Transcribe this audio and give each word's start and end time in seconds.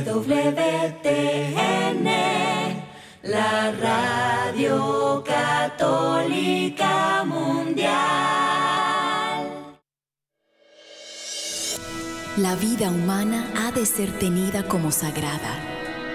EWTN, 0.00 2.06
la 3.22 3.70
radio 3.72 5.22
católica 5.26 7.22
mundial. 7.26 7.90
La 12.38 12.56
vida 12.56 12.88
humana 12.88 13.46
ha 13.58 13.72
de 13.72 13.84
ser 13.84 14.10
tenida 14.18 14.62
como 14.62 14.90
sagrada, 14.90 15.58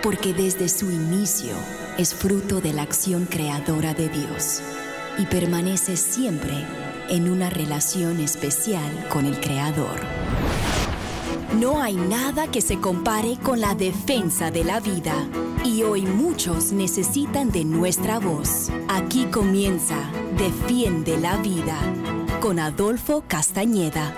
porque 0.01 0.33
desde 0.33 0.67
su 0.67 0.89
inicio 0.89 1.53
es 1.99 2.15
fruto 2.15 2.61
de 2.61 2.73
la 2.73 2.81
acción 2.81 3.25
creadora 3.25 3.93
de 3.93 4.09
Dios 4.09 4.63
y 5.19 5.27
permanece 5.27 5.95
siempre 5.95 6.65
en 7.09 7.29
una 7.29 7.51
relación 7.51 8.19
especial 8.19 9.07
con 9.09 9.27
el 9.27 9.39
Creador. 9.39 9.99
No 11.53 11.81
hay 11.81 11.95
nada 11.95 12.47
que 12.47 12.59
se 12.59 12.79
compare 12.79 13.37
con 13.41 13.61
la 13.61 13.75
defensa 13.75 14.51
de 14.51 14.63
la 14.63 14.79
vida 14.79 15.13
y 15.63 15.83
hoy 15.83 16.01
muchos 16.01 16.73
necesitan 16.73 17.49
de 17.51 17.63
nuestra 17.63 18.19
voz. 18.19 18.69
Aquí 18.89 19.25
comienza 19.25 19.95
Defiende 20.37 21.17
la 21.17 21.37
Vida 21.37 21.77
con 22.41 22.59
Adolfo 22.59 23.23
Castañeda. 23.27 24.13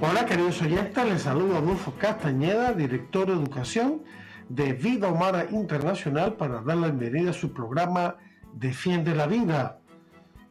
Hola 0.00 0.24
queridos 0.24 0.62
oyentes, 0.62 1.04
les 1.04 1.22
saludo 1.22 1.58
Adolfo 1.58 1.92
Castañeda, 1.98 2.72
director 2.72 3.26
de 3.26 3.34
educación 3.34 4.02
de 4.48 4.72
Vida 4.72 5.08
Humana 5.08 5.44
Internacional 5.50 6.34
para 6.34 6.62
dar 6.62 6.78
la 6.78 6.86
bienvenida 6.88 7.30
a 7.30 7.34
su 7.34 7.52
programa 7.52 8.16
Defiende 8.54 9.14
la 9.14 9.26
Vida. 9.26 9.79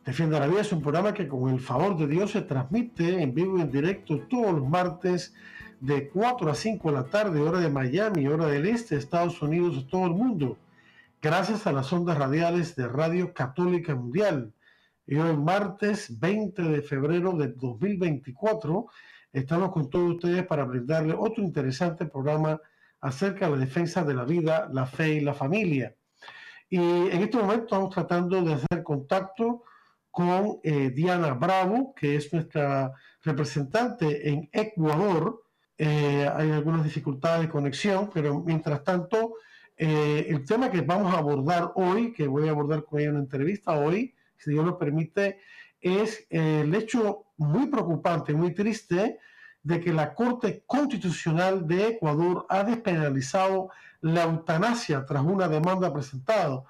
Defiende 0.10 0.40
la 0.40 0.48
Vida 0.48 0.62
es 0.62 0.72
un 0.72 0.82
programa 0.82 1.14
que 1.14 1.28
con 1.28 1.54
el 1.54 1.60
favor 1.60 1.96
de 1.96 2.08
Dios 2.08 2.32
se 2.32 2.42
transmite 2.42 3.22
en 3.22 3.32
vivo 3.32 3.60
y 3.60 3.62
en 3.62 3.72
directo 3.72 4.22
todos 4.28 4.54
los 4.56 4.68
martes 4.68 5.36
de 5.80 6.10
4 6.10 6.50
a 6.50 6.56
5 6.56 6.90
de 6.90 6.98
la 6.98 7.04
tarde, 7.04 7.40
hora 7.40 7.60
de 7.60 7.70
Miami, 7.70 8.26
hora 8.26 8.48
del 8.48 8.66
este, 8.66 8.96
Estados 8.96 9.40
Unidos, 9.44 9.86
todo 9.88 10.08
el 10.08 10.14
mundo, 10.14 10.58
gracias 11.22 11.68
a 11.68 11.72
las 11.72 11.94
ondas 11.94 12.18
radiales 12.18 12.76
de 12.76 12.88
Radio 12.88 13.36
Católica 13.36 13.94
Mundial. 13.94 14.52
Y 15.06 15.16
hoy 15.18 15.38
martes 15.38 16.20
20 16.20 16.60
de 16.64 16.82
febrero 16.82 17.34
de 17.34 17.50
2024 17.50 18.88
estamos 19.32 19.72
con 19.72 19.92
todos 19.92 20.16
ustedes 20.16 20.44
para 20.44 20.64
brindarles 20.64 21.18
otro 21.20 21.44
interesante 21.44 22.08
programa 22.08 22.60
acerca 23.00 23.46
de 23.46 23.52
la 23.52 23.58
defensa 23.60 24.04
de 24.04 24.16
la 24.16 24.24
vida, 24.24 24.68
la 24.74 24.88
fe 24.88 25.10
y 25.10 25.20
la 25.20 25.36
familia. 25.36 25.96
Y 26.68 26.80
en 26.80 27.22
este 27.22 27.38
momento 27.38 27.66
estamos 27.66 27.92
tratando 27.92 28.42
de 28.42 28.56
hacer 28.56 28.82
contacto 28.82 29.66
con 30.12 30.60
eh, 30.64 30.92
Diana 30.92 31.34
Bravo, 31.34 31.94
que 31.96 32.16
es 32.16 32.32
nuestra 32.34 32.94
representante 33.24 34.30
en 34.30 34.50
Ecuador. 34.52 35.44
Eh, 35.78 36.30
hay 36.34 36.52
algunas 36.52 36.84
dificultades 36.84 37.44
de 37.44 37.50
conexión, 37.50 38.10
pero 38.14 38.42
mientras 38.42 38.84
tanto, 38.84 39.36
eh, 39.78 40.26
el 40.30 40.46
tema 40.46 40.70
que 40.72 40.82
vamos 40.82 41.14
a 41.14 41.20
abordar 41.20 41.72
hoy, 41.76 42.12
que 42.14 42.28
voy 42.28 42.48
a 42.48 42.52
abordar 42.52 42.84
con 42.84 43.00
ella 43.00 43.10
en 43.10 43.16
una 43.16 43.24
entrevista 43.24 43.74
hoy, 43.74 44.14
si 44.38 44.52
Dios 44.52 44.66
lo 44.66 44.78
permite, 44.78 45.40
es 45.82 46.26
el 46.30 46.74
hecho 46.76 47.26
muy 47.38 47.68
preocupante, 47.68 48.34
muy 48.34 48.54
triste, 48.54 49.20
de 49.64 49.80
que 49.80 49.94
la 49.94 50.14
Corte 50.14 50.64
Constitucional 50.66 51.68
de 51.68 51.90
Ecuador 51.90 52.46
ha 52.50 52.64
despenalizado 52.64 53.70
la 54.02 54.24
eutanasia 54.24 55.06
tras 55.06 55.24
una 55.24 55.48
demanda 55.48 55.94
presentada. 55.94 56.64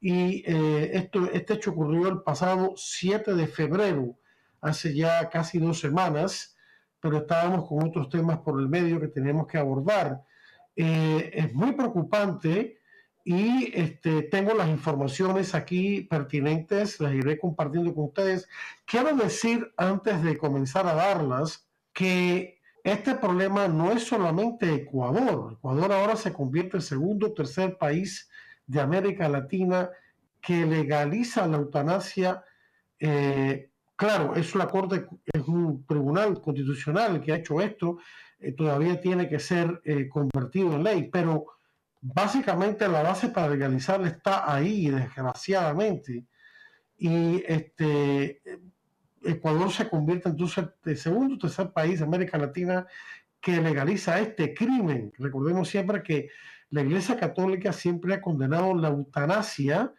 Y 0.00 0.42
eh, 0.46 0.90
esto, 0.94 1.30
este 1.32 1.54
hecho 1.54 1.70
ocurrió 1.70 2.08
el 2.08 2.22
pasado 2.22 2.74
7 2.76 3.34
de 3.34 3.46
febrero, 3.46 4.18
hace 4.60 4.94
ya 4.94 5.28
casi 5.30 5.58
dos 5.58 5.80
semanas, 5.80 6.56
pero 7.00 7.18
estábamos 7.18 7.68
con 7.68 7.82
otros 7.86 8.08
temas 8.08 8.38
por 8.38 8.60
el 8.60 8.68
medio 8.68 9.00
que 9.00 9.08
tenemos 9.08 9.46
que 9.46 9.58
abordar. 9.58 10.22
Eh, 10.74 11.30
es 11.32 11.54
muy 11.54 11.72
preocupante 11.72 12.80
y 13.24 13.72
este, 13.74 14.22
tengo 14.22 14.54
las 14.54 14.68
informaciones 14.68 15.54
aquí 15.54 16.02
pertinentes, 16.02 17.00
las 17.00 17.14
iré 17.14 17.38
compartiendo 17.38 17.94
con 17.94 18.04
ustedes. 18.04 18.48
Quiero 18.84 19.16
decir, 19.16 19.72
antes 19.76 20.22
de 20.22 20.38
comenzar 20.38 20.86
a 20.86 20.94
darlas, 20.94 21.66
que 21.92 22.60
este 22.84 23.14
problema 23.16 23.66
no 23.66 23.90
es 23.90 24.04
solamente 24.04 24.72
Ecuador. 24.72 25.54
Ecuador 25.54 25.92
ahora 25.92 26.14
se 26.14 26.32
convierte 26.32 26.76
en 26.76 26.82
segundo 26.82 27.26
o 27.28 27.32
tercer 27.32 27.78
país 27.78 28.30
de 28.66 28.80
América 28.80 29.28
Latina 29.28 29.90
que 30.40 30.64
legaliza 30.64 31.46
la 31.46 31.56
eutanasia. 31.56 32.44
Eh, 32.98 33.70
claro, 33.96 34.34
es 34.34 34.54
la 34.54 34.68
Corte, 34.68 35.06
es 35.32 35.42
un 35.42 35.84
tribunal 35.86 36.40
constitucional 36.40 37.20
que 37.20 37.32
ha 37.32 37.36
hecho 37.36 37.60
esto, 37.60 37.98
eh, 38.38 38.52
todavía 38.52 39.00
tiene 39.00 39.28
que 39.28 39.38
ser 39.38 39.80
eh, 39.84 40.08
convertido 40.08 40.74
en 40.74 40.84
ley, 40.84 41.08
pero 41.10 41.46
básicamente 42.00 42.88
la 42.88 43.02
base 43.02 43.28
para 43.28 43.48
legalizarla 43.48 44.08
está 44.08 44.52
ahí, 44.52 44.88
desgraciadamente. 44.90 46.24
Y 46.98 47.42
este, 47.46 48.40
Ecuador 49.22 49.70
se 49.70 49.88
convierte 49.88 50.28
entonces 50.28 50.58
en 50.58 50.90
el 50.90 50.96
segundo 50.96 51.34
o 51.34 51.38
tercer 51.38 51.72
país 51.72 51.98
de 51.98 52.04
América 52.06 52.38
Latina 52.38 52.86
que 53.40 53.60
legaliza 53.60 54.20
este 54.20 54.54
crimen. 54.54 55.12
Recordemos 55.18 55.68
siempre 55.68 56.02
que 56.02 56.28
la 56.76 56.82
Iglesia 56.82 57.16
Católica 57.16 57.72
siempre 57.72 58.12
ha 58.12 58.20
condenado 58.20 58.74
la 58.74 58.88
eutanasia 58.88 59.94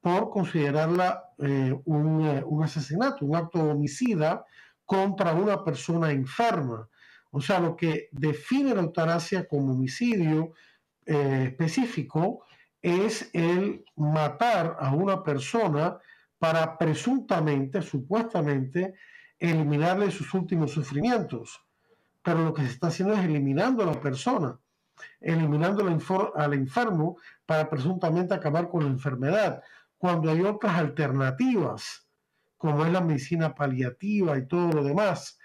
por 0.00 0.30
considerarla 0.30 1.24
eh, 1.38 1.76
un, 1.84 2.24
eh, 2.24 2.44
un, 2.46 2.62
asesinato, 2.62 3.26
un 3.26 3.34
acto 3.34 3.58
homicida 3.58 4.44
contra 4.84 5.32
una 5.34 5.64
persona 5.64 6.12
enferma. 6.12 6.88
O 7.32 7.40
sea, 7.40 7.58
lo 7.58 7.74
que 7.74 8.08
define 8.12 8.72
la 8.72 8.82
eutanasia 8.82 9.48
como 9.48 9.72
homicidio 9.72 10.52
eh, 11.04 11.46
específico 11.48 12.44
es 12.80 13.28
el 13.32 13.84
matar 13.96 14.76
a 14.78 14.94
una 14.94 15.24
persona 15.24 15.98
para 16.38 16.78
presuntamente, 16.78 17.82
supuestamente, 17.82 18.94
eliminarle 19.40 20.12
sus 20.12 20.32
últimos 20.34 20.70
sufrimientos. 20.70 21.64
Pero 22.22 22.44
lo 22.44 22.54
que 22.54 22.62
se 22.62 22.68
está 22.68 22.86
haciendo 22.86 23.14
es 23.14 23.24
eliminando 23.24 23.82
a 23.82 23.86
la 23.86 24.00
persona, 24.00 24.56
eliminando 25.20 25.86
al 26.34 26.54
enfermo 26.54 27.16
para 27.46 27.68
presuntamente 27.68 28.34
acabar 28.34 28.68
con 28.68 28.84
la 28.84 28.90
enfermedad, 28.90 29.62
cuando 29.98 30.30
hay 30.30 30.42
otras 30.42 30.76
alternativas, 30.76 32.08
como 32.56 32.84
es 32.84 32.92
la 32.92 33.00
medicina 33.00 33.54
paliativa 33.54 34.36
y 34.36 34.46
todo 34.46 34.72
lo 34.72 34.84
demás, 34.84 35.38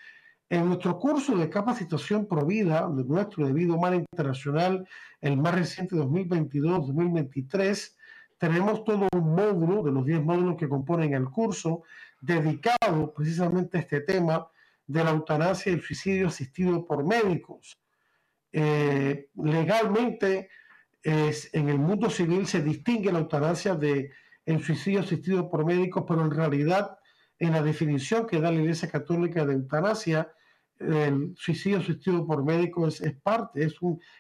en 0.50 0.66
nuestro 0.66 0.98
curso 0.98 1.36
de 1.36 1.50
capacitación 1.50 2.26
provida, 2.26 2.88
de 2.90 3.04
nuestro 3.04 3.46
debido 3.46 3.76
humano 3.76 3.98
internacional, 3.98 4.88
el 5.20 5.38
más 5.38 5.54
reciente 5.54 5.96
2022-2023, 5.96 7.96
tenemos 8.38 8.84
todo 8.84 9.08
un 9.14 9.36
módulo 9.36 9.84
de 9.84 9.92
los 9.92 10.06
10 10.06 10.24
módulos 10.24 10.58
que 10.58 10.70
componen 10.70 11.14
el 11.14 11.26
curso 11.26 11.84
dedicado 12.22 13.14
precisamente 13.14 13.78
a 13.78 13.82
este 13.82 14.02
tema 14.02 14.48
de 14.86 15.04
la 15.04 15.12
eutanasia 15.12 15.72
y 15.72 15.76
el 15.76 15.82
suicidio 15.82 16.28
asistido 16.28 16.86
por 16.86 17.06
médicos. 17.06 17.78
Eh, 18.52 19.30
legalmente, 19.36 20.50
en 21.04 21.70
el 21.70 21.80
mundo 21.80 22.10
civil 22.10 22.48
se 22.48 22.62
distingue 22.62 23.12
la 23.12 23.20
eutanasia 23.20 23.76
de 23.76 24.12
el 24.46 24.64
suicidio 24.64 25.02
asistido 25.02 25.50
por 25.50 25.66
médicos, 25.66 26.04
pero 26.08 26.22
en 26.22 26.32
realidad 26.32 26.98
en 27.40 27.52
la 27.52 27.62
definición 27.62 28.26
que 28.26 28.40
da 28.40 28.52
la 28.52 28.60
Iglesia 28.60 28.90
Católica 28.90 29.46
de 29.46 29.54
eutanasia, 29.54 30.32
el 30.80 31.34
suicidio 31.36 31.80
asistido 31.80 32.26
por 32.26 32.44
médicos 32.44 33.02
es, 33.02 33.14
parte, 33.14 33.68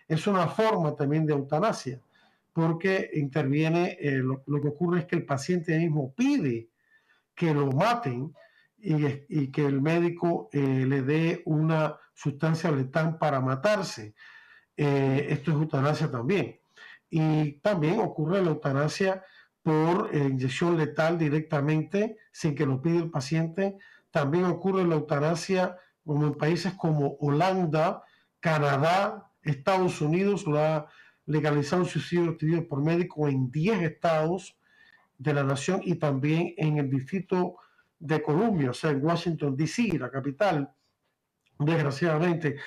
es 0.08 0.28
una 0.28 0.48
forma 0.48 0.96
también 0.96 1.26
de 1.26 1.34
eutanasia, 1.34 2.02
porque 2.54 3.12
interviene, 3.14 3.98
eh, 4.00 4.18
lo, 4.18 4.62
que 4.62 4.68
ocurre 4.68 5.00
es 5.00 5.06
que 5.06 5.16
el 5.16 5.26
paciente 5.26 5.78
mismo 5.78 6.14
pide 6.14 6.70
que 7.36 7.54
lo 7.54 7.68
maten 7.72 8.34
y, 8.78 9.52
que 9.52 9.66
el 9.66 9.82
médico 9.82 10.50
eh, 10.52 10.86
le 10.88 11.02
dé 11.02 11.42
una 11.46 11.98
sustancia 12.14 12.72
letal 12.72 13.18
para 13.18 13.42
matarse. 13.42 14.14
Eh, 14.76 15.28
esto 15.30 15.52
es 15.52 15.58
eutanasia 15.58 16.12
también. 16.12 16.60
Y 17.10 17.54
también 17.60 18.00
ocurre 18.00 18.44
la 18.44 18.52
eutanasia 18.52 19.24
por 19.64 20.12
inyección 20.14 20.78
letal 20.78 21.18
directamente 21.18 22.18
sin 22.32 22.56
que 22.56 22.66
lo 22.66 22.82
pida 22.82 23.00
el 23.00 23.10
paciente. 23.10 23.78
También 24.12 24.46
ocurre 24.46 24.86
la 24.86 24.96
eutanasia 24.96 25.78
como 26.06 26.28
en 26.28 26.36
países 26.36 26.74
como 26.74 27.18
Holanda, 27.20 28.04
Canadá, 28.40 29.30
Estados 29.44 30.00
Unidos, 30.02 30.46
lo 30.46 30.60
ha 30.60 30.88
legalizado 31.26 31.82
el 31.84 31.90
suicidio 31.90 32.38
por 32.68 32.82
médico 32.82 33.28
en 33.28 33.52
10 33.52 33.82
estados 33.82 34.58
de 35.18 35.34
la 35.34 35.44
nación 35.44 35.82
y 35.84 35.96
también 35.96 36.54
en 36.58 36.78
el 36.78 36.90
distrito 36.90 37.58
de 38.00 38.22
Columbia, 38.22 38.72
o 38.72 38.74
sea, 38.74 38.92
en 38.92 39.04
Washington, 39.04 39.56
D.C., 39.56 39.98
la 40.00 40.10
capital. 40.10 40.72
Desgraciadamente, 41.60 42.58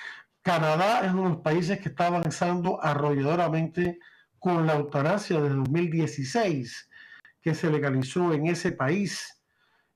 Canadá 0.43 1.05
es 1.05 1.13
uno 1.13 1.25
de 1.25 1.29
los 1.31 1.39
países 1.39 1.81
que 1.81 1.91
está 1.91 2.09
avanzando 2.09 2.83
arrolladoramente 2.83 3.99
con 4.39 4.67
la 4.67 4.75
eutanasia 4.75 5.41
desde 5.41 5.57
2016, 5.57 6.91
que 7.43 7.55
se 7.55 7.71
legalizó 7.71 8.33
en 8.33 8.47
ese 8.47 8.73
país 8.73 9.41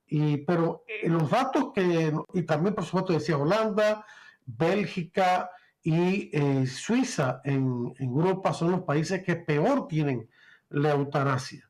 y, 0.07 0.39
pero 0.39 0.85
eh, 0.87 1.09
los 1.09 1.31
datos 1.31 1.73
que, 1.75 2.13
y 2.35 2.43
también 2.43 2.75
por 2.75 2.85
supuesto 2.85 3.15
decía 3.15 3.39
Holanda, 3.39 4.05
Bélgica 4.45 5.51
y 5.83 6.31
eh, 6.33 6.67
Suiza 6.67 7.41
en, 7.45 7.93
Europa 7.99 8.53
son 8.53 8.73
los 8.73 8.83
países 8.83 9.23
que 9.23 9.37
peor 9.37 9.89
tienen 9.89 10.29
la 10.69 10.93
eutanasia. 10.93 11.69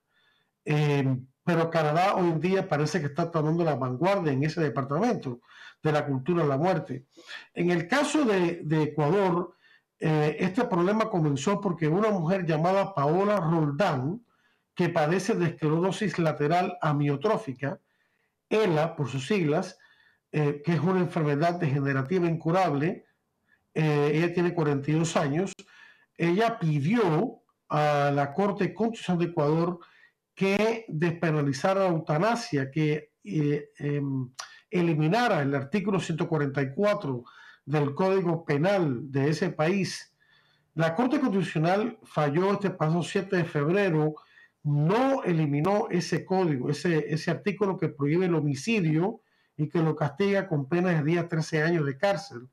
Em, 0.65 1.27
pero 1.45 1.71
Canadá 1.71 2.17
hoy 2.17 2.31
en 2.31 2.41
día 2.41 2.69
parece 2.69 3.01
que 3.01 3.07
está 3.07 3.31
tomando 3.31 3.63
la 3.65 3.77
vanguardia 3.77 4.33
en 4.33 4.43
ese 4.45 4.63
departamento 4.63 5.41
de 5.83 5.93
la 5.93 6.07
cultura 6.07 6.43
de 6.43 6.49
la 6.49 6.57
muerte. 6.57 7.05
En 7.53 7.71
el 7.71 7.87
caso 7.87 8.25
de, 8.25 8.83
Ecuador, 8.83 9.55
eh, 10.01 10.37
este 10.41 10.65
problema 10.65 11.11
comenzó 11.11 11.61
porque 11.61 11.87
una 11.87 12.11
mujer 12.11 12.47
llamada 12.47 12.95
Paola 12.95 13.37
Roldán, 13.37 14.25
que 14.75 14.89
padece 14.89 15.35
de 15.35 15.49
esclerosis 15.49 16.19
lateral 16.19 16.79
amiotrófica, 16.81 17.79
ELA 18.49 18.97
por 18.97 19.09
sus 19.09 19.27
siglas, 19.27 19.79
eh, 20.33 20.63
que 20.65 20.73
es 20.73 20.81
una 20.81 21.01
enfermedad 21.01 21.61
degenerativa 21.61 22.27
incurable, 22.27 23.05
eh, 23.75 24.13
ella 24.15 24.33
tiene 24.33 24.55
42 24.55 25.17
años, 25.17 25.53
ella 26.17 26.59
pidió 26.59 27.43
a 27.69 28.11
la 28.15 28.33
Corte 28.33 28.73
Constitucional 28.73 29.19
de 29.19 29.31
Ecuador 29.31 29.81
que 30.35 30.85
despenalizara 30.89 31.85
la 31.85 31.91
eutanasia, 31.91 32.71
que 32.71 33.13
eh, 33.25 33.71
em, 33.79 34.31
eliminara 34.71 35.43
el 35.43 35.55
artículo 35.55 36.01
144 36.01 37.25
del 37.65 37.95
Código 37.95 38.45
Penal 38.45 39.11
de 39.11 39.31
ese 39.31 39.51
país. 39.51 40.15
La 40.75 40.95
Corte 40.95 41.21
Constitucional 41.21 41.99
falló 42.03 42.53
este 42.53 42.71
pasado 42.71 43.03
7 43.03 43.37
de 43.37 43.45
febrero, 43.45 44.15
no 44.65 45.23
eliminó 45.23 45.89
ese 45.91 46.25
código, 46.25 46.71
ese, 46.71 47.13
ese 47.13 47.31
artículo 47.31 47.79
que 47.79 47.89
prohíbe 47.89 48.27
el 48.27 48.35
homicidio 48.35 49.21
y 49.57 49.69
que 49.69 49.79
lo 49.79 49.95
castiga 49.95 50.49
con 50.49 50.69
penas 50.69 50.97
de 50.97 51.05
10 51.05 51.25
a 51.25 51.29
13 51.29 51.63
años 51.63 51.87
de 51.87 51.97
cárcel. 51.97 52.49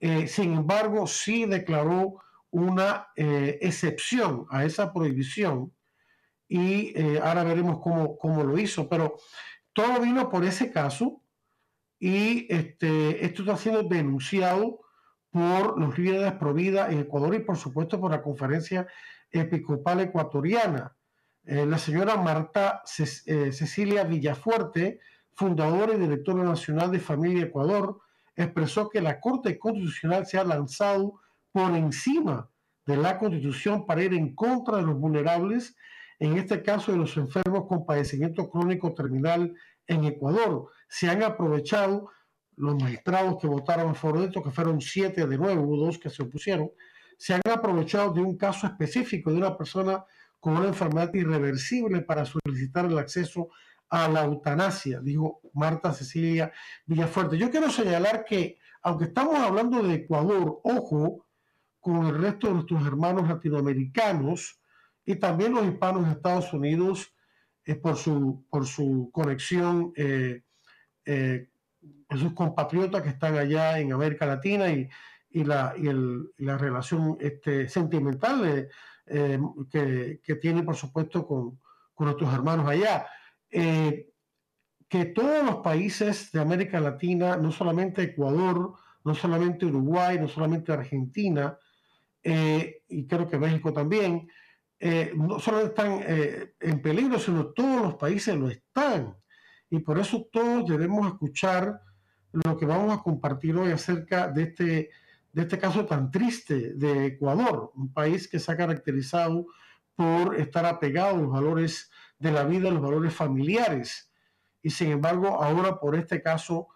Eh, 0.00 0.26
sin 0.26 0.54
embargo, 0.54 1.06
sí 1.06 1.44
declaró 1.46 2.16
una 2.50 3.08
eh, 3.14 3.58
excepción 3.62 4.46
a 4.50 4.64
esa 4.64 4.92
prohibición 4.92 5.72
y 6.52 6.92
eh, 6.94 7.18
ahora 7.22 7.44
veremos 7.44 7.80
cómo, 7.80 8.18
cómo, 8.18 8.44
lo 8.44 8.58
hizo, 8.58 8.86
pero 8.86 9.16
todo 9.72 10.00
vino 10.00 10.28
por 10.28 10.44
ese 10.44 10.70
caso 10.70 11.22
y 11.98 12.46
este, 12.52 13.24
esto 13.24 13.40
está 13.40 13.56
siendo 13.56 13.84
denunciado 13.84 14.80
por 15.30 15.80
los 15.80 15.96
líderes 15.98 16.34
pro 16.34 16.52
vida 16.52 16.90
en 16.90 16.98
Ecuador 16.98 17.34
y 17.34 17.38
por 17.38 17.56
supuesto 17.56 17.98
por 17.98 18.10
la 18.10 18.20
conferencia 18.20 18.86
episcopal 19.30 20.00
ecuatoriana. 20.00 20.94
la 21.44 21.78
señora 21.78 22.16
Marta 22.16 22.82
Cecilia 22.84 24.04
Villafuerte, 24.04 25.00
fundadora 25.32 25.94
y 25.94 26.00
directora 26.00 26.44
nacional 26.44 26.90
de 26.90 27.00
Familia 27.00 27.44
Ecuador, 27.44 27.98
expresó 28.36 28.90
que 28.90 29.00
la 29.00 29.18
Corte 29.20 29.58
Constitucional 29.58 30.26
se 30.26 30.36
ha 30.36 30.44
lanzado 30.44 31.14
por 31.50 31.74
encima 31.74 32.50
de 32.84 32.98
la 32.98 33.18
Constitución 33.18 33.86
para 33.86 34.02
ir 34.02 34.12
en 34.12 34.34
contra 34.34 34.76
de 34.76 34.82
los 34.82 34.98
vulnerables, 34.98 35.76
en 36.22 36.38
este 36.38 36.62
caso 36.62 36.92
de 36.92 36.98
los 36.98 37.16
enfermos 37.16 37.66
con 37.66 37.84
padecimiento 37.84 38.48
crónico 38.48 38.94
terminal 38.94 39.52
en 39.88 40.04
Ecuador. 40.04 40.70
Se 40.88 41.10
han 41.10 41.20
aprovechado 41.24 42.10
los 42.54 42.80
magistrados 42.80 43.38
que 43.40 43.48
votaron 43.48 43.90
a 43.90 43.94
favor 43.94 44.20
de 44.20 44.26
esto, 44.26 44.40
que 44.40 44.52
fueron 44.52 44.80
siete 44.80 45.26
de 45.26 45.36
nuevo, 45.36 45.62
hubo 45.62 45.86
dos 45.86 45.98
que 45.98 46.10
se 46.10 46.22
opusieron, 46.22 46.70
se 47.18 47.34
han 47.34 47.40
aprovechado 47.50 48.12
de 48.12 48.20
un 48.20 48.36
caso 48.36 48.68
específico 48.68 49.32
de 49.32 49.38
una 49.38 49.56
persona 49.58 50.04
con 50.38 50.56
una 50.58 50.68
enfermedad 50.68 51.12
irreversible 51.12 52.02
para 52.02 52.24
solicitar 52.24 52.84
el 52.84 52.98
acceso 52.98 53.48
a 53.88 54.08
la 54.08 54.22
eutanasia, 54.24 55.00
dijo 55.00 55.40
Marta 55.54 55.92
Cecilia 55.92 56.52
Villafuerte. 56.86 57.36
Yo 57.36 57.50
quiero 57.50 57.68
señalar 57.68 58.24
que, 58.24 58.58
aunque 58.82 59.06
estamos 59.06 59.40
hablando 59.40 59.82
de 59.82 59.94
Ecuador, 59.94 60.60
ojo 60.62 61.26
con 61.80 62.06
el 62.06 62.16
resto 62.16 62.46
de 62.46 62.54
nuestros 62.54 62.86
hermanos 62.86 63.28
latinoamericanos 63.28 64.61
y 65.04 65.16
también 65.16 65.54
los 65.54 65.66
hispanos 65.66 66.06
de 66.06 66.12
Estados 66.12 66.52
Unidos 66.52 67.12
eh, 67.64 67.74
por, 67.74 67.96
su, 67.96 68.44
por 68.50 68.66
su 68.66 69.10
conexión, 69.12 69.92
eh, 69.96 70.42
eh, 71.04 71.48
sus 72.10 72.32
compatriotas 72.34 73.02
que 73.02 73.08
están 73.08 73.36
allá 73.36 73.78
en 73.78 73.92
América 73.92 74.26
Latina 74.26 74.70
y, 74.70 74.88
la, 75.44 75.74
la, 76.36 76.58
relación 76.58 77.16
este, 77.18 77.66
sentimental 77.66 78.68
que, 79.06 80.20
que 80.22 80.34
tiene, 80.36 80.62
por 80.62 80.76
supuesto, 80.76 81.26
con, 81.26 81.58
con 81.94 82.06
nuestros 82.06 82.32
hermanos 82.34 82.68
allá. 82.68 83.06
Eh, 83.50 84.08
que 84.88 85.06
todos 85.06 85.44
los 85.44 85.56
países 85.56 86.32
de 86.32 86.40
América 86.40 86.80
Latina, 86.80 87.36
no 87.36 87.50
solamente 87.50 88.02
Ecuador, 88.02 88.74
no 89.04 89.14
solamente 89.14 89.66
Uruguay, 89.66 90.18
no 90.18 90.28
solamente 90.28 90.72
Argentina, 90.72 91.56
eh, 92.22 92.82
y 92.88 93.06
creo 93.06 93.26
que 93.26 93.38
México 93.38 93.72
también, 93.72 94.28
eh, 94.84 95.12
no 95.14 95.38
solo 95.38 95.60
están 95.60 96.02
en 96.06 96.82
peligro, 96.82 97.18
sino 97.18 97.46
todos 97.46 97.82
los 97.82 97.94
países 97.94 98.36
lo 98.36 98.48
están. 98.48 99.16
Y 99.70 99.78
por 99.78 99.98
eso 99.98 100.28
todos 100.30 100.68
debemos 100.68 101.06
escuchar 101.06 101.80
lo 102.32 102.56
que 102.56 102.66
vamos 102.66 102.92
a 102.92 103.02
compartir 103.02 103.56
hoy 103.56 103.72
acerca 103.72 104.28
de 104.28 104.42
este, 104.42 104.90
de 105.32 105.42
este 105.42 105.58
caso 105.58 105.86
tan 105.86 106.10
triste 106.10 106.74
de 106.74 107.06
Ecuador, 107.06 107.72
un 107.74 107.92
país 107.92 108.28
que 108.28 108.38
se 108.38 108.50
ha 108.50 108.56
caracterizado 108.56 109.46
por 109.94 110.36
estar 110.36 110.66
apegado 110.66 111.16
a 111.16 111.20
los 111.20 111.30
valores 111.30 111.90
de 112.18 112.32
la 112.32 112.44
vida, 112.44 112.70
los 112.70 112.82
valores 112.82 113.14
familiares. 113.14 114.10
Y 114.62 114.70
sin 114.70 114.90
embargo, 114.90 115.42
ahora 115.42 115.78
por 115.78 115.94
este 115.94 116.22
caso 116.22 116.68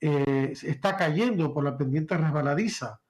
eh, 0.00 0.52
está 0.62 0.96
cayendo 0.96 1.52
por 1.52 1.64
la 1.64 1.76
pendiente 1.76 2.16
resbaladiza. 2.16 3.00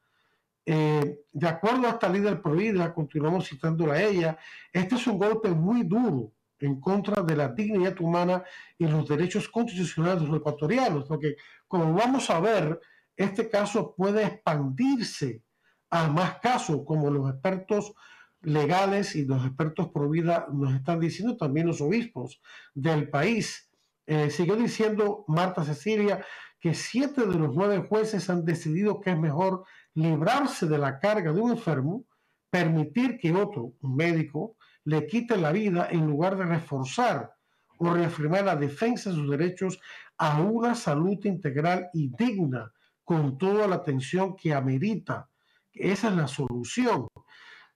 Eh, 0.66 1.20
de 1.30 1.48
acuerdo 1.48 1.86
a 1.86 1.90
esta 1.90 2.08
líder 2.08 2.40
prohibida, 2.40 2.94
continuamos 2.94 3.48
citándola 3.48 3.94
a 3.94 4.02
ella, 4.02 4.38
este 4.72 4.94
es 4.94 5.06
un 5.06 5.18
golpe 5.18 5.50
muy 5.50 5.82
duro 5.82 6.32
en 6.58 6.80
contra 6.80 7.22
de 7.22 7.36
la 7.36 7.48
dignidad 7.48 8.00
humana 8.00 8.42
y 8.78 8.86
los 8.86 9.06
derechos 9.08 9.48
constitucionales 9.48 10.22
de 10.22 10.28
los 10.28 10.38
ecuatorianos, 10.38 11.04
porque 11.06 11.36
como 11.68 11.92
vamos 11.92 12.30
a 12.30 12.40
ver, 12.40 12.80
este 13.16 13.48
caso 13.48 13.94
puede 13.94 14.24
expandirse 14.24 15.42
a 15.90 16.08
más 16.08 16.38
casos, 16.40 16.82
como 16.86 17.10
los 17.10 17.30
expertos 17.30 17.92
legales 18.40 19.14
y 19.14 19.24
los 19.24 19.44
expertos 19.44 19.88
pro 19.88 20.08
vida 20.08 20.46
nos 20.52 20.74
están 20.74 21.00
diciendo, 21.00 21.36
también 21.36 21.66
los 21.66 21.80
obispos 21.80 22.40
del 22.74 23.08
país. 23.10 23.70
Eh, 24.06 24.30
siguió 24.30 24.56
diciendo 24.56 25.24
Marta 25.28 25.64
Cecilia 25.64 26.24
que 26.60 26.74
siete 26.74 27.26
de 27.26 27.34
los 27.34 27.54
nueve 27.54 27.86
jueces 27.88 28.28
han 28.28 28.44
decidido 28.44 29.00
que 29.00 29.10
es 29.10 29.18
mejor 29.18 29.64
librarse 29.94 30.66
de 30.66 30.78
la 30.78 30.98
carga 30.98 31.32
de 31.32 31.40
un 31.40 31.52
enfermo, 31.52 32.04
permitir 32.50 33.18
que 33.18 33.32
otro, 33.32 33.72
un 33.80 33.96
médico, 33.96 34.56
le 34.84 35.06
quite 35.06 35.36
la 35.36 35.52
vida 35.52 35.88
en 35.90 36.06
lugar 36.06 36.36
de 36.36 36.44
reforzar 36.44 37.32
o 37.78 37.92
reafirmar 37.92 38.44
la 38.44 38.56
defensa 38.56 39.10
de 39.10 39.16
sus 39.16 39.30
derechos 39.30 39.80
a 40.18 40.40
una 40.40 40.74
salud 40.74 41.18
integral 41.24 41.88
y 41.92 42.08
digna, 42.16 42.72
con 43.02 43.36
toda 43.38 43.66
la 43.66 43.76
atención 43.76 44.36
que 44.36 44.54
amerita. 44.54 45.28
Esa 45.72 46.08
es 46.08 46.14
la 46.14 46.28
solución. 46.28 47.08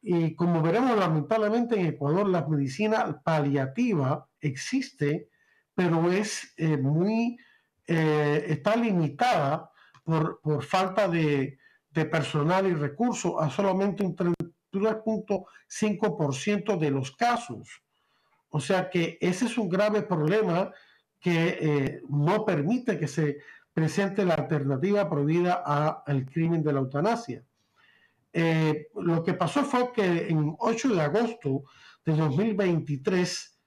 Y 0.01 0.35
como 0.35 0.63
veremos, 0.63 0.97
lamentablemente 0.97 1.79
en 1.79 1.87
Ecuador 1.87 2.29
la 2.29 2.47
medicina 2.47 3.21
paliativa 3.23 4.29
existe, 4.41 5.29
pero 5.75 6.11
es 6.11 6.55
eh, 6.57 6.77
muy, 6.77 7.37
eh, 7.87 8.45
está 8.49 8.77
limitada 8.77 9.71
por, 10.05 10.41
por 10.41 10.63
falta 10.63 11.09
de, 11.09 11.59
personal 12.07 12.67
y 12.67 12.75
recursos 12.75 13.35
a 13.39 13.49
solamente 13.51 14.03
un 14.05 14.17
3.5% 14.17 16.79
de 16.79 16.91
los 16.91 17.13
casos. 17.13 17.83
O 18.51 18.61
sea 18.61 18.91
que 18.91 19.19
ese 19.21 19.47
es 19.47 19.59
un 19.59 19.69
grave 19.69 20.03
problema 20.03 20.73
que 21.21 21.59
eh, 21.61 22.03
no 22.09 22.45
permite 22.45 22.99
que 22.99 23.09
se 23.09 23.39
presente 23.73 24.25
la 24.25 24.35
alternativa 24.35 25.09
prohibida 25.09 25.63
al 26.07 26.27
crimen 26.27 26.63
de 26.63 26.73
la 26.73 26.81
eutanasia. 26.81 27.45
Eh, 28.33 28.89
lo 28.95 29.23
que 29.23 29.35
pasó 29.35 29.65
fue 29.65 29.93
que 29.93 30.29
en 30.29 30.55
8 30.59 30.95
de 30.95 31.01
agosto 31.01 31.65
de 32.05 32.15
2023, 32.15 33.59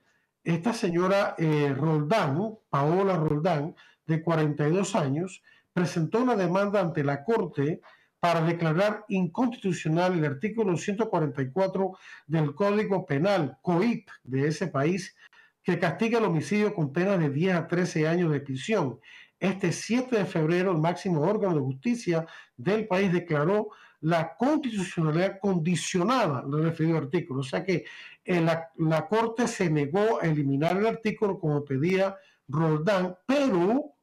esta 0.44 0.74
señora 0.74 1.36
eh, 1.38 1.74
Roldán, 1.76 2.58
Paola 2.70 3.16
Roldán, 3.16 3.76
de 4.06 4.22
42 4.22 4.96
años, 4.96 5.42
presentó 5.74 6.22
una 6.22 6.36
demanda 6.36 6.82
ante 6.82 7.04
la 7.04 7.24
Corte 7.24 7.82
para 8.22 8.42
declarar 8.42 9.04
inconstitucional 9.10 10.14
el 10.14 10.24
artículo 10.24 10.78
144 10.78 11.98
del 12.28 12.54
Código 12.54 13.04
Penal, 13.04 13.58
COIP, 13.64 14.08
de 14.24 14.48
ese 14.48 14.68
país, 14.68 15.16
que 15.64 15.80
castiga 15.80 16.20
el 16.20 16.26
homicidio 16.26 16.76
con 16.76 16.94
pena 16.94 17.18
de 17.18 17.32
10 17.32 17.56
a 17.56 17.68
13 17.68 18.08
años 18.08 18.32
de 18.32 18.40
prisión. 18.40 19.00
Este 19.40 19.72
7 19.72 20.16
de 20.16 20.26
febrero, 20.26 20.72
el 20.72 20.78
máximo 20.78 21.22
órgano 21.22 21.56
de 21.56 21.62
justicia 21.62 22.28
del 22.56 22.88
país 22.88 23.12
declaró 23.12 23.70
la 24.02 24.36
constitucionalidad 24.38 25.40
condicionada 25.40 26.44
del 26.44 26.66
referido 26.66 27.00
artículo. 27.00 27.40
O 27.40 27.44
sea 27.44 27.64
que 27.64 27.86
eh, 28.24 28.40
la, 28.40 29.08
Corte 29.08 29.48
se 29.48 29.68
negó 29.68 30.22
a 30.22 30.28
eliminar 30.28 30.78
el 30.78 30.86
artículo 30.86 31.40
como 31.40 31.66
pedía 31.66 32.16
Roldán, 32.48 33.16
pero 33.26 33.96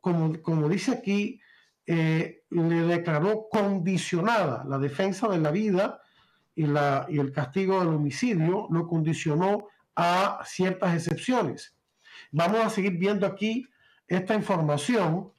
como, 0.00 0.42
como 0.42 0.68
dice 0.68 0.90
aquí 0.90 1.40
eh, 1.86 2.44
le 2.50 2.82
declaró 2.82 3.48
condicionada 3.50 4.64
la 4.68 4.78
defensa 4.78 5.28
de 5.28 5.38
la 5.38 5.50
vida 5.50 6.00
y, 6.54 6.66
la, 6.66 7.06
y 7.08 7.18
el 7.18 7.32
castigo 7.32 7.80
del 7.80 7.88
homicidio, 7.88 8.68
lo 8.70 8.86
condicionó 8.86 9.68
a 9.96 10.42
ciertas 10.44 10.94
excepciones. 10.94 11.76
Vamos 12.30 12.64
a 12.64 12.70
seguir 12.70 12.98
viendo 12.98 13.26
aquí 13.26 13.66
esta 14.06 14.34
información, 14.34 15.32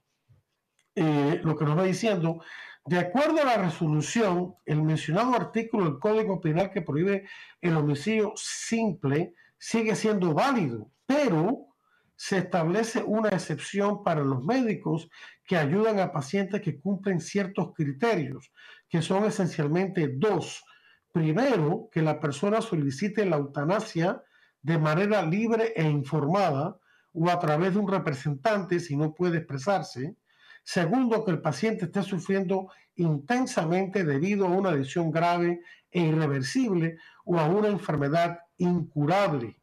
eh, 0.95 1.39
lo 1.43 1.55
que 1.55 1.65
nos 1.65 1.77
va 1.77 1.83
diciendo. 1.83 2.43
De 2.85 2.99
acuerdo 2.99 3.41
a 3.41 3.45
la 3.45 3.57
resolución, 3.57 4.55
el 4.65 4.81
mencionado 4.81 5.33
artículo 5.35 5.85
del 5.85 5.99
Código 5.99 6.41
Penal 6.41 6.71
que 6.71 6.81
prohíbe 6.81 7.27
el 7.61 7.77
homicidio 7.77 8.33
simple 8.35 9.33
sigue 9.57 9.95
siendo 9.95 10.33
válido, 10.33 10.91
pero 11.05 11.67
se 12.15 12.37
establece 12.37 13.03
una 13.03 13.29
excepción 13.29 14.03
para 14.03 14.23
los 14.23 14.43
médicos 14.43 15.09
que 15.45 15.57
ayudan 15.57 15.99
a 15.99 16.11
pacientes 16.11 16.61
que 16.61 16.79
cumplen 16.79 17.19
ciertos 17.19 17.73
criterios, 17.73 18.51
que 18.87 19.01
son 19.01 19.25
esencialmente 19.25 20.07
dos. 20.07 20.63
Primero, 21.11 21.89
que 21.91 22.01
la 22.01 22.19
persona 22.19 22.61
solicite 22.61 23.25
la 23.25 23.37
eutanasia 23.37 24.21
de 24.61 24.77
manera 24.77 25.21
libre 25.23 25.73
e 25.75 25.83
informada 25.83 26.77
o 27.11 27.29
a 27.29 27.39
través 27.39 27.73
de 27.73 27.79
un 27.79 27.87
representante 27.87 28.79
si 28.79 28.95
no 28.95 29.13
puede 29.13 29.39
expresarse. 29.39 30.15
Segundo, 30.63 31.25
que 31.25 31.31
el 31.31 31.41
paciente 31.41 31.85
esté 31.85 32.01
sufriendo 32.01 32.69
intensamente 32.95 34.03
debido 34.03 34.47
a 34.47 34.51
una 34.51 34.71
lesión 34.71 35.11
grave 35.11 35.61
e 35.91 36.01
irreversible 36.01 36.97
o 37.25 37.37
a 37.37 37.45
una 37.45 37.67
enfermedad 37.67 38.39
incurable. 38.57 39.62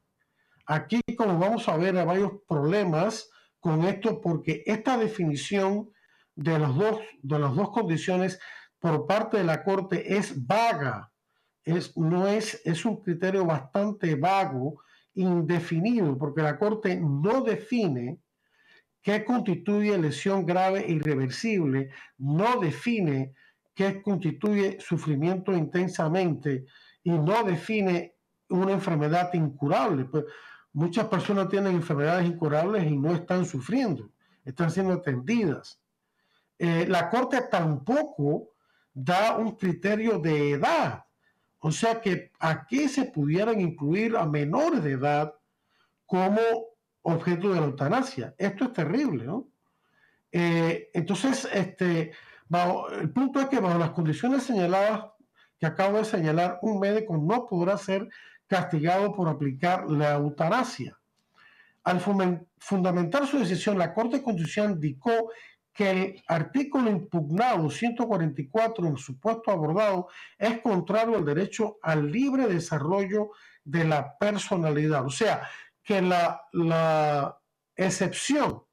Aquí, 0.73 1.01
como 1.19 1.37
vamos 1.37 1.69
a 1.69 1.77
ver, 1.77 1.97
hay 1.97 2.07
varios 2.07 2.31
problemas 2.47 3.29
con 3.59 3.83
esto 3.83 4.21
porque 4.21 4.63
esta 4.65 4.97
definición 4.97 5.91
de, 6.37 6.61
los 6.61 6.77
dos, 6.77 7.01
de 7.23 7.41
las 7.41 7.57
dos 7.57 7.71
condiciones 7.71 8.39
por 8.79 9.05
parte 9.05 9.39
de 9.39 9.43
la 9.43 9.65
Corte 9.65 10.17
es 10.17 10.47
vaga. 10.47 11.11
Es, 11.65 11.97
no 11.97 12.29
es, 12.29 12.63
es 12.65 12.85
un 12.85 13.03
criterio 13.03 13.45
bastante 13.45 14.15
vago, 14.15 14.81
indefinido, 15.15 16.17
porque 16.17 16.43
la 16.43 16.57
Corte 16.57 16.95
no 16.95 17.43
define 17.43 18.21
qué 19.03 19.25
constituye 19.25 19.99
lesión 19.99 20.47
grave 20.47 20.85
e 20.87 20.93
irreversible, 20.93 21.91
no 22.19 22.61
define 22.61 23.35
qué 23.75 24.01
constituye 24.01 24.79
sufrimiento 24.79 25.51
intensamente 25.51 26.65
y 27.03 27.11
no 27.11 27.43
define 27.43 28.15
una 28.51 28.73
enfermedad 28.73 29.35
incurable. 29.35 30.07
Muchas 30.73 31.07
personas 31.07 31.49
tienen 31.49 31.75
enfermedades 31.75 32.27
incurables 32.27 32.85
y 32.85 32.97
no 32.97 33.15
están 33.15 33.45
sufriendo, 33.45 34.11
están 34.45 34.71
siendo 34.71 34.95
atendidas. 34.95 35.81
Eh, 36.59 36.87
la 36.89 37.09
Corte 37.09 37.43
tampoco 37.51 38.51
da 38.93 39.37
un 39.37 39.57
criterio 39.57 40.19
de 40.19 40.53
edad, 40.53 41.05
o 41.59 41.73
sea 41.73 42.01
que 42.01 42.33
aquí 42.39 42.89
se 42.89 43.05
pudieran 43.05 43.61
incluir 43.61 44.17
a 44.17 44.27
menores 44.27 44.83
de 44.83 44.93
edad 44.93 45.35
como 46.07 46.41
objeto 47.03 47.53
de 47.53 47.61
la 47.61 47.67
eutanasia. 47.67 48.35
Esto 48.39 48.65
es 48.65 48.73
terrible, 48.73 49.25
¿no? 49.25 49.49
Eh, 50.33 50.91
entonces, 50.95 51.49
este, 51.53 52.13
el 53.01 53.11
punto 53.11 53.41
es 53.41 53.49
que 53.49 53.61
bajo 53.61 53.79
las 53.79 53.91
condiciones 53.91 54.45
señaladas 54.45 55.07
que 55.59 55.67
acabo 55.67 55.99
de 55.99 56.05
señalar, 56.05 56.59
un 56.63 56.81
médico 56.81 57.17
no 57.17 57.47
podrá 57.47 57.77
ser 57.77 58.09
castigado 58.51 59.15
por 59.15 59.29
aplicar 59.29 59.89
la 59.89 60.15
eutanasia. 60.15 60.99
Al 61.85 62.01
fundamentar 62.59 63.25
su 63.25 63.39
decisión, 63.39 63.79
la 63.79 63.95
Corte 63.95 64.21
Constitucional 64.21 64.73
indicó 64.73 65.31
que 65.73 65.91
el 65.91 66.23
artículo 66.27 66.91
impugnado 66.91 67.71
144 67.71 68.89
en 68.89 68.97
su 68.97 69.21
puesto 69.21 69.53
abordado 69.53 70.09
es 70.37 70.61
contrario 70.63 71.17
al 71.17 71.25
derecho 71.25 71.79
al 71.81 72.11
libre 72.11 72.49
desarrollo 72.49 73.31
de 73.63 73.85
la 73.85 74.19
personalidad. 74.19 75.07
O 75.07 75.11
sea, 75.11 75.49
que 75.81 76.03
la, 76.03 76.43
la 76.53 77.39
excepción 77.77 78.65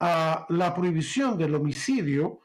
a 0.00 0.44
la 0.50 0.74
prohibición 0.74 1.38
del 1.38 1.54
homicidio 1.54 2.40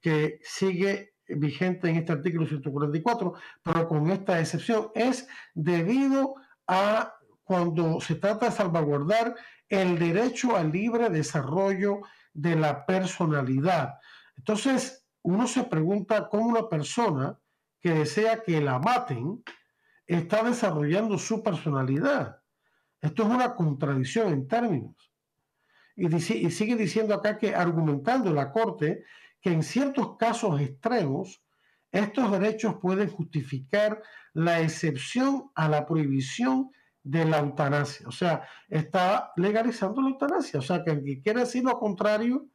que 0.00 0.40
sigue 0.42 1.13
vigente 1.28 1.88
en 1.88 1.96
este 1.96 2.12
artículo 2.12 2.46
144, 2.46 3.34
pero 3.62 3.88
con 3.88 4.10
esta 4.10 4.38
excepción 4.40 4.90
es 4.94 5.26
debido 5.54 6.34
a 6.66 7.14
cuando 7.44 8.00
se 8.00 8.14
trata 8.14 8.46
de 8.46 8.52
salvaguardar 8.52 9.34
el 9.68 9.98
derecho 9.98 10.56
al 10.56 10.72
libre 10.72 11.10
desarrollo 11.10 12.00
de 12.32 12.56
la 12.56 12.86
personalidad. 12.86 13.94
Entonces, 14.36 15.06
uno 15.22 15.46
se 15.46 15.64
pregunta 15.64 16.28
cómo 16.28 16.46
una 16.46 16.68
persona 16.68 17.38
que 17.80 17.92
desea 17.92 18.42
que 18.42 18.60
la 18.60 18.78
maten 18.78 19.42
está 20.06 20.42
desarrollando 20.42 21.18
su 21.18 21.42
personalidad. 21.42 22.40
Esto 23.00 23.22
es 23.22 23.28
una 23.28 23.54
contradicción 23.54 24.32
en 24.32 24.48
términos. 24.48 25.12
Y, 25.96 26.08
sigue 26.18 26.76
diciendo 26.76 27.14
acá 27.14 27.38
que 27.38 27.54
argumentando 27.54 28.32
la 28.32 28.50
Corte 28.50 29.04
que 29.44 29.52
en 29.52 29.62
ciertos 29.62 30.16
casos 30.16 30.58
extremos, 30.58 31.42
estos 31.92 32.32
derechos 32.32 32.76
pueden 32.80 33.10
justificar 33.10 34.02
la 34.32 34.62
excepción 34.62 35.50
a 35.54 35.68
la 35.68 35.84
prohibición 35.86 36.70
de 37.02 37.26
la 37.26 37.40
eutanasia. 37.40 38.08
O 38.08 38.10
sea, 38.10 38.48
está 38.70 39.32
legalizando 39.36 40.00
la 40.00 40.08
eutanasia. 40.08 40.60
O 40.60 40.62
sea, 40.62 40.82
que 40.82 40.98
que 41.04 41.20
quiere 41.20 41.40
decir 41.40 41.62
lo 41.62 41.78
contrario, 41.78 42.46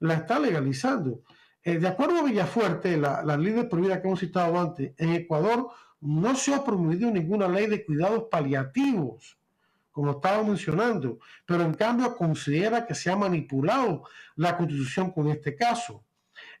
la 0.00 0.14
está 0.14 0.40
legalizando. 0.40 1.22
Eh, 1.62 1.78
de 1.78 1.86
acuerdo 1.86 2.18
a 2.18 2.24
Villafuerte, 2.24 2.96
la, 2.96 3.22
la 3.22 3.36
ley 3.36 3.52
de 3.52 3.62
prohibida 3.62 4.02
que 4.02 4.08
hemos 4.08 4.18
citado 4.18 4.58
antes, 4.58 4.94
en 4.98 5.12
Ecuador 5.12 5.68
no 6.00 6.34
se 6.34 6.54
ha 6.54 6.64
promovido 6.64 7.08
ninguna 7.08 7.46
ley 7.46 7.68
de 7.68 7.84
cuidados 7.84 8.24
paliativos, 8.28 9.38
como 9.92 10.10
estaba 10.10 10.42
mencionando, 10.42 11.20
pero 11.46 11.62
en 11.62 11.74
cambio 11.74 12.16
considera 12.16 12.84
que 12.84 12.96
se 12.96 13.12
ha 13.12 13.16
manipulado 13.16 14.02
la 14.34 14.56
constitución 14.56 15.12
con 15.12 15.28
este 15.28 15.54
caso. 15.54 16.04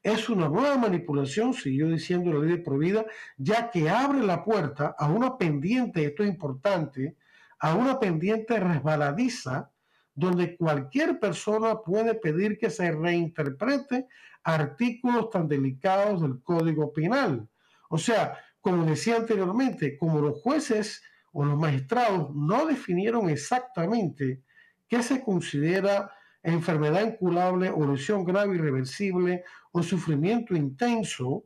Es 0.02 0.28
una 0.28 0.48
nueva 0.48 0.76
manipulación, 0.76 1.54
siguió 1.54 1.88
diciendo 1.88 2.32
la 2.32 2.40
ley 2.40 2.56
de 2.56 2.62
prohibida, 2.62 3.06
ya 3.36 3.70
que 3.70 3.88
abre 3.88 4.20
la 4.20 4.44
puerta 4.44 4.96
a 4.98 5.08
una 5.08 5.38
pendiente, 5.38 6.04
esto 6.04 6.24
es 6.24 6.28
importante, 6.28 7.16
a 7.60 7.74
una 7.74 8.00
pendiente 8.00 8.58
resbaladiza 8.58 9.70
donde 10.14 10.56
cualquier 10.56 11.20
persona 11.20 11.80
puede 11.80 12.14
pedir 12.14 12.58
que 12.58 12.70
se 12.70 12.90
reinterprete 12.90 14.08
artículos 14.42 15.30
tan 15.30 15.48
delicados 15.48 16.20
del 16.20 16.42
Código 16.42 16.92
Penal. 16.92 17.48
O 17.88 17.96
sea, 17.96 18.38
como 18.60 18.84
decía 18.84 19.16
anteriormente, 19.16 19.96
como 19.96 20.20
los 20.20 20.40
jueces 20.40 21.02
o 21.32 21.44
los 21.44 21.58
magistrados 21.58 22.34
no 22.34 22.66
definieron 22.66 23.30
exactamente 23.30 24.42
qué 24.88 25.02
se 25.02 25.22
considera 25.22 26.12
enfermedad 26.42 27.06
incurable 27.06 27.70
o 27.70 27.86
lesión 27.86 28.24
grave 28.24 28.56
irreversible 28.56 29.44
o 29.72 29.82
sufrimiento 29.82 30.54
intenso, 30.54 31.44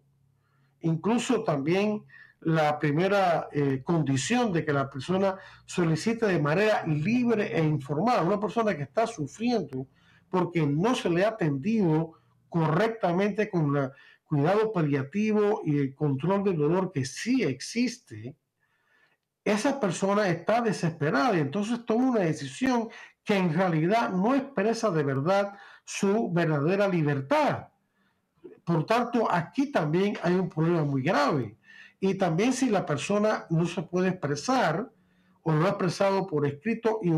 incluso 0.80 1.42
también 1.42 2.04
la 2.40 2.78
primera 2.78 3.48
eh, 3.52 3.82
condición 3.82 4.52
de 4.52 4.64
que 4.64 4.72
la 4.72 4.90
persona 4.90 5.36
solicite 5.64 6.26
de 6.26 6.40
manera 6.40 6.84
libre 6.86 7.56
e 7.56 7.64
informada, 7.64 8.22
una 8.22 8.38
persona 8.38 8.76
que 8.76 8.82
está 8.82 9.06
sufriendo 9.06 9.86
porque 10.28 10.66
no 10.66 10.94
se 10.94 11.08
le 11.08 11.24
ha 11.24 11.30
atendido 11.30 12.12
correctamente 12.48 13.48
con 13.48 13.76
el 13.76 13.90
cuidado 14.24 14.72
paliativo 14.72 15.62
y 15.64 15.78
el 15.78 15.94
control 15.94 16.44
del 16.44 16.56
dolor 16.56 16.92
que 16.92 17.04
sí 17.04 17.42
existe, 17.42 18.36
esa 19.44 19.78
persona 19.78 20.28
está 20.28 20.60
desesperada 20.60 21.36
y 21.36 21.40
entonces 21.40 21.84
toma 21.86 22.10
una 22.10 22.20
decisión 22.20 22.88
que 23.24 23.36
en 23.36 23.54
realidad 23.54 24.10
no 24.10 24.34
expresa 24.34 24.90
de 24.90 25.04
verdad 25.04 25.52
su 25.84 26.32
verdadera 26.32 26.88
libertad. 26.88 27.68
Por 28.66 28.84
tanto, 28.84 29.30
aquí 29.30 29.70
también 29.70 30.18
hay 30.24 30.34
un 30.34 30.48
problema 30.48 30.82
muy 30.82 31.00
grave 31.00 31.56
y 32.00 32.16
también 32.16 32.52
si 32.52 32.68
la 32.68 32.84
persona 32.84 33.46
no 33.48 33.64
se 33.64 33.80
puede 33.82 34.08
expresar 34.08 34.90
o 35.44 35.52
no 35.52 35.66
ha 35.66 35.68
expresado 35.68 36.26
por 36.26 36.44
escrito 36.44 36.98
y 37.00 37.12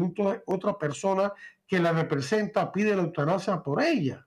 otra 0.45 0.76
persona 0.76 1.33
que 1.67 1.78
la 1.78 1.93
representa 1.93 2.71
pide 2.71 2.95
la 2.95 3.05
eutanasia 3.05 3.62
por 3.62 3.83
ella. 3.83 4.26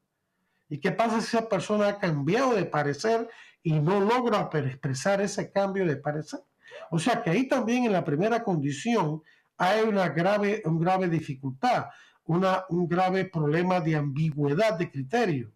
¿Y 0.68 0.80
qué 0.80 0.92
pasa 0.94 1.22
si 1.22 1.38
esa 1.38 1.48
persona 1.48 1.90
ha 1.90 2.00
cambiado 2.00 2.56
de 2.56 2.66
parecer 2.66 3.30
y 3.62 3.80
no 3.80 4.00
logra 4.00 4.50
expresar 4.52 5.22
ese 5.22 5.52
cambio 5.52 5.86
de 5.86 5.98
parecer? 5.98 6.40
O 6.90 6.98
sea 6.98 7.22
que 7.22 7.30
ahí 7.30 7.48
también 7.48 7.86
en 7.86 7.94
la 7.94 8.04
primera 8.04 8.44
condición 8.44 9.22
hay 9.58 9.82
una 9.82 10.10
grave, 10.10 10.64
una 10.66 10.80
grave 10.80 11.08
dificultad, 11.08 11.86
una, 12.24 12.66
un 12.70 12.88
grave 12.88 13.26
problema 13.26 13.80
de 13.80 13.96
ambigüedad 13.96 14.76
de 14.80 14.90
criterio. 14.90 15.54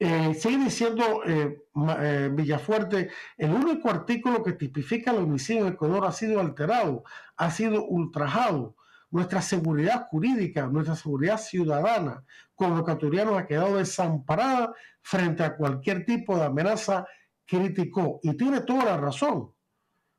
Eh, 0.00 0.34
sigue 0.34 0.64
diciendo 0.64 1.22
eh, 1.24 1.66
eh, 2.00 2.30
Villafuerte, 2.32 3.10
el 3.36 3.52
único 3.52 3.88
artículo 3.88 4.42
que 4.42 4.52
tipifica 4.52 5.12
el 5.12 5.18
homicidio 5.18 5.66
en 5.66 5.74
Ecuador 5.74 6.04
ha 6.04 6.12
sido 6.12 6.40
alterado, 6.40 7.04
ha 7.36 7.50
sido 7.50 7.84
ultrajado. 7.86 8.76
Nuestra 9.10 9.40
seguridad 9.40 10.08
jurídica, 10.10 10.66
nuestra 10.66 10.96
seguridad 10.96 11.38
ciudadana 11.38 12.24
como 12.56 12.80
ecuatorianos 12.80 13.38
ha 13.38 13.46
quedado 13.46 13.76
desamparada 13.76 14.74
frente 15.02 15.44
a 15.44 15.56
cualquier 15.56 16.04
tipo 16.04 16.36
de 16.36 16.44
amenaza, 16.44 17.06
criticó, 17.46 18.18
y 18.24 18.36
tiene 18.36 18.62
toda 18.62 18.84
la 18.84 18.96
razón, 18.96 19.52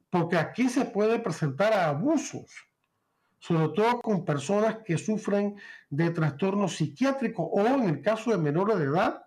porque 0.10 0.38
aquí 0.38 0.70
se 0.70 0.86
puede 0.86 1.20
presentar 1.20 1.74
a 1.74 1.90
abusos, 1.90 2.46
sobre 3.40 3.68
todo 3.70 4.00
con 4.02 4.24
personas 4.24 4.78
que 4.86 4.98
sufren 4.98 5.56
de 5.90 6.12
trastornos 6.12 6.78
psiquiátricos 6.78 7.48
o 7.52 7.66
en 7.66 7.90
el 7.90 8.02
caso 8.02 8.32
de 8.32 8.38
menores 8.38 8.78
de 8.78 8.86
edad 8.86 9.25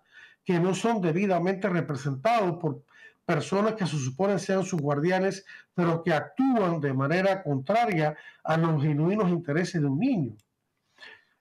que 0.49 0.59
no 0.59 0.73
son 0.73 0.99
debidamente 0.99 1.69
representados 1.69 2.57
por 2.59 2.83
personas 3.23 3.75
que 3.75 3.85
se 3.85 3.99
supone 3.99 4.39
sean 4.39 4.63
sus 4.63 4.81
guardianes, 4.81 5.45
pero 5.75 6.01
que 6.01 6.11
actúan 6.11 6.81
de 6.81 6.91
manera 6.91 7.43
contraria 7.43 8.17
a 8.43 8.57
los 8.57 8.81
genuinos 8.81 9.29
intereses 9.29 9.79
de 9.79 9.85
un 9.85 9.99
niño. 9.99 10.35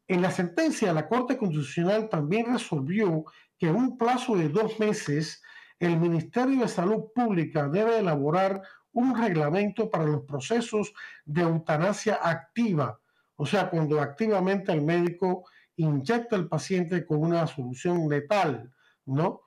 En 0.06 0.20
la 0.20 0.30
sentencia, 0.30 0.92
la 0.92 1.08
Corte 1.08 1.38
Constitucional 1.38 2.10
también 2.10 2.52
resolvió 2.52 3.24
que 3.56 3.68
en 3.68 3.76
un 3.76 3.96
plazo 3.96 4.36
de 4.36 4.50
dos 4.50 4.78
meses, 4.78 5.42
el 5.80 5.96
Ministerio 5.96 6.60
de 6.60 6.68
Salud 6.68 7.04
Pública 7.14 7.66
debe 7.66 8.00
elaborar 8.00 8.60
un 8.92 9.18
reglamento 9.18 9.88
para 9.88 10.04
los 10.04 10.24
procesos 10.24 10.92
de 11.24 11.40
eutanasia 11.40 12.18
activa, 12.22 13.00
o 13.36 13.46
sea, 13.46 13.70
cuando 13.70 14.02
activamente 14.02 14.70
el 14.70 14.82
médico 14.82 15.46
inyecta 15.76 16.36
al 16.36 16.46
paciente 16.46 17.06
con 17.06 17.22
una 17.22 17.46
solución 17.46 18.06
letal, 18.06 18.70
¿no? 19.08 19.42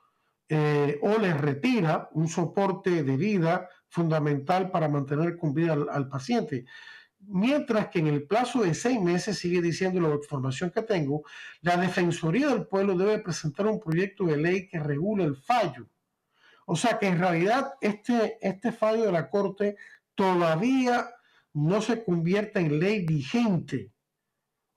Eh, 0.49 0.99
o 1.01 1.17
le 1.17 1.33
retira 1.33 2.09
un 2.11 2.27
soporte 2.27 3.03
de 3.03 3.15
vida 3.15 3.69
fundamental 3.87 4.69
para 4.69 4.89
mantener 4.89 5.37
con 5.37 5.53
vida 5.53 5.77
al, 5.89 6.09
paciente. 6.09 6.65
Mientras 7.19 7.87
que 7.87 7.99
en 7.99 8.07
el 8.07 8.27
plazo 8.27 8.63
de 8.63 8.73
seis 8.73 8.99
meses, 8.99 9.37
sigue 9.37 9.61
diciendo 9.61 10.01
la 10.01 10.15
información 10.15 10.71
que 10.71 10.81
tengo, 10.81 11.23
la 11.61 11.77
Defensoría 11.77 12.49
del 12.49 12.67
Pueblo 12.67 12.97
debe 12.97 13.19
presentar 13.19 13.67
un 13.67 13.79
proyecto 13.79 14.25
de 14.25 14.37
ley 14.37 14.67
que 14.67 14.79
regule 14.79 15.23
el 15.23 15.37
fallo. 15.37 15.87
O 16.65 16.75
sea 16.75 16.99
que 16.99 17.07
en 17.07 17.19
realidad 17.19 17.73
este, 17.79 18.37
este 18.41 18.71
fallo 18.71 19.05
de 19.05 19.11
la 19.11 19.29
Corte 19.29 19.77
todavía 20.15 21.11
no 21.53 21.81
se 21.81 22.03
convierte 22.03 22.59
en 22.59 22.79
ley 22.79 23.05
vigente. 23.05 23.91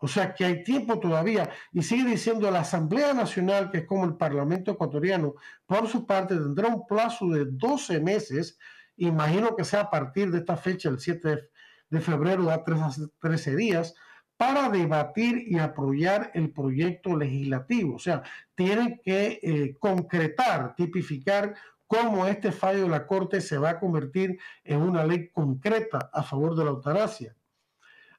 O 0.04 0.08
sea 0.08 0.34
que 0.34 0.44
hay 0.44 0.62
tiempo 0.62 1.00
todavía. 1.00 1.48
Y 1.72 1.82
sigue 1.82 2.10
diciendo 2.10 2.50
la 2.50 2.60
Asamblea 2.60 3.14
Nacional, 3.14 3.70
que 3.70 3.78
es 3.78 3.86
como 3.86 4.04
el 4.04 4.16
Parlamento 4.16 4.72
ecuatoriano, 4.72 5.34
por 5.64 5.88
su 5.88 6.04
parte 6.04 6.34
tendrá 6.34 6.68
un 6.68 6.86
plazo 6.86 7.30
de 7.30 7.46
12 7.46 8.00
meses, 8.00 8.58
imagino 8.98 9.56
que 9.56 9.64
sea 9.64 9.80
a 9.80 9.90
partir 9.90 10.30
de 10.30 10.40
esta 10.40 10.58
fecha, 10.58 10.90
el 10.90 11.00
7 11.00 11.48
de 11.88 12.00
febrero, 12.02 12.44
da 12.44 12.62
13 12.62 13.56
días, 13.56 13.94
para 14.36 14.68
debatir 14.68 15.42
y 15.46 15.58
apoyar 15.58 16.30
el 16.34 16.52
proyecto 16.52 17.16
legislativo. 17.16 17.94
O 17.94 17.98
sea, 17.98 18.22
tienen 18.54 19.00
que 19.02 19.40
eh, 19.42 19.74
concretar, 19.80 20.74
tipificar 20.74 21.54
cómo 21.86 22.26
este 22.26 22.52
fallo 22.52 22.82
de 22.82 22.88
la 22.90 23.06
Corte 23.06 23.40
se 23.40 23.56
va 23.56 23.70
a 23.70 23.80
convertir 23.80 24.38
en 24.64 24.82
una 24.82 25.06
ley 25.06 25.30
concreta 25.30 26.10
a 26.12 26.22
favor 26.22 26.54
de 26.54 26.64
la 26.64 26.72
eutanasia. 26.72 27.34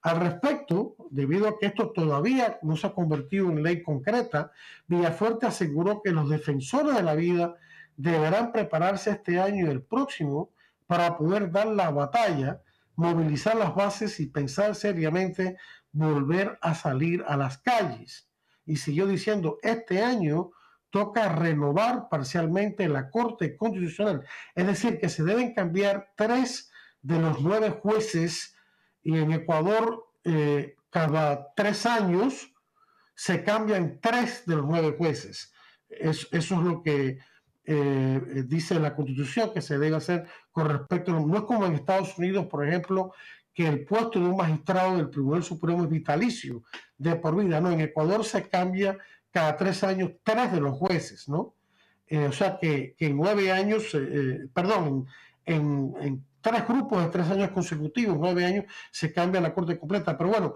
Al 0.06 0.20
respecto, 0.20 0.96
debido 1.10 1.48
a 1.48 1.58
que 1.58 1.66
esto 1.66 1.90
todavía 1.90 2.60
no 2.62 2.76
se 2.76 2.86
ha 2.86 2.94
convertido 2.94 3.50
en 3.50 3.64
ley 3.64 3.82
concreta, 3.82 4.52
Villafuerte 4.86 5.48
aseguró 5.48 6.04
que 6.04 6.12
los 6.12 6.30
defensores 6.30 6.96
de 6.96 7.02
la 7.02 7.16
vida 7.16 7.56
deberán 7.98 8.52
prepararse 8.52 9.10
este 9.10 9.40
año 9.40 9.66
y 9.66 9.72
el 9.72 9.82
próximo 9.82 10.52
para 10.86 11.18
poder 11.18 11.50
dar 11.50 11.66
la 11.66 11.90
batalla, 11.90 12.62
movilizar 12.96 13.56
las 13.56 13.74
bases 13.74 14.20
y 14.20 14.28
pensar 14.28 14.76
seriamente 14.76 15.58
volver 15.92 16.60
a 16.62 16.76
salir 16.76 17.26
a 17.28 17.36
las 17.36 17.58
calles. 17.58 18.30
Y 18.64 18.76
siguió 18.76 19.08
diciendo, 19.08 19.58
este 19.64 20.04
año 20.04 20.52
toca 20.92 21.30
renovar 21.30 22.10
parcialmente 22.10 22.88
la 22.88 23.10
Corte 23.10 23.58
Constitucional, 23.58 24.24
es 24.54 24.68
decir, 24.68 25.00
que 25.00 25.10
se 25.10 25.24
deben 25.24 25.56
cambiar 25.56 26.12
tres 26.16 26.72
de 27.02 27.20
los 27.20 27.42
nueve 27.42 27.72
jueces 27.72 28.55
y 29.06 29.18
en 29.18 29.32
Ecuador 29.32 30.08
eh, 30.24 30.76
cada 30.90 31.54
tres 31.56 31.86
años 31.86 32.52
se 33.14 33.44
cambian 33.44 34.00
tres 34.02 34.44
de 34.46 34.56
los 34.56 34.66
nueve 34.66 34.96
jueces. 34.98 35.54
eso 35.88 36.28
es 36.32 36.52
lo 36.52 36.82
que 36.82 37.20
eh, 37.66 38.44
dice 38.48 38.80
la 38.80 38.96
Constitución 38.96 39.54
que 39.54 39.62
se 39.62 39.78
debe 39.78 39.96
hacer 39.96 40.28
con 40.52 40.68
respecto 40.68 41.16
a... 41.16 41.20
No 41.20 41.38
es 41.38 41.44
como 41.44 41.66
en 41.66 41.76
Estados 41.76 42.18
Unidos, 42.18 42.48
por 42.48 42.68
ejemplo, 42.68 43.14
que 43.54 43.68
el 43.68 43.86
puesto 43.86 44.20
de 44.20 44.26
un 44.26 44.38
magistrado 44.38 44.98
del 44.98 45.12
Tribunal 45.12 45.44
Supremo 45.44 45.84
es 45.84 45.90
vitalicio, 45.90 46.64
de 46.98 47.16
por 47.16 47.36
vida. 47.36 47.62
No, 47.62 47.72
en 47.72 47.82
Ecuador 47.82 48.26
se 48.26 48.50
cambia 48.50 48.98
cada 49.32 49.56
tres 49.56 49.84
años 49.84 50.14
tres 50.24 50.52
de 50.52 50.62
los 50.62 50.76
jueces, 50.78 51.30
¿no? 51.30 51.54
Eh, 52.08 52.26
o 52.26 52.32
sea 52.32 52.58
que, 52.60 52.96
en 52.98 53.16
nueve 53.16 53.52
años, 53.52 53.96
perdón, 54.54 55.08
en, 55.46 55.94
en, 56.02 56.26
tres 56.46 56.68
grupos 56.68 57.04
de 57.04 57.10
tres 57.10 57.28
años 57.32 57.50
consecutivos, 57.50 58.18
nueve 58.20 58.46
años, 58.46 58.66
se 58.92 59.12
cambia 59.12 59.42
la 59.42 59.52
corte 59.52 59.80
completa. 59.80 60.16
Pero 60.16 60.30
bueno, 60.30 60.54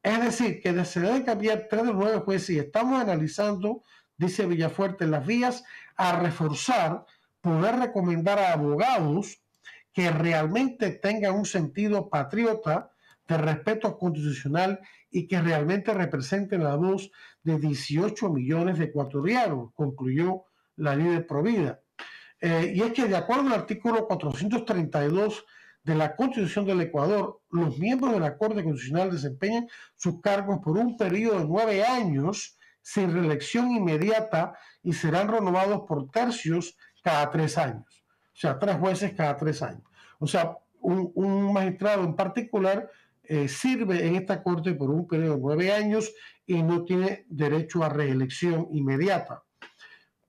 es 0.00 0.22
decir, 0.22 0.60
que 0.60 0.84
se 0.84 1.00
deben 1.00 1.24
cambiar 1.24 1.66
tres 1.68 1.84
de 1.84 1.92
nueve 1.92 2.20
jueces 2.20 2.50
y 2.50 2.58
estamos 2.60 3.00
analizando, 3.00 3.82
dice 4.16 4.46
Villafuerte, 4.46 5.04
las 5.04 5.26
vías 5.26 5.64
a 5.96 6.20
reforzar, 6.20 7.04
poder 7.40 7.74
recomendar 7.76 8.38
a 8.38 8.52
abogados 8.52 9.40
que 9.92 10.12
realmente 10.12 10.90
tengan 10.90 11.34
un 11.34 11.44
sentido 11.44 12.08
patriota 12.08 12.92
de 13.26 13.36
respeto 13.36 13.98
constitucional 13.98 14.78
y 15.10 15.26
que 15.26 15.42
realmente 15.42 15.92
representen 15.92 16.62
la 16.62 16.76
voz 16.76 17.10
de 17.42 17.58
18 17.58 18.30
millones 18.30 18.78
de 18.78 18.84
ecuatorianos, 18.84 19.72
concluyó 19.74 20.44
la 20.76 20.94
líder 20.94 21.26
Provida. 21.26 21.80
Eh, 22.40 22.72
y 22.74 22.82
es 22.82 22.92
que 22.92 23.06
de 23.06 23.16
acuerdo 23.16 23.46
al 23.46 23.60
artículo 23.60 24.06
432 24.06 25.44
de 25.82 25.94
la 25.94 26.16
Constitución 26.16 26.66
del 26.66 26.80
Ecuador, 26.80 27.40
los 27.50 27.78
miembros 27.78 28.12
de 28.12 28.20
la 28.20 28.36
Corte 28.36 28.62
Constitucional 28.62 29.10
desempeñan 29.10 29.68
sus 29.94 30.20
cargos 30.20 30.58
por 30.62 30.76
un 30.76 30.96
periodo 30.96 31.38
de 31.38 31.46
nueve 31.46 31.84
años 31.84 32.58
sin 32.82 33.12
reelección 33.12 33.70
inmediata 33.72 34.54
y 34.82 34.92
serán 34.92 35.28
renovados 35.28 35.82
por 35.88 36.10
tercios 36.10 36.76
cada 37.02 37.30
tres 37.30 37.56
años. 37.56 38.04
O 38.34 38.38
sea, 38.38 38.58
tres 38.58 38.76
jueces 38.76 39.14
cada 39.14 39.36
tres 39.36 39.62
años. 39.62 39.82
O 40.18 40.26
sea, 40.26 40.58
un, 40.80 41.52
magistrado 41.52 42.04
en 42.04 42.14
particular 42.14 42.90
eh, 43.24 43.48
sirve 43.48 44.06
en 44.06 44.16
esta 44.16 44.42
Corte 44.42 44.74
por 44.74 44.90
un 44.90 45.08
periodo 45.08 45.36
de 45.36 45.40
nueve 45.40 45.72
años 45.72 46.12
y 46.46 46.62
no 46.62 46.84
tiene 46.84 47.24
derecho 47.28 47.82
a 47.82 47.88
reelección 47.88 48.68
inmediata 48.70 49.45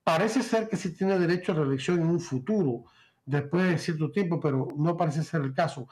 parece 0.08 0.42
ser 0.42 0.70
que 0.70 0.78
sí 0.78 0.94
tiene 0.96 1.20
derecho 1.20 1.52
a 1.52 1.56
reelección 1.56 2.00
en 2.00 2.08
un 2.08 2.22
futuro, 2.22 2.86
después 3.26 3.70
de 3.70 3.78
cierto 3.78 4.10
tiempo, 4.10 4.40
pero 4.40 4.70
no 4.78 4.96
parece 4.96 5.22
ser 5.22 5.42
el 5.42 5.54
caso. 5.54 5.90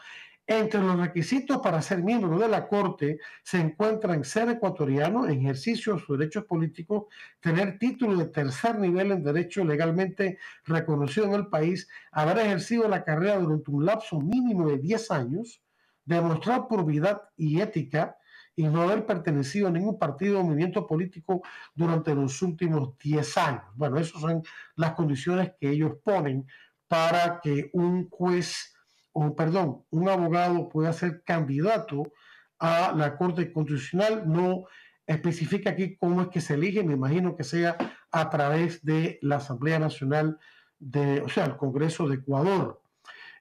Entre 0.47 0.79
los 0.79 0.97
requisitos 0.97 1.57
para 1.57 1.81
ser 1.81 2.01
miembro 2.01 2.39
de 2.39 2.47
la 2.47 2.65
Corte 2.69 3.19
se 3.43 3.59
encuentran 3.59 4.23
ser 4.23 4.47
ecuatoriano, 4.47 5.27
ejercicio 5.27 5.95
de 5.95 5.99
sus 5.99 6.17
derechos 6.17 6.45
políticos, 6.45 7.07
tener 7.41 7.77
título 7.77 8.15
de 8.15 8.27
tercer 8.27 8.79
nivel 8.79 9.11
en 9.11 9.21
derecho 9.21 9.65
legalmente 9.65 10.37
reconocido 10.63 11.25
en 11.25 11.33
el 11.33 11.47
país, 11.47 11.89
haber 12.13 12.37
ejercido 12.37 12.87
la 12.87 13.03
carrera 13.03 13.37
durante 13.37 13.69
un 13.69 13.85
lapso 13.85 14.21
mínimo 14.21 14.69
de 14.69 14.77
10 14.77 15.11
años, 15.11 15.61
demostrar 16.05 16.69
probidad 16.69 17.21
y 17.35 17.59
ética, 17.59 18.15
y 18.55 18.67
no 18.67 18.83
haber 18.83 19.05
pertenecido 19.05 19.67
a 19.67 19.71
ningún 19.71 19.99
partido 19.99 20.39
o 20.39 20.43
movimiento 20.43 20.87
político 20.87 21.41
durante 21.73 22.15
los 22.15 22.41
últimos 22.41 22.97
10 22.97 23.37
años. 23.37 23.63
Bueno, 23.75 23.97
esas 23.97 24.21
son 24.21 24.43
las 24.75 24.93
condiciones 24.93 25.51
que 25.59 25.69
ellos 25.71 25.93
ponen 26.03 26.47
para 26.87 27.41
que 27.41 27.69
un 27.73 28.09
juez, 28.09 28.75
o 29.11 29.35
perdón, 29.35 29.83
un 29.89 30.07
abogado 30.07 30.69
pueda 30.69 30.93
ser 30.93 31.23
candidato 31.23 32.11
a 32.59 32.93
la 32.95 33.17
Corte 33.17 33.51
Constitucional. 33.51 34.23
No 34.25 34.65
especifica 35.05 35.71
aquí 35.71 35.97
cómo 35.97 36.21
es 36.21 36.27
que 36.29 36.41
se 36.41 36.53
elige, 36.53 36.83
me 36.83 36.93
imagino 36.93 37.35
que 37.35 37.43
sea 37.43 37.77
a 38.11 38.29
través 38.29 38.83
de 38.83 39.19
la 39.21 39.37
Asamblea 39.37 39.79
Nacional, 39.79 40.39
de, 40.79 41.21
o 41.21 41.29
sea, 41.29 41.45
el 41.45 41.57
Congreso 41.57 42.07
de 42.07 42.15
Ecuador. 42.15 42.81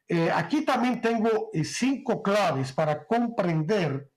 Eh, 0.08 0.30
aquí 0.30 0.64
también 0.64 1.00
tengo 1.00 1.50
eh, 1.52 1.64
cinco 1.64 2.22
claves 2.22 2.72
para 2.72 3.06
comprender 3.06 4.10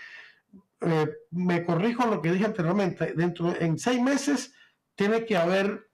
eh, 0.81 1.09
me 1.31 1.65
corrijo 1.65 2.07
lo 2.07 2.21
que 2.21 2.33
dije 2.33 2.45
anteriormente, 2.45 3.13
dentro 3.15 3.55
en 3.59 3.79
seis 3.79 4.01
meses 4.01 4.55
tiene 4.95 5.25
que 5.25 5.37
haber 5.37 5.89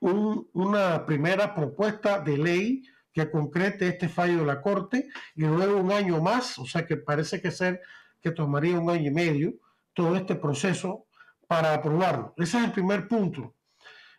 una 0.00 1.04
primera 1.04 1.54
propuesta 1.54 2.20
de 2.20 2.38
ley 2.38 2.82
que 3.12 3.30
concrete 3.30 3.88
este 3.88 4.08
fallo 4.08 4.40
de 4.40 4.46
la 4.46 4.60
Corte 4.60 5.08
y 5.34 5.42
luego 5.42 5.78
un 5.78 5.90
año 5.90 6.20
más, 6.20 6.58
o 6.58 6.66
sea 6.66 6.86
que 6.86 6.98
parece 6.98 7.40
que 7.40 7.50
ser 7.50 7.80
que 8.20 8.30
tomaría 8.30 8.78
un 8.78 8.90
año 8.90 9.10
y 9.10 9.14
medio 9.14 9.54
todo 9.96 10.14
este 10.14 10.34
proceso 10.34 11.06
para 11.48 11.72
aprobarlo. 11.72 12.34
Ese 12.36 12.58
es 12.58 12.64
el 12.64 12.72
primer 12.72 13.08
punto. 13.08 13.54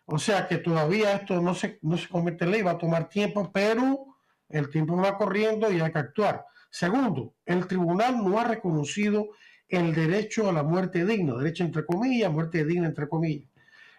O 0.04 0.18
sea 0.18 0.48
que 0.48 0.58
todavía 0.58 1.12
esto 1.12 1.40
no 1.40 1.54
se, 1.54 1.78
no 1.82 1.96
se 1.96 2.08
convierte 2.08 2.44
en 2.44 2.50
ley, 2.50 2.62
va 2.62 2.72
a 2.72 2.78
tomar 2.78 3.08
tiempo, 3.08 3.50
pero 3.52 4.06
el 4.48 4.68
tiempo 4.70 4.96
va 4.96 5.16
corriendo 5.16 5.70
y 5.70 5.80
hay 5.80 5.92
que 5.92 5.98
actuar. 5.98 6.44
Segundo, 6.70 7.34
el 7.46 7.66
tribunal 7.66 8.24
no 8.24 8.38
ha 8.40 8.44
reconocido 8.44 9.28
el 9.68 9.94
derecho 9.94 10.48
a 10.48 10.52
la 10.52 10.62
muerte 10.62 11.04
digna, 11.04 11.36
derecho 11.36 11.62
entre 11.62 11.86
comillas, 11.86 12.32
muerte 12.32 12.64
digna 12.64 12.88
entre 12.88 13.08
comillas. 13.08 13.48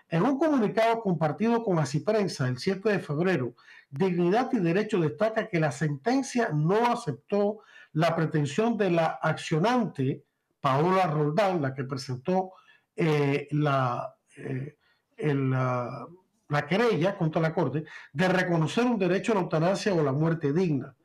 En 0.10 0.24
un 0.24 0.40
comunicado 0.40 1.00
compartido 1.02 1.64
con 1.64 1.82
Prensa 2.04 2.48
el 2.48 2.58
7 2.58 2.90
de 2.90 3.00
febrero, 3.00 3.54
Dignidad 3.92 4.50
y 4.52 4.60
Derecho 4.60 5.00
destaca 5.00 5.48
que 5.48 5.60
la 5.60 5.72
sentencia 5.72 6.50
no 6.52 6.92
aceptó 6.92 7.60
la 7.94 8.16
pretensión 8.16 8.76
de 8.76 8.90
la 8.90 9.20
accionante 9.22 10.24
Paola 10.60 11.08
Roldán, 11.08 11.62
la 11.62 11.74
que 11.74 11.84
presentó 11.84 12.52
eh, 12.96 13.48
la, 13.52 14.14
eh, 14.38 14.78
la, 15.18 16.08
la, 16.48 16.68
querella 16.68 17.18
contra 17.18 17.42
la 17.42 17.54
Corte, 17.54 17.86
de 18.14 18.28
reconocer 18.28 18.86
un 18.86 19.00
derecho 19.00 19.32
a 19.32 19.36
la 19.36 19.42
eutanasia 19.42 19.94
o 19.94 20.04
la 20.04 20.12
muerte 20.12 20.52
digna. 20.54 20.96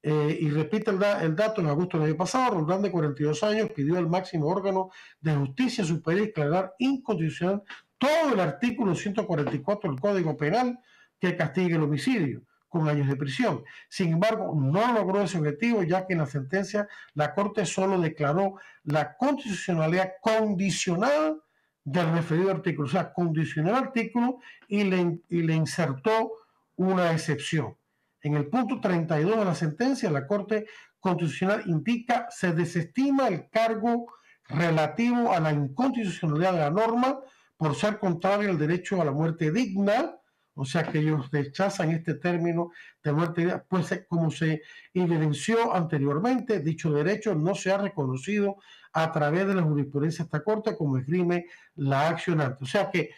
Eh, 0.00 0.38
y 0.40 0.50
repite 0.50 0.90
el, 0.90 1.36
dato, 1.36 1.60
en 1.60 1.66
agosto 1.66 1.98
del 1.98 2.08
año 2.10 2.16
pasado, 2.16 2.54
Roldán, 2.54 2.82
de 2.82 2.90
42 2.90 3.42
años, 3.42 3.70
pidió 3.74 3.98
al 3.98 4.08
máximo 4.08 4.46
órgano 4.46 4.90
de 5.20 5.34
justicia 5.34 5.84
superior 5.84 6.26
declarar 6.26 6.74
incondicional 6.78 7.62
todo 7.98 8.32
el 8.32 8.40
artículo 8.40 8.94
144 8.94 9.90
del 9.90 10.00
Código 10.00 10.36
Penal 10.36 10.78
que 11.18 11.36
castigue 11.36 11.74
el 11.74 11.82
homicidio 11.82 12.47
con 12.68 12.88
años 12.88 13.08
de 13.08 13.16
prisión. 13.16 13.64
Sin 13.88 14.12
embargo, 14.12 14.54
no 14.54 14.92
logró 14.92 15.22
ese 15.22 15.38
objetivo, 15.38 15.82
ya 15.82 16.06
que 16.06 16.12
en 16.12 16.20
la 16.20 16.26
sentencia 16.26 16.88
la 17.14 17.34
Corte 17.34 17.64
solo 17.66 18.00
declaró 18.00 18.54
la 18.84 19.16
constitucionalidad 19.16 20.12
condicional 20.20 21.40
del 21.84 22.12
referido 22.12 22.50
artículo, 22.50 22.86
o 22.86 22.90
sea, 22.90 23.12
condicionó 23.12 23.70
el 23.70 23.76
artículo 23.76 24.40
y 24.68 24.84
le, 24.84 25.20
y 25.28 25.42
le 25.42 25.54
insertó 25.54 26.32
una 26.76 27.12
excepción. 27.12 27.76
En 28.22 28.34
el 28.34 28.48
punto 28.48 28.80
32 28.80 29.38
de 29.38 29.44
la 29.44 29.54
sentencia, 29.54 30.10
la 30.10 30.26
Corte 30.26 30.66
Constitucional 31.00 31.62
indica 31.66 32.26
se 32.30 32.52
desestima 32.52 33.28
el 33.28 33.48
cargo 33.48 34.06
relativo 34.48 35.32
a 35.32 35.40
la 35.40 35.52
inconstitucionalidad 35.52 36.52
de 36.52 36.58
la 36.58 36.70
norma 36.70 37.20
por 37.56 37.74
ser 37.74 37.98
contrario 37.98 38.50
al 38.50 38.58
derecho 38.58 39.00
a 39.00 39.04
la 39.04 39.12
muerte 39.12 39.50
digna, 39.50 40.17
o 40.58 40.64
sea 40.64 40.84
que 40.84 40.98
ellos 40.98 41.30
rechazan 41.30 41.90
este 41.90 42.14
término 42.14 42.72
de 43.02 43.12
muerte 43.12 43.62
pues 43.68 43.92
eh, 43.92 44.06
como 44.08 44.30
se 44.30 44.62
evidenció 44.92 45.74
anteriormente, 45.74 46.60
dicho 46.60 46.92
derecho 46.92 47.34
no 47.34 47.54
se 47.54 47.72
ha 47.72 47.78
reconocido 47.78 48.56
a 48.92 49.10
través 49.12 49.46
de 49.46 49.54
la 49.54 49.62
jurisprudencia 49.62 50.24
de 50.24 50.26
esta 50.26 50.42
corte 50.42 50.76
como 50.76 50.98
esgrime 50.98 51.46
la 51.76 52.08
accionante. 52.08 52.64
O 52.64 52.66
sea 52.66 52.90
que 52.90 53.10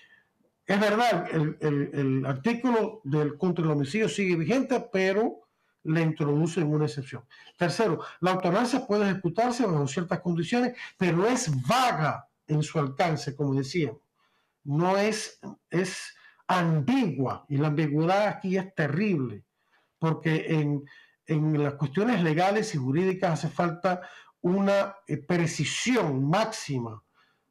es 0.67 0.81
verdad, 0.81 1.27
el, 1.33 1.57
el, 1.93 2.27
artículo 2.27 3.01
del 3.03 3.37
contra 3.37 3.65
el 3.65 3.73
homicidio 3.73 4.09
sigue 4.09 4.37
vigente, 4.37 4.89
pero 4.93 5.49
le 5.85 6.03
introducen 6.03 6.73
una 6.73 6.85
excepción. 6.85 7.25
Tercero, 7.57 8.01
la 8.21 8.33
eutanasia 8.33 8.87
puede 8.87 9.11
ejecutarse 9.11 9.67
bajo 9.67 9.89
ciertas 9.89 10.21
condiciones, 10.21 10.77
pero 10.97 11.27
es 11.27 11.51
vaga 11.67 12.29
en 12.47 12.63
su 12.63 12.79
alcance, 12.79 13.35
como 13.35 13.55
decíamos 13.55 14.01
no 14.65 14.97
es, 14.97 15.41
es 15.71 16.15
ambigua 16.59 17.45
y 17.49 17.57
la 17.57 17.69
ambigüedad 17.69 18.29
aquí 18.29 18.57
es 18.57 18.75
terrible 18.75 19.45
porque 19.99 20.47
en, 20.49 20.85
en 21.27 21.63
las 21.63 21.75
cuestiones 21.75 22.23
legales 22.23 22.75
y 22.75 22.79
jurídicas 22.79 23.33
hace 23.33 23.49
falta 23.49 24.01
una 24.41 24.97
eh, 25.07 25.19
precisión 25.19 26.29
máxima 26.29 27.03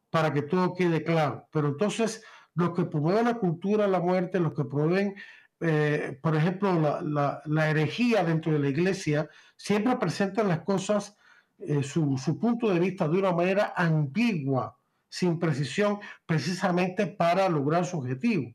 para 0.09 0.33
que 0.33 0.41
todo 0.41 0.73
quede 0.73 1.03
claro. 1.03 1.47
Pero 1.51 1.69
entonces 1.69 2.23
los 2.55 2.71
que 2.71 2.85
promueven 2.85 3.25
la 3.25 3.35
cultura 3.35 3.85
de 3.85 3.91
la 3.91 3.99
muerte, 3.99 4.39
los 4.39 4.53
que 4.53 4.65
promueven, 4.65 5.15
eh, 5.61 6.19
por 6.21 6.35
ejemplo, 6.35 6.73
la, 6.79 7.01
la, 7.01 7.41
la, 7.45 7.69
herejía 7.69 8.23
dentro 8.23 8.51
de 8.51 8.59
la 8.59 8.69
iglesia, 8.69 9.29
siempre 9.55 9.95
presentan 9.97 10.47
las 10.47 10.61
cosas, 10.61 11.15
eh, 11.59 11.83
su, 11.83 12.17
su 12.17 12.39
punto 12.39 12.73
de 12.73 12.79
vista 12.79 13.07
de 13.07 13.19
una 13.19 13.31
manera 13.31 13.73
ambigua 13.75 14.75
sin 15.07 15.39
precisión 15.39 15.99
precisamente 16.25 17.07
para 17.07 17.47
lograr 17.49 17.85
su 17.85 17.97
objetivo. 17.97 18.51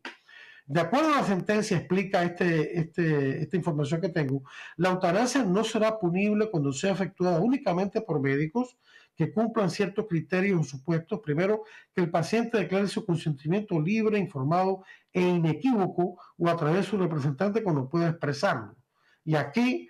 De 0.66 0.80
acuerdo 0.80 1.08
a 1.08 1.20
la 1.20 1.26
sentencia, 1.26 1.76
explica 1.76 2.22
este, 2.22 2.78
este, 2.78 3.42
esta 3.42 3.56
información 3.56 4.00
que 4.00 4.08
tengo, 4.08 4.42
la 4.76 4.90
eutanasia 4.90 5.44
no 5.44 5.62
será 5.62 5.98
punible 5.98 6.50
cuando 6.50 6.72
sea 6.72 6.92
efectuada 6.92 7.38
únicamente 7.40 8.00
por 8.00 8.20
médicos 8.20 8.78
que 9.14 9.30
cumplan 9.30 9.70
ciertos 9.70 10.06
criterios 10.08 10.60
o 10.60 10.64
supuestos. 10.64 11.20
Primero, 11.20 11.64
que 11.94 12.00
el 12.00 12.10
paciente 12.10 12.58
declare 12.58 12.88
su 12.88 13.04
consentimiento 13.04 13.78
libre, 13.80 14.18
informado 14.18 14.84
e 15.12 15.20
inequívoco 15.20 16.18
o 16.38 16.48
a 16.48 16.56
través 16.56 16.76
de 16.76 16.82
su 16.84 16.96
representante 16.98 17.62
cuando 17.62 17.88
pueda 17.88 18.08
expresarlo. 18.08 18.74
Y 19.22 19.34
aquí 19.34 19.88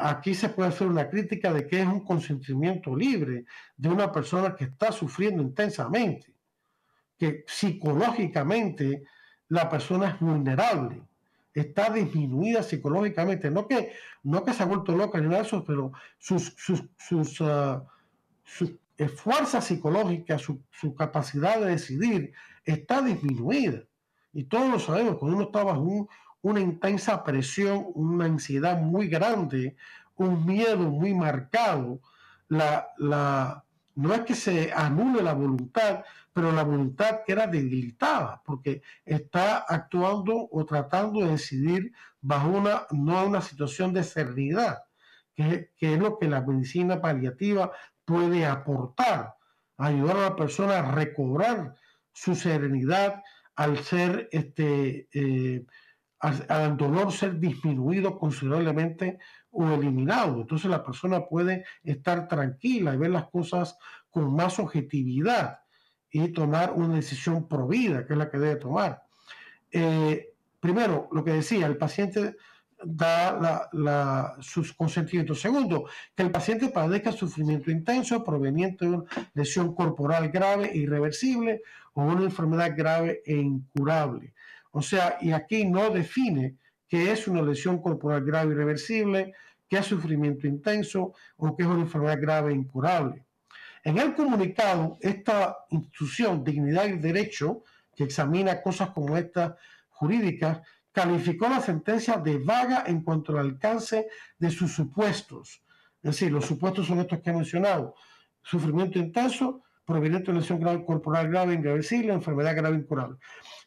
aquí 0.00 0.34
se 0.34 0.48
puede 0.48 0.70
hacer 0.70 0.86
una 0.86 1.08
crítica 1.08 1.52
de 1.52 1.66
que 1.66 1.80
es 1.80 1.86
un 1.86 2.04
consentimiento 2.04 2.96
libre 2.96 3.44
de 3.76 3.88
una 3.88 4.10
persona 4.10 4.54
que 4.54 4.64
está 4.64 4.92
sufriendo 4.92 5.42
intensamente, 5.42 6.34
que 7.18 7.44
psicológicamente 7.46 9.04
la 9.50 9.68
persona 9.68 10.08
es 10.08 10.20
vulnerable, 10.20 11.02
está 11.52 11.90
disminuida 11.90 12.62
psicológicamente, 12.62 13.50
no 13.50 13.68
que, 13.68 13.92
no 14.22 14.44
que 14.44 14.54
se 14.54 14.62
ha 14.62 14.66
vuelto 14.66 14.96
loca 14.96 15.18
ni 15.18 15.26
nada 15.26 15.42
de 15.42 15.46
eso, 15.46 15.64
pero 15.64 15.92
sus, 16.18 16.54
sus, 16.56 16.82
sus, 16.96 17.40
uh, 17.40 17.84
fuerzas 19.16 19.66
psicológicas, 19.66 20.40
su, 20.40 20.62
su, 20.70 20.94
capacidad 20.94 21.60
de 21.60 21.70
decidir 21.70 22.32
está 22.64 23.02
disminuida. 23.02 23.82
Y 24.32 24.44
todos 24.44 24.70
lo 24.70 24.78
sabemos, 24.78 25.18
cuando 25.18 25.36
uno 25.36 25.46
está 25.46 25.64
bajo 25.64 25.80
un, 25.80 26.08
una 26.42 26.60
intensa 26.60 27.22
presión, 27.24 27.86
una 27.94 28.26
ansiedad 28.26 28.80
muy 28.80 29.08
grande, 29.08 29.76
un 30.16 30.46
miedo 30.46 30.78
muy 30.78 31.14
marcado. 31.14 32.00
La, 32.48 33.64
no 34.00 34.14
es 34.14 34.22
que 34.22 34.34
se 34.34 34.72
anule 34.72 35.22
la 35.22 35.34
voluntad, 35.34 36.04
pero 36.32 36.50
la 36.52 36.62
voluntad 36.62 37.20
queda 37.26 37.46
debilitada 37.46 38.42
porque 38.44 38.82
está 39.04 39.58
actuando 39.58 40.48
o 40.50 40.64
tratando 40.64 41.20
de 41.20 41.32
decidir 41.32 41.92
bajo 42.20 42.48
una, 42.48 42.86
no 42.92 43.26
una 43.26 43.42
situación 43.42 43.92
de 43.92 44.02
serenidad, 44.02 44.84
que, 45.34 45.70
es 45.78 45.98
lo 45.98 46.18
que 46.18 46.28
la 46.28 46.40
medicina 46.40 47.00
paliativa 47.00 47.72
puede 48.06 48.46
aportar, 48.46 49.34
ayudar 49.76 50.16
a 50.16 50.30
la 50.30 50.36
persona 50.36 50.78
a 50.78 50.92
recobrar 50.92 51.74
su 52.12 52.34
serenidad 52.34 53.22
al 53.54 53.78
ser 53.84 54.28
este, 54.32 55.08
eh, 55.12 55.66
al, 56.20 56.76
dolor 56.76 57.12
ser 57.12 57.38
disminuido 57.38 58.18
considerablemente 58.18 59.18
o 59.52 59.68
eliminado. 59.72 60.40
Entonces 60.40 60.70
la 60.70 60.84
persona 60.84 61.26
puede 61.26 61.64
estar 61.82 62.28
tranquila 62.28 62.94
y 62.94 62.98
ver 62.98 63.10
las 63.10 63.28
cosas 63.28 63.76
con 64.10 64.34
más 64.34 64.58
objetividad 64.58 65.60
y 66.10 66.28
tomar 66.28 66.72
una 66.72 66.96
decisión 66.96 67.46
provida, 67.46 68.06
que 68.06 68.14
es 68.14 68.18
la 68.18 68.30
que 68.30 68.38
debe 68.38 68.56
tomar. 68.56 69.02
Eh, 69.70 70.34
primero, 70.58 71.08
lo 71.12 71.22
que 71.24 71.32
decía, 71.32 71.66
el 71.66 71.76
paciente 71.76 72.36
da 72.82 73.68
la, 73.72 74.36
sus 74.40 74.72
consentimientos. 74.72 75.40
Segundo, 75.40 75.86
que 76.14 76.22
el 76.22 76.30
paciente 76.30 76.68
padezca 76.68 77.12
sufrimiento 77.12 77.70
intenso 77.70 78.24
proveniente 78.24 78.86
de 78.86 78.92
una 78.92 79.04
lesión 79.34 79.74
corporal 79.74 80.30
grave 80.30 80.70
irreversible 80.74 81.62
o 81.92 82.02
una 82.02 82.22
enfermedad 82.22 82.72
grave 82.76 83.22
e 83.24 83.36
incurable. 83.36 84.34
O 84.72 84.82
sea, 84.82 85.18
y 85.20 85.32
aquí 85.32 85.64
no 85.64 85.90
define 85.90 86.56
qué 86.90 87.12
es 87.12 87.28
una 87.28 87.40
lesión 87.40 87.80
corporal 87.80 88.24
grave 88.24 88.52
irreversible, 88.52 89.32
qué 89.68 89.78
es 89.78 89.86
sufrimiento 89.86 90.48
intenso 90.48 91.14
o 91.36 91.56
qué 91.56 91.62
es 91.62 91.68
una 91.68 91.82
enfermedad 91.82 92.20
grave 92.20 92.52
e 92.52 92.56
incurable. 92.56 93.24
En 93.84 93.96
el 93.96 94.12
comunicado, 94.14 94.98
esta 95.00 95.56
institución, 95.70 96.42
Dignidad 96.42 96.86
y 96.86 96.98
Derecho, 96.98 97.62
que 97.94 98.04
examina 98.04 98.60
cosas 98.60 98.90
como 98.90 99.16
estas 99.16 99.54
jurídicas, 99.88 100.60
calificó 100.90 101.48
la 101.48 101.60
sentencia 101.60 102.16
de 102.16 102.38
vaga 102.38 102.82
en 102.86 103.02
cuanto 103.02 103.32
al 103.32 103.46
alcance 103.46 104.08
de 104.36 104.50
sus 104.50 104.72
supuestos. 104.72 105.62
Es 106.02 106.10
decir, 106.10 106.32
los 106.32 106.44
supuestos 106.44 106.88
son 106.88 106.98
estos 106.98 107.20
que 107.20 107.30
he 107.30 107.32
mencionado. 107.32 107.94
Sufrimiento 108.42 108.98
intenso, 108.98 109.62
proveniente 109.84 110.32
de 110.32 110.38
lesión 110.38 110.84
corporal 110.84 111.28
grave, 111.28 111.54
irreversible, 111.54 112.12
enfermedad 112.12 112.56
grave 112.56 112.76
incurable. 112.76 113.18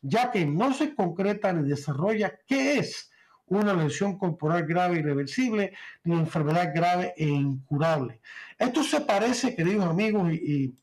Ya 0.01 0.29
que 0.29 0.45
no 0.45 0.73
se 0.73 0.93
concreta 0.93 1.53
ni 1.53 1.69
desarrolla 1.69 2.37
qué 2.45 2.79
es 2.79 3.11
una 3.59 3.73
lesión 3.73 4.17
corporal 4.17 4.65
grave, 4.65 4.99
irreversible, 4.99 5.73
ni 6.03 6.15
enfermedad 6.15 6.71
grave 6.73 7.13
e 7.17 7.27
incurable. 7.27 8.21
Esto 8.57 8.83
se 8.83 9.01
parece, 9.01 9.55
queridos 9.55 9.85
amigos, 9.85 10.31
y, 10.31 10.77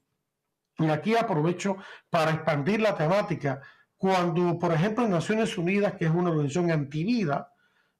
aquí 0.91 1.15
aprovecho 1.15 1.77
para 2.09 2.31
expandir 2.31 2.81
la 2.81 2.97
temática 2.97 3.61
cuando, 3.99 4.59
por 4.59 4.73
ejemplo, 4.73 5.05
en 5.05 5.11
Naciones 5.11 5.59
Unidas, 5.59 5.95
que 5.95 6.07
es 6.07 6.11
una 6.11 6.31
organización 6.31 6.71
antivida 6.71 7.53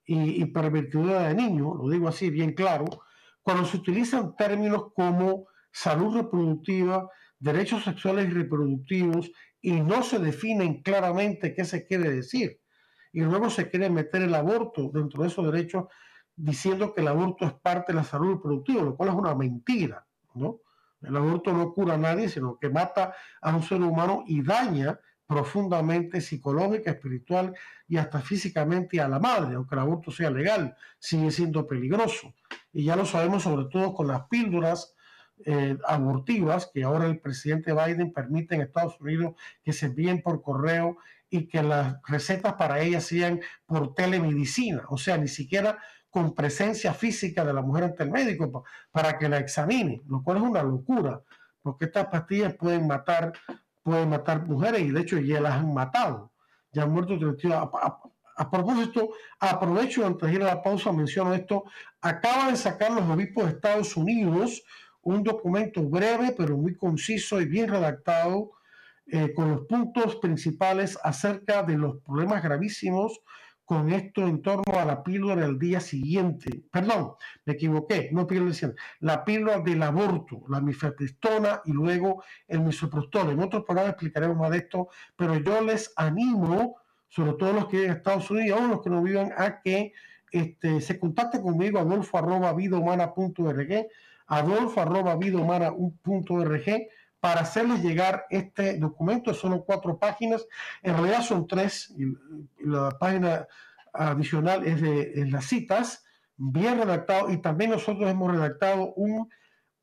y, 0.05 0.43
y 0.43 0.53
de 0.53 1.35
niños, 1.35 1.77
lo 1.77 1.91
digo 1.91 2.09
así 2.09 2.31
bien 2.31 2.55
claro, 2.55 2.87
cuando 3.43 3.67
se 3.67 3.77
utilizan 3.77 4.35
términos 4.35 4.93
como 4.95 5.47
salud 5.71 6.17
reproductiva, 6.17 7.09
derechos 7.39 7.85
sexuales 7.85 8.29
y 8.29 8.33
reproductivos, 8.33 9.31
y 9.61 9.73
no 9.73 10.03
se 10.03 10.19
definen 10.19 10.83
claramente 10.83 11.55
qué 11.55 11.65
se 11.65 11.87
quiere 11.87 12.11
decir, 12.11 12.61
y 13.13 13.21
luego 13.21 13.51
se 13.51 13.69
quiere 13.69 13.91
meter 13.91 14.23
el 14.23 14.35
aborto 14.35 14.91
dentro 14.93 15.23
de 15.23 15.29
esos 15.29 15.45
derechos 15.51 15.87
diciendo 16.37 16.95
que 16.95 17.01
el 17.01 17.09
aborto 17.09 17.45
es 17.45 17.53
parte 17.53 17.93
de 17.93 17.97
la 17.97 18.05
salud 18.05 18.35
reproductiva, 18.35 18.83
lo 18.83 18.97
cual 18.97 19.11
es 19.11 19.15
una 19.15 19.35
mentira, 19.35 20.07
¿no? 20.35 20.61
El 21.03 21.17
aborto 21.17 21.53
no 21.53 21.73
cura 21.73 21.95
a 21.95 21.99
nadie, 21.99 22.29
sino 22.29 22.59
que 22.59 22.69
mata 22.69 23.15
a 23.41 23.55
un 23.55 23.63
ser 23.63 23.81
humano 23.81 24.25
y 24.27 24.43
daña 24.43 24.99
profundamente 25.27 26.21
psicológica, 26.21 26.91
espiritual 26.91 27.55
y 27.87 27.97
hasta 27.97 28.21
físicamente 28.21 29.01
a 29.01 29.09
la 29.09 29.19
madre, 29.19 29.55
aunque 29.55 29.75
el 29.77 29.81
aborto 29.81 30.11
sea 30.11 30.31
legal, 30.31 30.77
sigue 30.99 31.31
siendo 31.31 31.67
peligroso. 31.67 32.35
Y 32.73 32.85
ya 32.85 32.97
lo 32.97 33.07
sabemos 33.07 33.45
sobre 33.45 33.67
todo 33.67 33.95
con 33.95 34.09
las 34.09 34.23
píldoras 34.25 34.95
eh, 35.45 35.79
abortivas 35.87 36.71
que 36.73 36.83
ahora 36.83 37.07
el 37.07 37.21
presidente 37.21 37.73
Biden 37.73 38.13
permite 38.13 38.57
en 38.57 38.63
Estados 38.63 39.01
Unidos 39.01 39.35
que 39.63 39.73
se 39.73 39.87
envíen 39.87 40.21
por 40.21 40.43
correo 40.43 40.99
y 41.31 41.47
que 41.47 41.63
las 41.63 41.97
recetas 42.07 42.55
para 42.55 42.81
ellas 42.81 43.05
sean 43.05 43.41
por 43.67 43.95
telemedicina, 43.95 44.83
o 44.89 44.99
sea, 44.99 45.17
ni 45.17 45.29
siquiera 45.29 45.79
con 46.11 46.35
presencia 46.35 46.93
física 46.93 47.45
de 47.45 47.53
la 47.53 47.63
mujer 47.63 47.85
ante 47.85 48.03
el 48.03 48.11
médico 48.11 48.65
para 48.91 49.17
que 49.17 49.29
la 49.29 49.39
examine, 49.39 50.03
lo 50.09 50.23
cual 50.23 50.39
es 50.39 50.43
una 50.43 50.63
locura, 50.63 51.23
porque 51.63 51.85
estas 51.85 52.07
pastillas 52.07 52.55
pueden 52.55 52.87
matar 52.89 53.33
pueden 53.83 54.11
matar 54.11 54.47
mujeres 54.47 54.83
y 54.83 54.91
de 54.91 55.01
hecho 55.01 55.19
ya 55.19 55.41
las 55.41 55.55
han 55.55 55.73
matado. 55.73 56.33
Ya 56.73 56.85
han 56.85 56.93
muerto 56.93 57.19
32. 57.19 57.71
A, 58.37 58.51
propósito, 58.51 59.11
aprovecho 59.39 60.07
antes 60.07 60.29
de 60.29 60.35
ir 60.37 60.43
a 60.43 60.47
la 60.47 60.63
pausa, 60.63 60.93
menciono 60.93 61.35
esto. 61.35 61.65
Acaban 62.01 62.53
de 62.53 62.57
sacar 62.57 62.93
los 62.93 63.09
obispos 63.09 63.45
de 63.45 63.51
Estados 63.51 63.97
Unidos 63.97 64.63
un 65.03 65.23
documento 65.23 65.83
breve, 65.83 66.35
pero 66.37 66.57
muy 66.57 66.77
conciso 66.77 67.41
y 67.41 67.47
bien 67.47 67.69
redactado, 67.69 68.53
eh, 69.13 69.33
con 69.35 69.51
los 69.51 69.63
puntos 69.63 70.17
principales 70.17 70.99
acerca 71.03 71.63
de 71.63 71.77
los 71.77 71.99
problemas 72.03 72.43
gravísimos 72.43 73.21
con 73.71 73.93
esto 73.93 74.27
en 74.27 74.43
torno 74.43 74.81
a 74.81 74.85
la 74.85 75.01
píldora 75.01 75.43
del 75.43 75.57
día 75.57 75.79
siguiente. 75.79 76.65
Perdón, 76.73 77.13
me 77.45 77.53
equivoqué, 77.53 78.11
no 78.11 78.27
píldora 78.27 78.53
siguiente. 78.53 78.83
La 78.99 79.25
píldora 79.25 79.61
del 79.61 79.81
aborto, 79.85 80.43
la 80.49 80.61
mifepristona 80.61 81.63
y 81.65 81.73
luego 81.73 82.25
el 82.49 82.63
misoprostol. 82.63 83.31
En 83.31 83.39
otros 83.39 83.63
programas 83.63 83.93
explicaremos 83.93 84.37
más 84.37 84.51
de 84.51 84.57
esto, 84.57 84.89
pero 85.15 85.37
yo 85.37 85.61
les 85.61 85.93
animo, 85.95 86.79
sobre 87.09 87.35
todo 87.35 87.53
los 87.53 87.67
que 87.69 87.77
viven 87.77 87.93
en 87.93 87.97
Estados 87.99 88.29
Unidos, 88.29 88.61
aún 88.61 88.71
los 88.71 88.83
que 88.83 88.91
no 88.91 89.05
vivan, 89.05 89.33
a 89.37 89.61
que 89.61 89.93
este, 90.33 90.81
se 90.81 90.99
contacte 90.99 91.41
conmigo, 91.41 91.79
adolfo 91.79 92.19
arroba 92.19 92.53
vidahumana.org, 92.53 93.87
adolfo 94.27 94.81
arroba 94.81 95.15
vidahumana.org, 95.15 96.89
para 97.21 97.43
hacerles 97.43 97.83
llegar 97.83 98.25
este 98.31 98.79
documento. 98.79 99.35
Son 99.35 99.63
cuatro 99.63 99.99
páginas, 99.99 100.47
en 100.83 100.95
realidad 100.95 101.23
son 101.23 101.47
tres, 101.47 101.95
la 102.59 102.91
página 102.99 103.47
adicional 103.93 104.67
es 104.67 104.81
de 104.81 105.27
las 105.31 105.45
citas, 105.45 106.05
bien 106.37 106.79
redactado, 106.79 107.31
y 107.31 107.37
también 107.43 107.71
nosotros 107.71 108.11
hemos 108.11 108.33
redactado 108.33 108.95
un, 108.95 109.29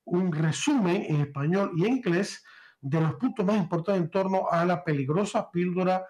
un 0.05 0.31
resumen 0.31 1.05
en 1.07 1.21
español 1.21 1.71
y 1.75 1.85
en 1.85 1.97
inglés 1.97 2.43
de 2.81 3.01
los 3.01 3.15
puntos 3.15 3.45
más 3.45 3.57
importantes 3.57 4.03
en 4.03 4.09
torno 4.09 4.49
a 4.49 4.65
la 4.65 4.83
peligrosa 4.83 5.51
píldora 5.51 6.05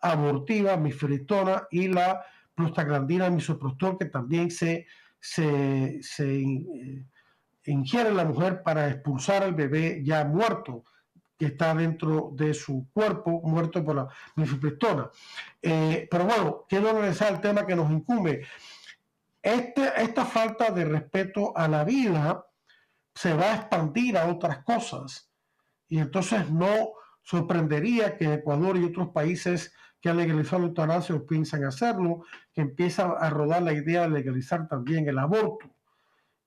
abortiva, 0.00 0.76
miferitona 0.76 1.66
y 1.70 1.88
la 1.88 2.24
prostaglandina 2.54 3.28
misoprostol, 3.30 3.98
que 3.98 4.06
también 4.06 4.50
se, 4.50 4.86
se, 5.18 5.98
se 6.02 6.42
eh, 6.42 7.04
ingiere 7.70 8.12
la 8.12 8.24
mujer 8.24 8.62
para 8.62 8.88
expulsar 8.88 9.42
al 9.42 9.54
bebé 9.54 10.02
ya 10.04 10.24
muerto 10.24 10.84
que 11.38 11.46
está 11.46 11.74
dentro 11.74 12.32
de 12.34 12.52
su 12.52 12.88
cuerpo, 12.92 13.40
muerto 13.42 13.82
por 13.82 13.96
la 13.96 14.08
mifepristona. 14.36 15.10
Eh, 15.62 16.06
pero 16.10 16.26
bueno, 16.26 16.66
quiero 16.68 16.92
regresar 16.92 17.28
al 17.28 17.40
tema 17.40 17.66
que 17.66 17.74
nos 17.74 17.90
incumbe. 17.90 18.46
Este, 19.42 19.90
esta 20.02 20.26
falta 20.26 20.70
de 20.70 20.84
respeto 20.84 21.56
a 21.56 21.66
la 21.66 21.82
vida 21.84 22.44
se 23.14 23.32
va 23.32 23.52
a 23.52 23.56
expandir 23.56 24.18
a 24.18 24.26
otras 24.26 24.62
cosas. 24.64 25.30
Y 25.88 25.98
entonces 25.98 26.50
no 26.50 26.92
sorprendería 27.22 28.18
que 28.18 28.34
Ecuador 28.34 28.76
y 28.76 28.84
otros 28.84 29.08
países 29.08 29.72
que 30.00 30.10
han 30.10 30.18
legalizado 30.18 30.62
la 30.62 30.68
eutanasia 30.68 31.22
piensan 31.26 31.64
hacerlo, 31.64 32.24
que 32.52 32.60
empieza 32.60 33.12
a 33.12 33.30
rodar 33.30 33.62
la 33.62 33.72
idea 33.72 34.02
de 34.02 34.10
legalizar 34.10 34.68
también 34.68 35.08
el 35.08 35.18
aborto 35.18 35.70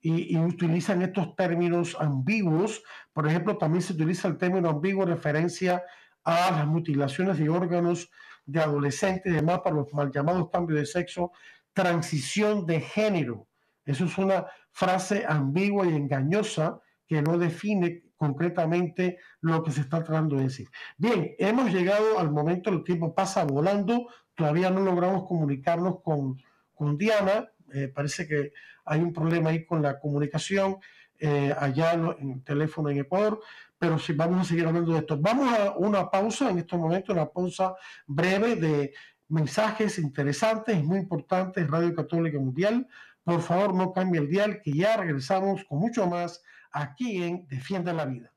y, 0.06 0.38
utilizan 0.38 1.02
estos 1.02 1.36
términos 1.36 1.96
ambiguos. 2.00 2.84
Por 3.14 3.26
ejemplo, 3.26 3.58
también 3.58 3.82
se 3.82 3.94
utiliza 3.94 4.28
el 4.28 4.38
término 4.38 4.70
ambiguo 4.70 5.04
en 5.04 5.10
referencia 5.10 5.82
a 6.26 6.52
las 6.52 6.68
mutilaciones 6.68 7.38
de 7.38 7.50
órganos 7.50 8.12
de 8.46 8.60
adolescentes 8.60 9.32
y 9.32 9.36
demás 9.36 9.62
para 9.64 9.78
los 9.78 9.94
mal 9.94 10.12
llamados 10.12 10.50
cambios 10.52 10.80
de 10.82 10.86
sexo, 10.86 11.32
transición 11.72 12.66
de 12.66 12.82
género. 12.82 13.48
Eso 13.86 14.06
es 14.06 14.18
una 14.18 14.46
frase 14.72 15.26
ambigua 15.28 15.88
y 15.88 15.96
engañosa 15.96 16.80
que 17.08 17.22
no 17.22 17.38
define 17.38 18.04
concretamente 18.18 19.18
lo 19.42 19.64
que 19.64 19.72
se 19.72 19.82
está 19.82 20.04
tratando 20.04 20.36
de 20.36 20.44
decir. 20.44 20.68
Bien, 20.98 21.34
hemos 21.40 21.72
llegado 21.72 22.20
al 22.20 22.32
momento, 22.32 22.70
el 22.70 22.84
tiempo 22.84 23.16
pasa 23.16 23.46
volando, 23.46 24.08
todavía 24.36 24.70
no 24.70 24.82
logramos 24.82 25.26
comunicarnos 25.28 26.02
con, 26.02 26.42
con 26.74 26.98
Diana, 26.98 27.50
eh, 27.74 27.88
parece 27.88 28.28
que 28.28 28.54
hay 28.86 29.00
un 29.02 29.14
problema 29.14 29.50
ahí 29.50 29.66
con 29.66 29.82
la 29.82 30.00
comunicación 30.00 30.78
eh, 31.20 31.56
allá 31.58 31.94
en, 31.94 32.32
el 32.32 32.44
teléfono 32.44 32.90
en 32.90 33.00
Ecuador, 33.00 33.42
pero 33.78 33.98
sí 33.98 34.14
vamos 34.14 34.42
a 34.42 34.44
seguir 34.44 34.66
hablando 34.66 34.94
de 34.94 35.00
esto. 35.00 35.18
Vamos 35.18 35.54
a 35.58 35.72
una 35.78 36.10
pausa 36.10 36.50
en 36.50 36.58
estos 36.60 36.80
momentos, 36.80 37.16
una 37.16 37.30
pausa 37.30 37.76
breve 38.06 38.56
de 38.56 38.94
mensajes 39.30 40.00
interesantes 40.00 40.84
muy 40.84 41.00
importantes, 41.00 41.70
Radio 41.70 41.96
Católica 41.96 42.38
Mundial. 42.40 42.88
Por 43.24 43.42
favor, 43.42 43.74
no 43.74 43.94
cambie 43.94 44.20
el 44.20 44.30
dial, 44.30 44.62
que 44.62 44.74
ya 44.74 44.98
regresamos 44.98 45.64
con 45.64 45.80
mucho 45.80 46.08
más 46.08 46.44
aquí 46.72 47.24
en 47.24 47.48
Defiende 47.48 47.94
la 47.94 48.06
Vida. 48.06 48.33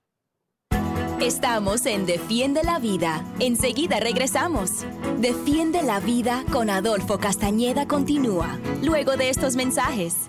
Estamos 1.20 1.86
en 1.86 2.04
Defiende 2.04 2.62
la 2.62 2.78
Vida. 2.78 3.24
Enseguida 3.40 3.98
regresamos. 4.00 4.84
Defiende 5.18 5.82
la 5.82 5.98
Vida 5.98 6.44
con 6.52 6.68
Adolfo 6.68 7.18
Castañeda 7.18 7.88
continúa, 7.88 8.58
luego 8.82 9.16
de 9.16 9.30
estos 9.30 9.56
mensajes. 9.56 10.28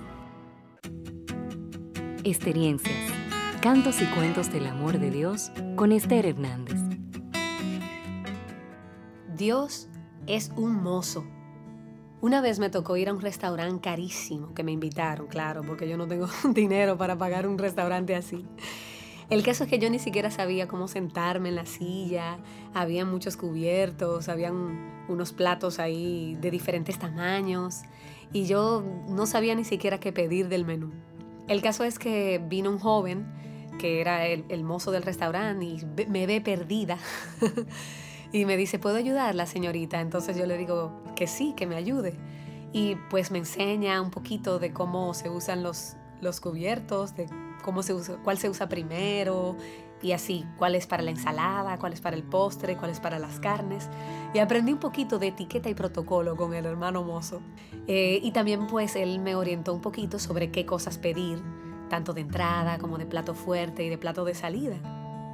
Experiencias, 2.23 3.11
cantos 3.61 4.01
y 4.01 4.05
cuentos 4.05 4.49
del 4.49 4.65
amor 4.65 4.97
de 4.97 5.11
Dios 5.11 5.51
con 5.75 5.91
Esther 5.91 6.25
Hernández. 6.25 6.79
Dios 9.35 9.89
es 10.25 10.51
un 10.55 10.81
mozo. 10.81 11.25
Una 12.21 12.39
vez 12.39 12.59
me 12.59 12.69
tocó 12.69 12.95
ir 12.95 13.09
a 13.09 13.13
un 13.13 13.19
restaurante 13.19 13.81
carísimo 13.81 14.53
que 14.53 14.63
me 14.63 14.71
invitaron, 14.71 15.27
claro, 15.27 15.63
porque 15.63 15.87
yo 15.89 15.97
no 15.97 16.07
tengo 16.07 16.29
dinero 16.53 16.97
para 16.97 17.17
pagar 17.17 17.45
un 17.45 17.57
restaurante 17.57 18.15
así. 18.15 18.45
El 19.29 19.43
caso 19.43 19.65
es 19.65 19.69
que 19.69 19.77
yo 19.77 19.89
ni 19.89 19.99
siquiera 19.99 20.31
sabía 20.31 20.67
cómo 20.69 20.87
sentarme 20.87 21.49
en 21.49 21.55
la 21.55 21.65
silla, 21.65 22.37
había 22.73 23.03
muchos 23.03 23.35
cubiertos, 23.35 24.29
habían 24.29 25.05
unos 25.09 25.33
platos 25.33 25.79
ahí 25.79 26.37
de 26.39 26.49
diferentes 26.49 26.97
tamaños 26.97 27.81
y 28.31 28.45
yo 28.45 28.83
no 29.09 29.25
sabía 29.25 29.53
ni 29.55 29.65
siquiera 29.65 29.99
qué 29.99 30.13
pedir 30.13 30.47
del 30.47 30.63
menú. 30.65 30.91
El 31.49 31.61
caso 31.61 31.83
es 31.83 31.99
que 31.99 32.41
vino 32.47 32.69
un 32.69 32.79
joven 32.79 33.25
que 33.77 33.99
era 33.99 34.25
el, 34.25 34.63
mozo 34.63 34.91
del 34.91 35.03
restaurante 35.03 35.65
y 35.65 35.85
me 36.07 36.25
ve 36.25 36.39
perdida 36.39 36.97
y 38.31 38.45
me 38.45 38.55
dice, 38.55 38.79
¿puedo 38.79 38.95
ayudarla 38.95 39.45
señorita? 39.45 39.99
Entonces 39.99 40.37
yo 40.37 40.45
le 40.45 40.57
digo 40.57 41.03
que 41.15 41.27
sí, 41.27 41.53
que 41.55 41.67
me 41.67 41.75
ayude. 41.75 42.15
Y 42.71 42.95
pues 43.09 43.31
me 43.31 43.39
enseña 43.39 44.01
un 44.01 44.11
poquito 44.11 44.57
de 44.59 44.73
cómo 44.73 45.13
se 45.13 45.29
usan 45.29 45.63
los, 45.63 45.95
los 46.21 46.41
cubiertos, 46.41 47.15
de 47.15 47.27
cómo 47.67 47.83
se 47.83 47.93
usa, 47.93 48.15
cuál 48.23 48.37
se 48.37 48.49
usa 48.49 48.69
primero 48.69 49.57
y 50.01 50.13
así, 50.13 50.45
cuál 50.57 50.73
es 50.73 50.87
para 50.87 51.03
la 51.03 51.11
ensalada, 51.11 51.77
cuál 51.77 51.91
es 51.91 51.99
para 51.99 52.15
el 52.15 52.23
postre, 52.23 52.77
cuál 52.77 52.91
es 52.91 53.01
para 53.01 53.19
las 53.19 53.41
carnes. 53.41 53.89
Y 54.33 54.39
aprendí 54.39 54.71
un 54.71 54.79
poquito 54.79 55.19
de 55.19 55.27
etiqueta 55.27 55.69
y 55.69 55.73
protocolo 55.73 56.37
con 56.37 56.53
el 56.53 56.65
hermano 56.65 57.03
mozo. 57.03 57.41
Eh, 57.87 58.21
y 58.23 58.31
también 58.31 58.67
pues 58.67 58.95
él 58.95 59.19
me 59.19 59.35
orientó 59.35 59.73
un 59.73 59.81
poquito 59.81 60.17
sobre 60.17 60.49
qué 60.49 60.65
cosas 60.65 60.97
pedir, 60.97 61.43
tanto 61.89 62.13
de 62.13 62.21
entrada 62.21 62.77
como 62.77 62.97
de 62.97 63.05
plato 63.05 63.33
fuerte 63.35 63.83
y 63.83 63.89
de 63.89 63.97
plato 63.97 64.23
de 64.23 64.33
salida. 64.33 64.77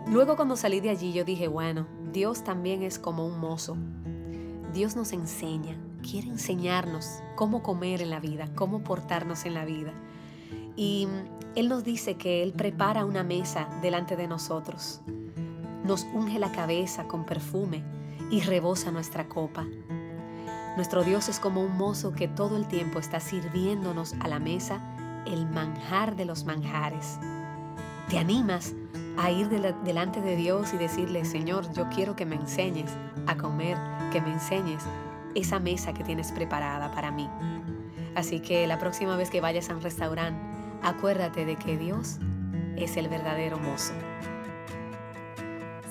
Luego 0.08 0.36
cuando 0.36 0.56
salí 0.56 0.80
de 0.80 0.90
allí 0.90 1.14
yo 1.14 1.24
dije, 1.26 1.48
bueno, 1.48 1.86
Dios 2.12 2.44
también 2.44 2.82
es 2.82 2.98
como 2.98 3.28
un 3.28 3.40
mozo. 3.40 3.78
Dios 4.74 4.96
nos 4.96 5.14
enseña, 5.14 5.78
quiere 6.02 6.30
enseñarnos 6.30 7.22
cómo 7.36 7.62
comer 7.62 8.02
en 8.02 8.10
la 8.10 8.20
vida, 8.20 8.50
cómo 8.56 8.84
portarnos 8.84 9.46
en 9.46 9.54
la 9.54 9.66
vida. 9.66 9.94
Y 10.76 11.08
Él 11.56 11.70
nos 11.70 11.84
dice 11.84 12.16
que 12.16 12.44
Él 12.44 12.54
prepara 12.54 13.06
una 13.06 13.24
mesa 13.24 13.70
delante 13.82 14.16
de 14.16 14.28
nosotros, 14.28 15.02
nos 15.84 16.06
unge 16.14 16.40
la 16.40 16.52
cabeza 16.52 17.08
con 17.08 17.26
perfume 17.26 17.84
y 18.32 18.42
rebosa 18.42 18.92
nuestra 18.92 19.28
copa. 19.28 19.66
Nuestro 20.76 21.04
Dios 21.04 21.30
es 21.30 21.40
como 21.40 21.62
un 21.62 21.78
mozo 21.78 22.14
que 22.14 22.28
todo 22.28 22.58
el 22.58 22.68
tiempo 22.68 23.00
está 23.00 23.20
sirviéndonos 23.20 24.14
a 24.20 24.28
la 24.28 24.40
mesa 24.40 24.82
el 25.28 25.46
manjar 25.46 26.16
de 26.16 26.26
los 26.26 26.46
manjares. 26.46 27.20
¿Te 28.10 28.18
animas 28.18 28.74
a 29.18 29.30
ir 29.30 29.50
delante 29.50 30.22
de 30.22 30.36
Dios 30.36 30.74
y 30.74 30.78
decirle, 30.78 31.26
Señor, 31.26 31.72
yo 31.74 31.88
quiero 31.90 32.16
que 32.16 32.26
me 32.26 32.36
enseñes 32.36 32.92
a 33.28 33.38
comer, 33.38 33.78
que 34.12 34.22
me 34.22 34.34
enseñes 34.34 34.84
esa 35.36 35.60
mesa 35.60 35.94
que 35.94 36.04
tienes 36.04 36.32
preparada 36.32 36.92
para 36.92 37.12
mí? 37.12 37.30
Así 38.16 38.40
que 38.40 38.66
la 38.68 38.80
próxima 38.80 39.16
vez 39.16 39.30
que 39.30 39.42
vayas 39.42 39.70
a 39.70 39.76
un 39.76 39.82
restaurante, 39.82 40.53
acuérdate 40.84 41.46
de 41.46 41.56
que 41.56 41.78
Dios 41.78 42.18
es 42.76 42.98
el 42.98 43.08
verdadero 43.08 43.60
mozo. 43.60 43.94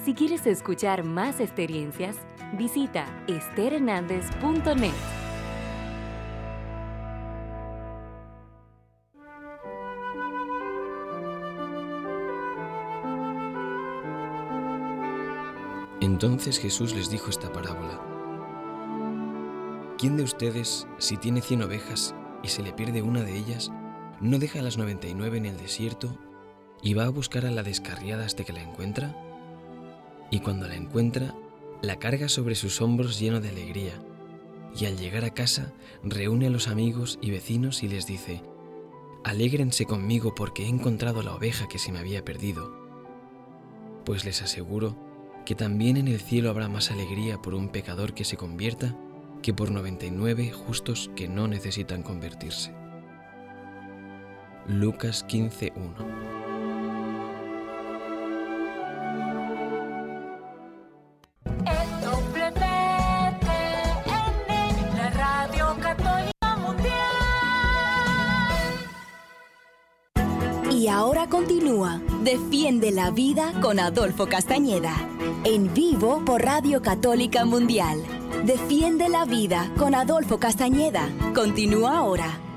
Si 0.04 0.14
quieres 0.14 0.46
escuchar 0.46 1.04
más 1.04 1.40
experiencias, 1.40 2.16
visita 2.58 3.06
estherhernandez.net. 3.28 4.92
Entonces 16.00 16.58
Jesús 16.58 16.94
les 16.94 17.10
dijo 17.10 17.30
esta 17.30 17.52
parábola. 17.52 18.00
¿Quién 19.98 20.16
de 20.16 20.24
ustedes, 20.24 20.88
si 20.98 21.16
tiene 21.16 21.40
cien 21.42 21.62
ovejas 21.62 22.14
y 22.42 22.48
se 22.48 22.62
le 22.62 22.72
pierde 22.72 23.02
una 23.02 23.22
de 23.22 23.36
ellas, 23.36 23.70
¿No 24.22 24.38
deja 24.38 24.62
las 24.62 24.78
99 24.78 25.36
en 25.36 25.46
el 25.46 25.56
desierto 25.56 26.16
y 26.80 26.94
va 26.94 27.06
a 27.06 27.08
buscar 27.08 27.44
a 27.44 27.50
la 27.50 27.64
descarriada 27.64 28.24
hasta 28.24 28.44
que 28.44 28.52
la 28.52 28.62
encuentra? 28.62 29.16
Y 30.30 30.38
cuando 30.38 30.68
la 30.68 30.76
encuentra, 30.76 31.34
la 31.82 31.96
carga 31.96 32.28
sobre 32.28 32.54
sus 32.54 32.80
hombros 32.80 33.18
lleno 33.18 33.40
de 33.40 33.48
alegría, 33.48 33.94
y 34.78 34.86
al 34.86 34.96
llegar 34.96 35.24
a 35.24 35.34
casa 35.34 35.72
reúne 36.04 36.46
a 36.46 36.50
los 36.50 36.68
amigos 36.68 37.18
y 37.20 37.32
vecinos 37.32 37.82
y 37.82 37.88
les 37.88 38.06
dice, 38.06 38.44
Alégrense 39.24 39.86
conmigo 39.86 40.36
porque 40.36 40.66
he 40.66 40.68
encontrado 40.68 41.24
la 41.24 41.34
oveja 41.34 41.66
que 41.66 41.80
se 41.80 41.90
me 41.90 41.98
había 41.98 42.24
perdido. 42.24 42.72
Pues 44.04 44.24
les 44.24 44.40
aseguro 44.40 44.96
que 45.44 45.56
también 45.56 45.96
en 45.96 46.06
el 46.06 46.20
cielo 46.20 46.48
habrá 46.48 46.68
más 46.68 46.92
alegría 46.92 47.42
por 47.42 47.54
un 47.54 47.70
pecador 47.70 48.14
que 48.14 48.24
se 48.24 48.36
convierta 48.36 48.96
que 49.42 49.52
por 49.52 49.72
99 49.72 50.52
justos 50.52 51.10
que 51.16 51.26
no 51.26 51.48
necesitan 51.48 52.04
convertirse. 52.04 52.81
Lucas 54.66 55.26
15.1 55.26 56.32
la 64.96 65.10
Radio 65.10 65.76
Católica 65.80 66.56
Mundial. 66.56 66.92
Y 70.70 70.88
ahora 70.88 71.28
continúa 71.28 72.00
Defiende 72.22 72.92
la 72.92 73.10
Vida 73.10 73.52
con 73.60 73.80
Adolfo 73.80 74.28
Castañeda. 74.28 74.94
En 75.44 75.74
vivo 75.74 76.22
por 76.24 76.42
Radio 76.42 76.80
Católica 76.82 77.44
Mundial. 77.44 78.00
Defiende 78.44 79.08
la 79.08 79.24
Vida 79.24 79.72
con 79.76 79.94
Adolfo 79.94 80.38
Castañeda. 80.38 81.08
Continúa 81.34 81.98
ahora. 81.98 82.51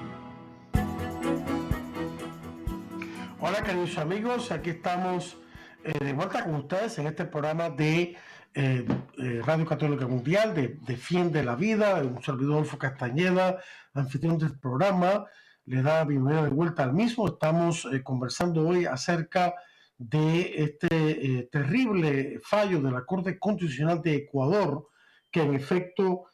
Hola 3.48 3.62
queridos 3.62 3.96
amigos, 4.00 4.52
aquí 4.52 4.72
estamos 4.72 5.38
eh, 5.84 5.94
de 6.04 6.14
vuelta 6.14 6.44
con 6.44 6.56
ustedes 6.56 6.98
en 6.98 7.06
este 7.06 7.26
programa 7.26 7.70
de 7.70 8.18
eh, 8.56 8.88
eh, 9.20 9.42
Radio 9.46 9.68
Católica 9.68 10.08
Mundial, 10.08 10.56
de 10.56 10.80
Defiende 10.82 11.44
la 11.44 11.56
Vida, 11.56 12.02
un 12.02 12.24
servidor 12.24 12.54
Adolfo 12.54 12.80
Castañeda, 12.80 13.60
anfitrión 13.94 14.40
del 14.40 14.58
programa, 14.58 15.28
le 15.66 15.84
da 15.84 16.04
bienvenida 16.06 16.42
de 16.42 16.50
vuelta 16.50 16.82
al 16.82 16.94
mismo. 16.94 17.28
Estamos 17.28 17.88
conversando 18.04 18.68
hoy 18.68 18.88
acerca 18.88 19.54
de 19.96 20.64
este 20.64 21.48
terrible 21.52 22.40
fallo 22.42 22.82
de 22.82 22.92
la 22.92 23.06
Corte 23.06 23.38
Constitucional 23.38 24.02
de 24.02 24.16
Ecuador, 24.16 24.88
que 25.32 25.44
en 25.44 25.54
efecto 25.54 26.30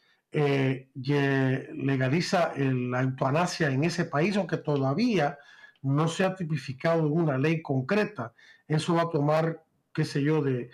legaliza 1.74 2.54
la 2.56 3.02
eutanasia 3.02 3.70
en 3.70 3.84
ese 3.84 4.06
país, 4.06 4.34
aunque 4.38 4.56
todavía 4.56 5.36
no 5.82 6.08
se 6.08 6.24
ha 6.24 6.34
tipificado 6.34 7.06
en 7.06 7.12
una 7.12 7.38
ley 7.38 7.60
concreta. 7.60 8.32
Eso 8.66 8.94
va 8.94 9.02
a 9.02 9.10
tomar, 9.10 9.64
qué 9.92 10.04
sé 10.04 10.22
yo, 10.22 10.42
de, 10.42 10.70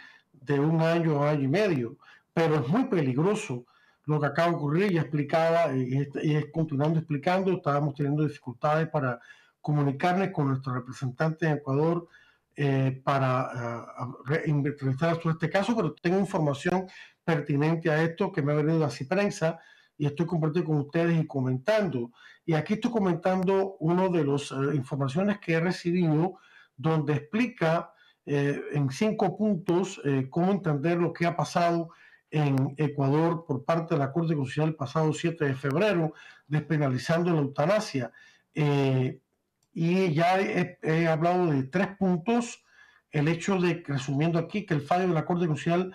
un 0.58 0.80
año 0.80 1.22
a 1.22 1.30
año 1.30 1.44
y 1.44 1.48
medio. 1.48 1.98
Pero 2.32 2.56
es 2.56 2.68
muy 2.68 2.84
peligroso 2.84 3.66
lo 4.04 4.20
que 4.20 4.26
acaba 4.26 4.50
de 4.50 4.56
ocurrir. 4.56 4.92
Ya 4.92 5.02
explicaba 5.02 5.74
y, 5.74 6.08
es 6.22 6.46
continuando 6.52 6.98
explicando, 6.98 7.52
estábamos 7.52 7.94
teniendo 7.94 8.22
dificultades 8.22 8.88
para 8.88 9.20
comunicarnos 9.60 10.28
con 10.28 10.48
nuestro 10.48 10.74
representante 10.74 11.46
en 11.46 11.56
Ecuador 11.56 12.08
eh, 12.56 13.00
para 13.04 13.86
uh, 14.00 14.34
entrevistar 14.44 15.20
sobre 15.20 15.34
este 15.34 15.50
caso, 15.50 15.76
pero 15.76 15.94
tengo 15.94 16.18
información 16.18 16.86
pertinente 17.24 17.90
a 17.90 18.02
esto 18.02 18.32
que 18.32 18.42
me 18.42 18.52
ha 18.52 18.56
venido 18.56 18.84
así 18.84 19.04
prensa 19.04 19.60
y 19.96 20.06
estoy 20.06 20.26
compartiendo 20.26 20.70
con 20.70 20.80
ustedes 20.80 21.20
y 21.20 21.26
comentando. 21.26 22.12
Y 22.48 22.54
aquí 22.54 22.72
estoy 22.72 22.90
comentando 22.90 23.76
una 23.78 24.08
de 24.08 24.24
las 24.24 24.52
eh, 24.52 24.74
informaciones 24.74 25.38
que 25.38 25.52
he 25.52 25.60
recibido 25.60 26.38
donde 26.78 27.12
explica 27.12 27.92
eh, 28.24 28.58
en 28.72 28.90
cinco 28.90 29.36
puntos 29.36 30.00
eh, 30.02 30.28
cómo 30.30 30.52
entender 30.52 30.96
lo 30.96 31.12
que 31.12 31.26
ha 31.26 31.36
pasado 31.36 31.90
en 32.30 32.72
Ecuador 32.78 33.44
por 33.46 33.66
parte 33.66 33.94
de 33.94 33.98
la 33.98 34.10
Corte 34.12 34.34
Constitucional 34.34 34.70
el 34.70 34.76
pasado 34.76 35.12
7 35.12 35.44
de 35.44 35.54
febrero, 35.54 36.14
despenalizando 36.46 37.34
la 37.34 37.40
eutanasia. 37.40 38.12
y 38.54 40.14
ya 40.14 40.40
he, 40.40 40.78
he, 40.82 41.06
hablado 41.06 41.48
de 41.48 41.64
tres 41.64 41.88
puntos. 41.98 42.64
El 43.10 43.28
hecho 43.28 43.60
de, 43.60 43.82
resumiendo 43.86 44.38
aquí, 44.38 44.64
que 44.64 44.72
el 44.72 44.80
fallo 44.80 45.08
de 45.08 45.12
la 45.12 45.26
Corte 45.26 45.46
Constitucional 45.46 45.94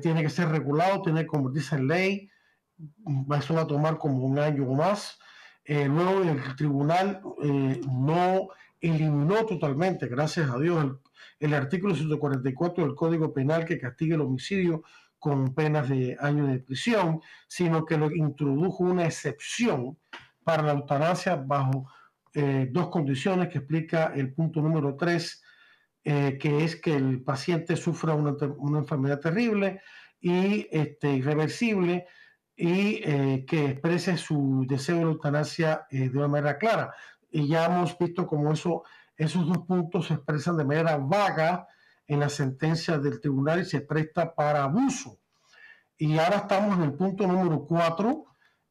tiene 0.00 0.22
que 0.22 0.30
ser 0.30 0.48
regulado, 0.48 1.02
tiene 1.02 1.20
que 1.20 1.26
convertirse 1.26 1.76
en 1.76 1.88
ley, 1.88 2.30
eso 3.38 3.52
va 3.52 3.60
a 3.60 3.66
tomar 3.66 3.98
como 3.98 4.24
un 4.24 4.38
año 4.38 4.66
o 4.66 4.74
más. 4.74 5.18
Eh, 5.64 5.86
luego 5.86 6.22
el 6.22 6.56
tribunal 6.56 7.22
eh, 7.42 7.80
no 7.88 8.48
eliminó 8.80 9.46
totalmente, 9.46 10.08
gracias 10.08 10.50
a 10.50 10.58
Dios, 10.58 10.84
el, 10.84 10.98
el, 11.40 11.54
artículo 11.54 11.94
144 11.94 12.84
del 12.84 12.94
Código 12.94 13.32
Penal 13.32 13.64
que 13.64 13.78
castiga 13.78 14.16
el 14.16 14.20
homicidio 14.20 14.82
con 15.18 15.54
penas 15.54 15.88
de 15.88 16.18
años 16.20 16.50
de 16.50 16.58
prisión, 16.58 17.22
sino 17.48 17.86
que 17.86 17.96
lo 17.96 18.10
introdujo 18.10 18.84
una 18.84 19.06
excepción 19.06 19.96
para 20.42 20.62
la 20.62 20.72
eutanasia 20.72 21.36
bajo 21.36 21.90
eh, 22.34 22.68
dos 22.70 22.90
condiciones 22.90 23.48
que 23.48 23.58
explica 23.58 24.12
el 24.14 24.34
punto 24.34 24.60
número 24.60 24.96
3, 24.96 25.42
que 26.04 26.64
es 26.64 26.76
que 26.76 26.94
el 26.94 27.22
paciente 27.22 27.76
sufra 27.76 28.12
una, 28.12 28.34
una 28.58 28.80
enfermedad 28.80 29.20
terrible 29.20 29.80
y 30.20 30.68
este, 30.70 31.14
irreversible 31.14 32.06
y 32.56 33.00
eh, 33.02 33.44
que 33.46 33.70
exprese 33.70 34.16
su 34.16 34.64
deseo 34.68 34.96
de 34.96 35.02
eutanasia 35.02 35.86
eh, 35.90 36.08
de 36.08 36.18
una 36.18 36.28
manera 36.28 36.58
clara. 36.58 36.94
Y 37.30 37.48
ya 37.48 37.66
hemos 37.66 37.98
visto 37.98 38.26
cómo 38.26 38.52
eso, 38.52 38.84
esos 39.16 39.46
dos 39.46 39.58
puntos 39.66 40.06
se 40.06 40.14
expresan 40.14 40.56
de 40.56 40.64
manera 40.64 40.96
vaga 40.96 41.66
en 42.06 42.20
la 42.20 42.28
sentencia 42.28 42.98
del 42.98 43.20
tribunal 43.20 43.60
y 43.60 43.64
se 43.64 43.80
presta 43.80 44.34
para 44.34 44.64
abuso. 44.64 45.18
Y 45.96 46.18
ahora 46.18 46.36
estamos 46.36 46.76
en 46.76 46.84
el 46.84 46.94
punto 46.94 47.26
número 47.26 47.64
cuatro, 47.66 48.26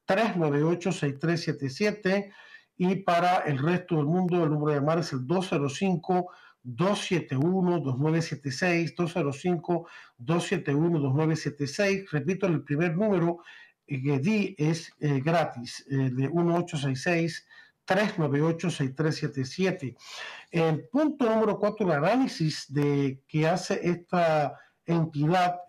1866-398-6377. 0.08 2.32
Y 2.78 2.94
para 2.96 3.40
el 3.40 3.58
resto 3.58 3.96
del 3.96 4.06
mundo, 4.06 4.42
el 4.42 4.48
número 4.50 4.72
de 4.72 4.80
llamar 4.80 5.00
es 5.00 5.12
el 5.12 5.26
205 5.26 6.30
271-2976, 6.64 8.94
205-271-2976. 10.18 12.10
Repito, 12.10 12.46
el 12.46 12.62
primer 12.62 12.96
número 12.96 13.42
eh, 13.86 14.02
que 14.02 14.18
di 14.18 14.54
es 14.58 14.90
eh, 15.00 15.20
gratis, 15.20 15.86
eh, 15.90 16.10
de 16.10 16.28
1866. 16.28 17.46
398-6377. 17.86 19.96
El 20.52 20.88
punto 20.90 21.24
número 21.28 21.58
4, 21.58 21.86
el 21.86 21.92
análisis 21.92 22.72
de 22.72 23.22
que 23.26 23.48
hace 23.48 23.80
esta 23.82 24.54
entidad 24.86 25.62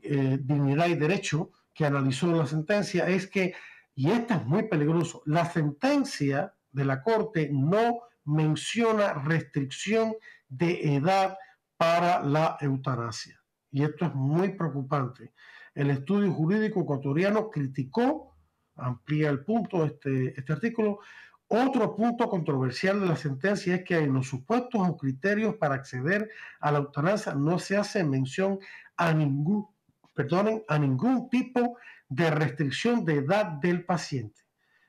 Dignidad 0.00 0.86
y 0.86 0.94
Derecho, 0.94 1.50
que 1.74 1.86
analizó 1.86 2.28
la 2.28 2.46
sentencia, 2.46 3.08
es 3.08 3.26
que, 3.26 3.52
y 3.96 4.12
esto 4.12 4.34
es 4.34 4.46
muy 4.46 4.68
peligroso, 4.68 5.22
la 5.26 5.44
sentencia 5.50 6.54
de 6.70 6.84
la 6.84 7.02
Corte 7.02 7.50
no 7.52 8.02
menciona 8.28 9.14
restricción 9.14 10.14
de 10.48 10.96
edad 10.96 11.36
para 11.76 12.22
la 12.22 12.56
eutanasia. 12.60 13.40
Y 13.70 13.82
esto 13.82 14.06
es 14.06 14.14
muy 14.14 14.50
preocupante. 14.50 15.32
El 15.74 15.90
estudio 15.90 16.32
jurídico 16.32 16.80
ecuatoriano 16.80 17.50
criticó, 17.50 18.36
amplía 18.76 19.30
el 19.30 19.44
punto 19.44 19.84
este, 19.84 20.38
este 20.38 20.52
artículo, 20.52 21.00
otro 21.48 21.96
punto 21.96 22.28
controversial 22.28 23.00
de 23.00 23.06
la 23.06 23.16
sentencia 23.16 23.76
es 23.76 23.84
que 23.84 23.96
en 23.96 24.12
los 24.12 24.28
supuestos 24.28 24.86
o 24.86 24.96
criterios 24.96 25.56
para 25.56 25.76
acceder 25.76 26.28
a 26.60 26.70
la 26.70 26.78
eutanasia 26.78 27.34
no 27.34 27.58
se 27.58 27.78
hace 27.78 28.04
mención 28.04 28.58
a 28.96 29.14
ningún, 29.14 29.66
perdonen, 30.14 30.62
a 30.68 30.78
ningún 30.78 31.30
tipo 31.30 31.78
de 32.08 32.30
restricción 32.30 33.04
de 33.04 33.14
edad 33.14 33.46
del 33.46 33.86
paciente. 33.86 34.42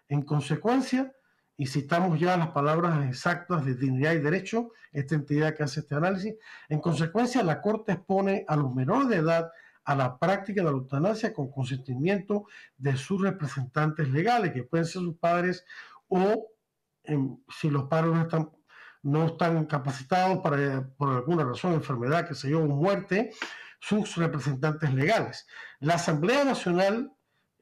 En 0.10 0.24
consecuencia, 0.24 1.14
y 1.60 1.66
citamos 1.66 2.18
ya 2.18 2.38
las 2.38 2.52
palabras 2.52 3.06
exactas 3.06 3.66
de 3.66 3.76
dignidad 3.76 4.14
y 4.14 4.20
derecho, 4.20 4.72
esta 4.94 5.16
entidad 5.16 5.54
que 5.54 5.64
hace 5.64 5.82
este 5.82 5.94
análisis. 5.94 6.36
En 6.70 6.80
consecuencia, 6.80 7.44
la 7.44 7.60
Corte 7.60 7.92
expone 7.92 8.46
a 8.48 8.56
los 8.56 8.74
menores 8.74 9.10
de 9.10 9.18
edad 9.18 9.52
a 9.84 9.94
la 9.94 10.18
práctica 10.18 10.62
de 10.62 10.66
la 10.66 10.72
eutanasia 10.72 11.34
con 11.34 11.52
consentimiento 11.52 12.46
de 12.78 12.96
sus 12.96 13.22
representantes 13.22 14.08
legales, 14.08 14.54
que 14.54 14.64
pueden 14.64 14.86
ser 14.86 15.02
sus 15.02 15.18
padres 15.18 15.66
o 16.08 16.48
si 17.50 17.70
los 17.70 17.90
padres 17.90 18.14
no 18.14 18.22
están, 18.22 18.52
no 19.04 19.26
están 19.26 19.66
capacitados 19.66 20.40
para, 20.40 20.88
por 20.96 21.10
alguna 21.10 21.44
razón, 21.44 21.74
enfermedad, 21.74 22.26
que 22.26 22.36
se 22.36 22.52
yo, 22.52 22.62
muerte, 22.62 23.32
sus 23.82 24.16
representantes 24.16 24.94
legales. 24.94 25.46
La 25.82 25.96
Asamblea 25.96 26.46
Nacional, 26.46 27.12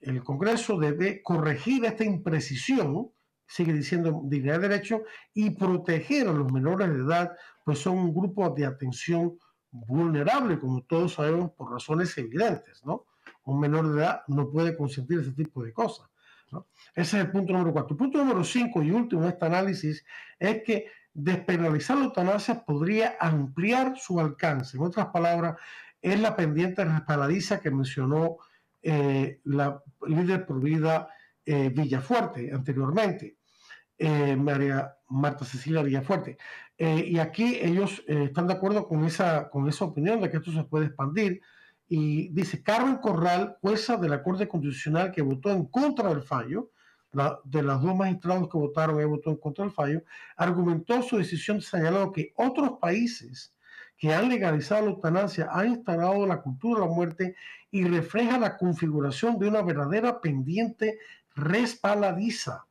el 0.01 0.23
Congreso, 0.23 0.77
debe 0.77 1.23
corregir 1.23 1.83
esta 1.85 2.03
imprecisión 2.03 3.11
sigue 3.47 3.73
diciendo 3.73 4.21
dignidad 4.25 4.59
de 4.59 4.67
derecho, 4.67 5.03
y 5.33 5.51
proteger 5.51 6.27
a 6.27 6.33
los 6.33 6.51
menores 6.51 6.89
de 6.89 7.03
edad, 7.03 7.31
pues 7.63 7.79
son 7.79 7.97
un 7.97 8.13
grupo 8.13 8.49
de 8.49 8.65
atención 8.65 9.37
vulnerable, 9.71 10.59
como 10.59 10.81
todos 10.83 11.13
sabemos, 11.13 11.51
por 11.51 11.71
razones 11.71 12.17
evidentes, 12.17 12.85
¿no? 12.85 13.05
Un 13.43 13.59
menor 13.59 13.91
de 13.91 14.01
edad 14.01 14.21
no 14.27 14.49
puede 14.49 14.75
consentir 14.75 15.19
ese 15.19 15.31
tipo 15.31 15.63
de 15.63 15.73
cosas. 15.73 16.09
¿no? 16.51 16.67
Ese 16.95 17.17
es 17.17 17.25
el 17.25 17.31
punto 17.31 17.53
número 17.53 17.73
cuatro. 17.73 17.93
El 17.93 17.97
punto 17.97 18.17
número 18.17 18.43
cinco 18.43 18.81
y 18.81 18.91
último 18.91 19.23
de 19.23 19.29
este 19.29 19.45
análisis 19.45 20.05
es 20.39 20.63
que 20.63 20.87
despenalizar 21.13 21.97
la 21.97 22.05
eutanasia 22.05 22.63
podría 22.63 23.15
ampliar 23.19 23.97
su 23.97 24.19
alcance. 24.19 24.77
En 24.77 24.83
otras 24.83 25.07
palabras, 25.07 25.55
es 26.01 26.19
la 26.19 26.35
pendiente 26.35 26.85
resbaladiza 26.85 27.59
que 27.59 27.71
mencionó 27.71 28.37
eh, 28.81 29.41
la 29.45 29.81
líder 30.07 30.45
por 30.45 30.61
vida 30.61 31.09
eh, 31.45 31.69
Villafuerte 31.69 32.51
anteriormente. 32.53 33.36
Eh, 33.99 34.35
María 34.35 34.95
Marta 35.09 35.43
Cecilia 35.43 35.81
Villafuerte. 35.81 36.37
Eh, 36.77 37.05
y 37.07 37.17
aquí 37.17 37.57
ellos 37.59 38.03
eh, 38.07 38.25
están 38.25 38.45
de 38.45 38.53
acuerdo 38.53 38.87
con 38.87 39.03
esa, 39.05 39.49
con 39.49 39.67
esa 39.67 39.85
opinión 39.85 40.21
de 40.21 40.29
que 40.29 40.37
esto 40.37 40.51
se 40.51 40.63
puede 40.63 40.85
expandir. 40.85 41.41
Y 41.87 42.29
dice, 42.29 42.61
Carmen 42.61 42.97
Corral, 42.97 43.57
jueza 43.61 43.97
de 43.97 44.09
la 44.09 44.21
Corte 44.21 44.47
Constitucional 44.47 45.11
que 45.11 45.21
votó 45.21 45.49
en 45.51 45.65
contra 45.65 46.09
del 46.09 46.21
fallo, 46.21 46.71
de 47.45 47.63
las 47.63 47.81
dos 47.81 47.95
magistrados 47.95 48.49
que 48.49 48.57
votaron, 48.57 49.01
y 49.01 49.05
votó 49.05 49.31
en 49.31 49.37
contra 49.37 49.63
del 49.65 49.73
fallo, 49.73 50.03
argumentó 50.35 51.01
su 51.01 51.17
decisión 51.17 51.61
señalando 51.61 52.11
que 52.11 52.33
otros 52.35 52.73
países 52.79 53.55
que 53.97 54.13
han 54.13 54.29
legalizado 54.29 54.85
la 54.85 54.91
eutanasia 54.91 55.47
han 55.51 55.69
instalado 55.69 56.27
la 56.27 56.41
cultura 56.41 56.81
de 56.81 56.87
la 56.87 56.93
muerte 56.93 57.35
y 57.71 57.85
refleja 57.85 58.37
la 58.37 58.57
configuración 58.57 59.39
de 59.39 59.47
una 59.47 59.63
verdadera 59.63 60.21
pendiente 60.21 60.99
respaladiza 61.33 62.66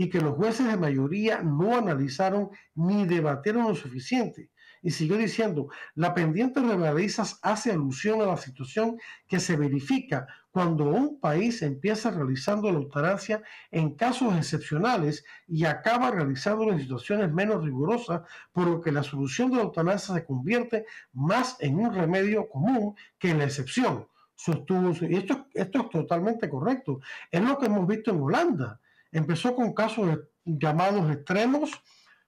y 0.00 0.08
que 0.08 0.18
los 0.18 0.34
jueces 0.34 0.66
de 0.66 0.78
mayoría 0.78 1.42
no 1.42 1.76
analizaron 1.76 2.48
ni 2.74 3.04
debatieron 3.04 3.64
lo 3.64 3.74
suficiente. 3.74 4.48
Y 4.80 4.92
siguió 4.92 5.18
diciendo, 5.18 5.68
la 5.94 6.14
pendiente 6.14 6.62
realizas 6.62 7.38
hace 7.42 7.70
alusión 7.70 8.22
a 8.22 8.24
la 8.24 8.38
situación 8.38 8.96
que 9.28 9.38
se 9.38 9.56
verifica 9.56 10.26
cuando 10.50 10.88
un 10.88 11.20
país 11.20 11.60
empieza 11.60 12.10
realizando 12.10 12.72
la 12.72 12.78
eutanasia 12.78 13.42
en 13.70 13.94
casos 13.94 14.34
excepcionales 14.38 15.22
y 15.46 15.66
acaba 15.66 16.10
realizando 16.10 16.72
en 16.72 16.80
situaciones 16.80 17.30
menos 17.30 17.62
rigurosas, 17.62 18.22
por 18.52 18.68
lo 18.68 18.80
que 18.80 18.92
la 18.92 19.02
solución 19.02 19.50
de 19.50 19.58
la 19.58 19.64
eutanasia 19.64 20.14
se 20.14 20.24
convierte 20.24 20.86
más 21.12 21.58
en 21.60 21.78
un 21.78 21.92
remedio 21.92 22.48
común 22.48 22.94
que 23.18 23.32
en 23.32 23.36
la 23.36 23.44
excepción. 23.44 24.06
Sostuvo, 24.34 24.94
y 25.06 25.16
esto, 25.16 25.46
esto 25.52 25.80
es 25.82 25.90
totalmente 25.90 26.48
correcto. 26.48 27.00
Es 27.30 27.42
lo 27.42 27.58
que 27.58 27.66
hemos 27.66 27.86
visto 27.86 28.12
en 28.12 28.22
Holanda 28.22 28.80
Empezó 29.12 29.54
con 29.54 29.72
casos 29.72 30.20
llamados 30.44 31.10
extremos, 31.10 31.70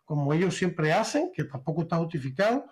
como 0.05 0.33
ellos 0.33 0.57
siempre 0.57 0.93
hacen, 0.93 1.31
que 1.35 1.45
tampoco 1.45 1.83
está 1.83 1.97
justificado, 1.97 2.67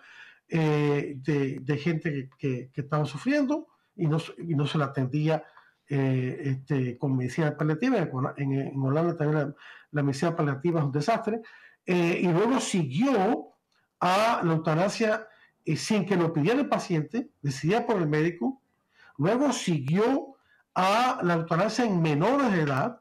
eh, 0.47 1.15
de, 1.17 1.77
gente 1.77 2.29
que, 2.37 2.69
estaba 2.75 3.05
sufriendo 3.05 3.67
y 3.95 4.05
no, 4.05 4.19
se 4.19 4.77
la 4.77 4.85
atendía 4.85 5.45
eh, 5.87 6.41
este, 6.43 6.97
con 6.97 7.15
medicina 7.15 7.55
paliativa. 7.55 8.09
En, 8.35 8.79
Holanda 8.83 9.15
también 9.15 9.55
la, 9.91 10.03
medicina 10.03 10.35
paliativa 10.35 10.81
es 10.81 10.85
un 10.85 10.91
desastre. 10.91 11.41
Eh, 11.85 12.19
y 12.21 12.27
luego 12.27 12.59
siguió 12.59 13.53
a 14.01 14.41
la 14.43 14.51
eutanasia 14.53 15.27
sin 15.75 16.05
que 16.05 16.17
lo 16.17 16.33
pidiera 16.33 16.59
el 16.59 16.67
paciente, 16.67 17.29
decidida 17.41 17.85
por 17.85 17.97
el 17.97 18.07
médico. 18.07 18.61
Luego 19.17 19.53
siguió 19.53 20.35
a 20.75 21.19
la 21.23 21.35
eutanasia 21.35 21.85
en 21.85 22.01
menores 22.01 22.51
de 22.51 22.61
edad, 22.61 23.00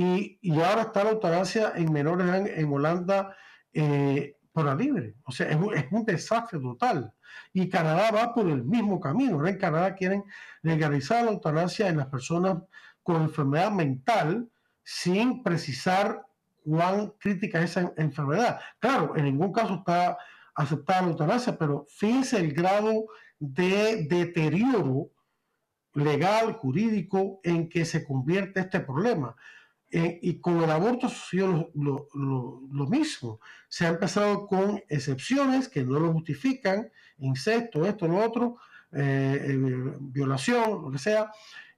y, 0.00 0.60
ahora 0.60 0.82
está 0.82 1.02
la 1.02 1.10
eutanasia 1.10 1.72
en 1.74 1.92
menores 1.92 2.52
en, 2.56 2.72
Holanda 2.72 3.36
eh, 3.72 4.36
por 4.52 4.66
la 4.66 4.76
libre. 4.76 5.16
O 5.24 5.32
sea, 5.32 5.48
es 5.48 5.56
un, 5.90 6.04
desastre 6.04 6.60
total. 6.60 7.12
Y 7.52 7.68
Canadá 7.68 8.12
va 8.12 8.32
por 8.32 8.48
el 8.48 8.62
mismo 8.64 9.00
camino. 9.00 9.36
Ahora 9.36 9.50
en 9.50 9.58
Canadá 9.58 9.96
quieren 9.96 10.22
legalizar 10.62 11.24
la 11.24 11.32
eutanasia 11.32 11.88
en 11.88 11.96
las 11.96 12.06
personas 12.06 12.58
con 13.02 13.22
enfermedad 13.22 13.72
mental 13.72 14.48
sin 14.84 15.42
precisar 15.42 16.24
cuán 16.62 17.12
crítica 17.18 17.58
es 17.58 17.76
esa 17.76 17.92
enfermedad. 17.96 18.60
Claro, 18.78 19.16
en 19.16 19.24
ningún 19.24 19.52
caso 19.52 19.74
está 19.74 20.16
aceptada 20.54 21.02
la 21.02 21.08
eutanasia, 21.08 21.58
pero 21.58 21.86
fíjense 21.88 22.38
el 22.38 22.52
grado 22.52 23.06
de 23.40 24.06
deterioro 24.08 25.10
legal, 25.94 26.52
jurídico, 26.52 27.40
en 27.42 27.68
que 27.68 27.84
se 27.84 28.04
convierte 28.04 28.60
este 28.60 28.78
problema. 28.78 29.34
Eh, 29.90 30.18
y 30.20 30.38
con 30.38 30.62
el 30.62 30.70
aborto 30.70 31.08
sucedió 31.08 31.70
lo, 31.74 32.08
lo, 32.12 32.86
mismo. 32.86 33.40
Se 33.68 33.86
ha 33.86 33.88
empezado 33.88 34.46
con 34.46 34.82
excepciones 34.88 35.68
que 35.68 35.82
no 35.82 35.98
lo 35.98 36.12
justifican, 36.12 36.90
incesto, 37.18 37.86
esto, 37.86 38.06
lo 38.06 38.22
otro, 38.22 38.58
eh, 38.92 39.46
eh, 39.48 39.96
violación, 39.98 40.82
lo 40.82 40.90
que 40.90 40.98
sea, 40.98 41.30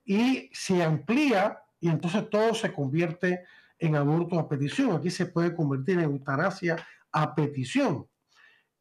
y 0.04 0.50
se 0.52 0.82
amplía 0.82 1.62
y 1.78 1.88
entonces 1.88 2.28
todo 2.28 2.52
se 2.52 2.72
convierte 2.72 3.44
en 3.78 3.94
aborto 3.94 4.40
a 4.40 4.48
petición. 4.48 4.96
Aquí 4.96 5.10
se 5.10 5.26
puede 5.26 5.54
convertir 5.54 5.98
en 5.98 6.04
eutanasia 6.04 6.84
a 7.12 7.34
petición. 7.34 8.06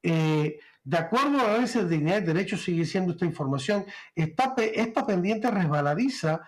de 0.02 0.98
acuerdo 0.98 1.40
a 1.40 1.54
análisis 1.54 1.84
de 1.84 1.90
dignidad 1.90 2.24
y 2.24 2.26
derecho, 2.26 2.58
sigue 2.58 2.84
siendo 2.84 3.12
esta 3.12 3.26
información, 3.26 3.86
esta 4.16 5.06
pendiente 5.06 5.52
resbaladiza 5.52 6.42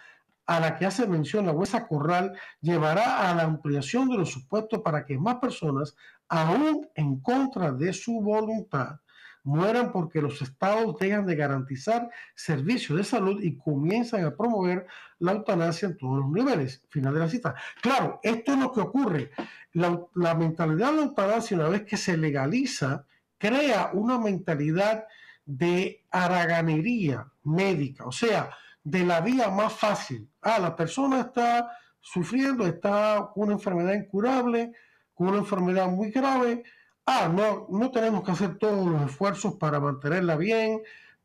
a 0.52 0.60
la 0.60 0.78
que 0.78 0.86
hace 0.86 1.08
mención 1.08 1.46
la 1.46 1.54
huesa 1.54 1.88
Corral 1.88 2.34
llevará 2.60 3.30
a 3.30 3.36
la 3.36 3.44
ampliación 3.44 4.10
de 4.10 4.18
los 4.18 4.32
supuestos 4.32 4.82
para 4.82 5.06
que 5.06 5.18
más 5.18 5.36
personas, 5.36 5.96
aún 6.28 6.90
en 6.96 7.22
contra 7.22 7.72
de 7.72 7.94
su 7.94 8.20
voluntad, 8.20 9.00
mueran 9.44 9.94
porque 9.94 10.22
los 10.22 10.42
estados 10.42 10.98
dejan 11.00 11.26
de 11.26 11.38
garantizar 11.38 12.10
servicios 12.36 12.98
de 12.98 13.06
salud 13.06 13.42
y 13.42 13.56
comienzan 13.56 14.26
a 14.26 14.36
promover 14.36 14.88
la 15.20 15.32
eutanasia 15.32 15.88
en 15.88 15.98
todos 15.98 16.20
los 16.20 16.30
niveles. 16.30 16.84
Final 16.90 17.14
de 17.14 17.20
la 17.22 17.30
cita. 17.30 17.56
Claro, 17.82 18.20
esto 18.22 18.52
es 18.52 18.60
lo 18.60 18.74
que 18.74 18.82
ocurre. 18.82 19.32
La, 19.72 20.02
la 20.16 20.36
mentalidad 20.36 20.92
de 20.92 20.98
la 20.98 21.04
eutanasia, 21.04 21.56
una 21.56 21.70
vez 21.70 21.84
que 21.84 21.96
se 21.96 22.18
legaliza, 22.18 23.06
crea 23.38 23.92
una 23.94 24.20
mentalidad 24.20 25.06
de 25.46 26.04
haraganería 26.12 27.32
médica. 27.44 28.06
O 28.06 28.12
sea, 28.12 28.50
de 28.84 29.06
la 29.06 29.22
vía 29.22 29.50
más 29.50 29.74
fácil. 29.74 30.30
Ah, 30.42 30.60
la 30.60 30.76
persona 30.76 31.22
está 31.22 31.72
sufriendo, 32.00 32.66
está 32.66 33.30
con 33.34 33.46
una 33.46 33.54
enfermedad 33.54 33.94
incurable, 33.94 34.72
con 35.14 35.28
una 35.28 35.38
enfermedad 35.38 35.88
muy 35.88 36.12
grave. 36.12 36.64
Ah, 37.06 37.30
no, 37.34 37.68
no 37.70 37.92
tenemos 37.92 38.24
que 38.24 38.32
hacer 38.32 38.58
todos 38.58 38.88
los 38.88 39.02
esfuerzos 39.04 39.56
para 39.56 39.80
mantenerla 39.80 40.36
bien 40.36 40.82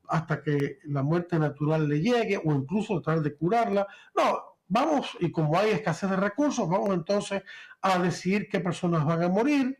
hasta 0.09 0.43
que 0.43 0.79
la 0.85 1.03
muerte 1.03 1.39
natural 1.39 1.89
le 1.89 2.01
llegue 2.01 2.41
o 2.43 2.53
incluso 2.53 3.01
tratar 3.01 3.23
de 3.23 3.35
curarla. 3.35 3.87
No, 4.15 4.59
vamos, 4.69 5.17
y 5.21 5.31
como 5.31 5.59
hay 5.59 5.71
escasez 5.71 6.11
de 6.11 6.17
recursos, 6.17 6.69
vamos 6.69 6.91
entonces 6.91 7.43
a 7.81 7.99
decidir 7.99 8.49
qué 8.49 8.61
personas 8.61 9.05
van 9.05 9.23
a 9.23 9.29
morir, 9.29 9.77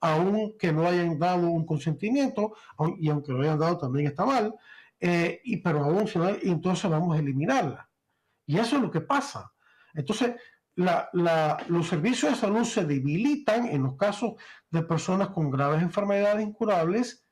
aunque 0.00 0.72
no 0.72 0.86
hayan 0.86 1.18
dado 1.18 1.48
un 1.48 1.66
consentimiento, 1.66 2.54
y 2.98 3.08
aunque 3.10 3.32
lo 3.32 3.42
hayan 3.42 3.58
dado 3.58 3.78
también 3.78 4.06
está 4.06 4.24
mal. 4.24 4.54
Eh, 5.00 5.40
y, 5.44 5.56
pero 5.58 5.84
aún 5.84 6.06
entonces 6.42 6.90
vamos 6.90 7.16
a 7.16 7.20
eliminarla. 7.20 7.88
Y 8.46 8.58
eso 8.58 8.76
es 8.76 8.82
lo 8.82 8.90
que 8.90 9.00
pasa. 9.00 9.52
Entonces, 9.94 10.34
los 10.74 11.88
servicios 11.88 12.32
de 12.32 12.38
salud 12.38 12.64
se 12.64 12.84
debilitan 12.84 13.66
en 13.66 13.82
los 13.82 13.96
casos 13.96 14.34
de 14.70 14.82
personas 14.82 15.28
con 15.28 15.50
graves 15.50 15.82
enfermedades 15.82 16.46
incurables 16.46 17.26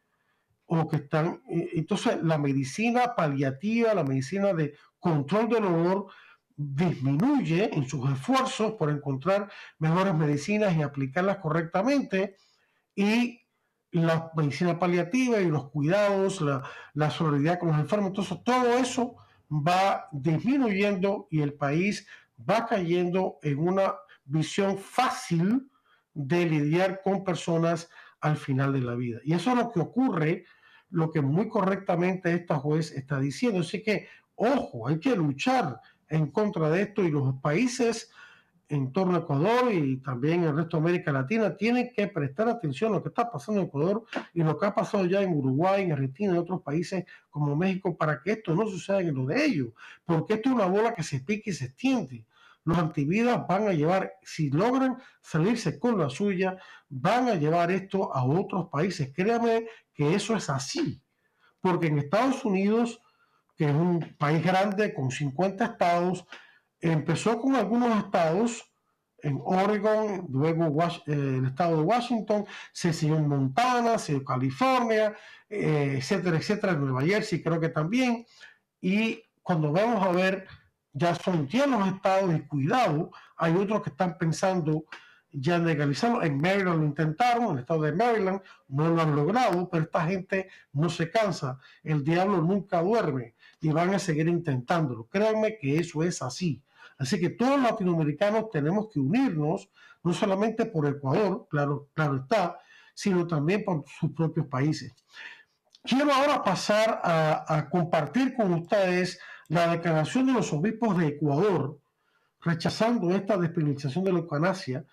o 0.66 0.88
que 0.88 0.96
están... 0.96 1.42
Eh, 1.48 1.70
entonces, 1.74 2.22
la 2.22 2.38
medicina 2.38 3.14
paliativa, 3.14 3.94
la 3.94 4.04
medicina 4.04 4.52
de 4.52 4.74
control 4.98 5.48
del 5.48 5.62
dolor, 5.62 6.06
disminuye 6.56 7.72
en 7.72 7.88
sus 7.88 8.10
esfuerzos 8.10 8.72
por 8.72 8.90
encontrar 8.90 9.50
mejores 9.78 10.14
medicinas 10.14 10.76
y 10.76 10.82
aplicarlas 10.82 11.38
correctamente 11.38 12.36
y 12.96 13.40
la 13.90 14.30
medicina 14.36 14.78
paliativa 14.78 15.40
y 15.40 15.48
los 15.48 15.70
cuidados, 15.70 16.40
la, 16.40 16.62
la 16.94 17.10
solidaridad 17.10 17.58
con 17.58 17.68
los 17.70 17.78
enfermos, 17.78 18.08
entonces 18.08 18.38
todo 18.44 18.76
eso 18.76 19.16
va 19.50 20.08
disminuyendo 20.12 21.26
y 21.30 21.40
el 21.40 21.54
país 21.54 22.06
va 22.38 22.66
cayendo 22.66 23.38
en 23.42 23.58
una 23.58 23.94
visión 24.24 24.78
fácil 24.78 25.70
de 26.12 26.46
lidiar 26.46 27.00
con 27.02 27.24
personas 27.24 27.88
al 28.20 28.36
final 28.36 28.72
de 28.72 28.80
la 28.80 28.94
vida. 28.94 29.20
Y 29.24 29.32
eso 29.34 29.50
es 29.50 29.56
lo 29.56 29.70
que 29.70 29.80
ocurre, 29.80 30.44
lo 30.90 31.10
que 31.10 31.20
muy 31.20 31.48
correctamente 31.48 32.32
esta 32.32 32.56
juez 32.56 32.92
está 32.92 33.20
diciendo. 33.20 33.60
Así 33.60 33.82
que, 33.82 34.08
ojo, 34.34 34.88
hay 34.88 34.98
que 34.98 35.16
luchar 35.16 35.80
en 36.08 36.30
contra 36.30 36.70
de 36.70 36.82
esto 36.82 37.04
y 37.04 37.10
los 37.10 37.34
países 37.40 38.10
en 38.68 38.92
torno 38.92 39.16
a 39.16 39.20
Ecuador 39.20 39.72
y 39.72 39.96
también 39.98 40.42
en 40.42 40.50
el 40.50 40.56
resto 40.56 40.76
de 40.76 40.82
América 40.82 41.10
Latina 41.10 41.56
tienen 41.56 41.90
que 41.94 42.06
prestar 42.06 42.48
atención 42.48 42.92
a 42.92 42.96
lo 42.96 43.02
que 43.02 43.08
está 43.08 43.30
pasando 43.30 43.60
en 43.60 43.66
Ecuador 43.68 44.04
y 44.34 44.42
lo 44.42 44.58
que 44.58 44.66
ha 44.66 44.74
pasado 44.74 45.06
ya 45.06 45.22
en 45.22 45.34
Uruguay, 45.34 45.84
en 45.84 45.92
Argentina 45.92 46.34
y 46.34 46.38
otros 46.38 46.60
países 46.62 47.04
como 47.30 47.56
México 47.56 47.96
para 47.96 48.20
que 48.22 48.32
esto 48.32 48.54
no 48.54 48.66
suceda 48.66 49.00
en 49.00 49.14
lo 49.14 49.24
de 49.24 49.44
ellos, 49.44 49.68
porque 50.04 50.34
esto 50.34 50.50
es 50.50 50.54
una 50.54 50.66
bola 50.66 50.94
que 50.94 51.02
se 51.02 51.20
pique 51.20 51.50
y 51.50 51.54
se 51.54 51.66
extiende. 51.66 52.26
Los 52.64 52.76
antividas 52.76 53.46
van 53.48 53.68
a 53.68 53.72
llevar, 53.72 54.12
si 54.22 54.50
logran 54.50 54.98
salirse 55.22 55.78
con 55.78 55.96
la 55.98 56.10
suya, 56.10 56.58
van 56.90 57.28
a 57.28 57.34
llevar 57.34 57.70
esto 57.70 58.14
a 58.14 58.22
otros 58.24 58.68
países. 58.68 59.10
Créame 59.14 59.66
que 59.94 60.14
eso 60.14 60.36
es 60.36 60.50
así, 60.50 61.00
porque 61.62 61.86
en 61.86 61.98
Estados 61.98 62.44
Unidos, 62.44 63.00
que 63.56 63.64
es 63.64 63.74
un 63.74 64.14
país 64.18 64.44
grande 64.44 64.92
con 64.92 65.10
50 65.10 65.64
estados, 65.64 66.26
Empezó 66.80 67.40
con 67.40 67.56
algunos 67.56 67.96
estados, 68.04 68.64
en 69.20 69.40
Oregon, 69.44 70.26
luego 70.30 70.82
eh, 70.84 71.00
el 71.06 71.46
estado 71.46 71.78
de 71.78 71.82
Washington, 71.82 72.46
se 72.72 72.92
siguió 72.92 73.16
en 73.16 73.28
Montana, 73.28 73.98
se 73.98 74.22
California, 74.24 75.14
eh, 75.48 75.96
etcétera, 75.98 76.36
etcétera, 76.36 76.72
en 76.74 76.80
Nueva 76.80 77.02
Jersey 77.02 77.42
creo 77.42 77.60
que 77.60 77.68
también. 77.68 78.24
Y 78.80 79.22
cuando 79.42 79.72
vamos 79.72 80.04
a 80.04 80.12
ver, 80.12 80.46
ya 80.92 81.14
son 81.14 81.46
10 81.46 81.66
los 81.68 81.88
estados 81.88 82.34
y 82.34 82.40
cuidado, 82.42 83.10
hay 83.36 83.54
otros 83.54 83.82
que 83.82 83.90
están 83.90 84.16
pensando 84.18 84.84
ya 85.30 85.58
legalizarlo. 85.58 86.22
En 86.22 86.40
Maryland 86.40 86.80
lo 86.80 86.86
intentaron, 86.86 87.44
en 87.44 87.52
el 87.52 87.58
estado 87.60 87.82
de 87.82 87.92
Maryland 87.92 88.40
no 88.68 88.88
lo 88.88 89.02
han 89.02 89.14
logrado, 89.14 89.68
pero 89.68 89.84
esta 89.84 90.06
gente 90.06 90.48
no 90.72 90.88
se 90.88 91.10
cansa. 91.10 91.58
El 91.82 92.04
diablo 92.04 92.40
nunca 92.40 92.82
duerme 92.82 93.34
y 93.60 93.70
van 93.70 93.94
a 93.94 93.98
seguir 93.98 94.28
intentándolo. 94.28 95.06
Créanme 95.08 95.58
que 95.58 95.78
eso 95.78 96.02
es 96.02 96.22
así. 96.22 96.62
Así 96.98 97.20
que 97.20 97.30
todos 97.30 97.60
los 97.60 97.70
latinoamericanos 97.70 98.50
tenemos 98.50 98.88
que 98.92 98.98
unirnos, 98.98 99.70
no 100.02 100.12
solamente 100.12 100.66
por 100.66 100.86
Ecuador, 100.86 101.46
claro, 101.48 101.88
claro 101.94 102.16
está, 102.16 102.58
sino 102.92 103.26
también 103.26 103.64
por 103.64 103.84
sus 103.86 104.10
propios 104.12 104.46
países. 104.46 104.92
Quiero 105.82 106.12
ahora 106.12 106.42
pasar 106.42 107.00
a, 107.04 107.68
compartir 107.70 108.34
con 108.34 108.52
ustedes 108.52 109.20
la 109.46 109.68
declaración 109.68 110.26
de 110.26 110.32
los 110.32 110.52
obispos 110.52 110.98
de 110.98 111.06
Ecuador, 111.06 111.78
rechazando 112.40 113.10
esta 113.12 113.36
despenalización 113.36 114.04
de 114.04 114.12
la 114.12 114.18
eutanasia, 114.18 114.84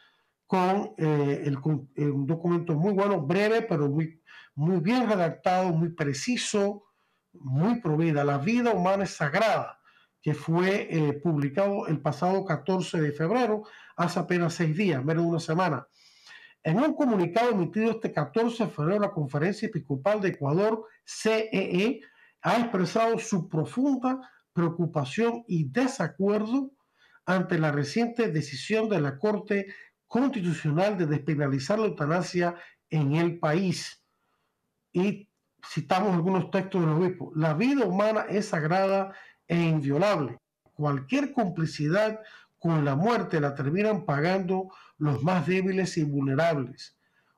con, 0.45 0.93
eh, 0.97 1.51
un 1.97 2.27
documento 2.27 2.75
muy 2.75 2.93
bueno, 2.93 3.19
breve, 3.19 3.63
pero 3.63 3.89
muy, 3.89 4.21
muy 4.53 4.79
bien 4.79 5.09
redactado, 5.09 5.69
muy 5.69 5.89
preciso, 5.89 6.83
muy 7.33 7.81
provida. 7.81 8.23
La 8.23 8.37
vida 8.37 8.71
humana 8.71 9.05
es 9.05 9.15
sagrada 9.15 9.79
que 10.25 10.33
fue 10.33 10.87
eh, 10.89 11.13
publicado 11.13 11.85
el 11.85 12.01
pasado 12.01 12.43
14 12.45 12.99
de 12.99 13.11
febrero, 13.11 13.61
hace 13.95 14.19
apenas 14.19 14.55
seis 14.55 14.75
días, 14.75 15.05
menos 15.05 15.23
de 15.23 15.29
una 15.29 15.39
semana. 15.39 15.87
En 16.63 16.79
un 16.79 16.95
comunicado 16.95 17.51
emitido 17.51 17.91
este 17.91 18.11
14 18.11 18.65
de 18.65 18.71
febrero, 18.71 19.01
la 19.01 19.11
Conferencia 19.11 19.67
Episcopal 19.67 20.21
de 20.21 20.29
Ecuador, 20.29 20.83
CEE, 21.05 21.51
e, 21.51 22.01
ha 22.41 22.57
expresado 22.57 23.19
su 23.19 23.47
profunda 23.47 24.19
preocupación 24.51 25.43
y 25.47 25.69
desacuerdo 25.69 26.71
ante 27.27 27.59
la 27.59 27.71
reciente 27.71 28.31
decisión 28.31 28.89
de 28.89 29.01
la 29.01 29.19
Corte 29.19 29.67
Constitucional 30.07 30.97
de 30.97 31.05
despenalizar 31.05 31.77
la 31.77 31.85
eutanasia 31.85 32.55
en 32.89 33.13
el 33.13 33.37
país. 33.37 34.03
Y 34.91 35.29
citamos 35.63 36.15
algunos 36.15 36.49
textos 36.49 36.81
del 36.81 36.89
obispo. 36.89 37.31
La 37.35 37.53
vida 37.53 37.85
humana 37.85 38.25
es 38.27 38.47
sagrada 38.47 39.13
e 39.47 39.55
inviolable. 39.57 40.37
Cualquier 40.73 41.31
complicidad 41.31 42.19
con 42.59 42.83
la 42.83 42.95
muerte 42.95 43.39
la 43.39 43.53
terminan 43.53 44.05
pagando 44.05 44.69
los 44.97 45.23
más 45.23 45.45
débiles 45.45 45.97
y 45.97 46.03
vulnerables. 46.03 46.97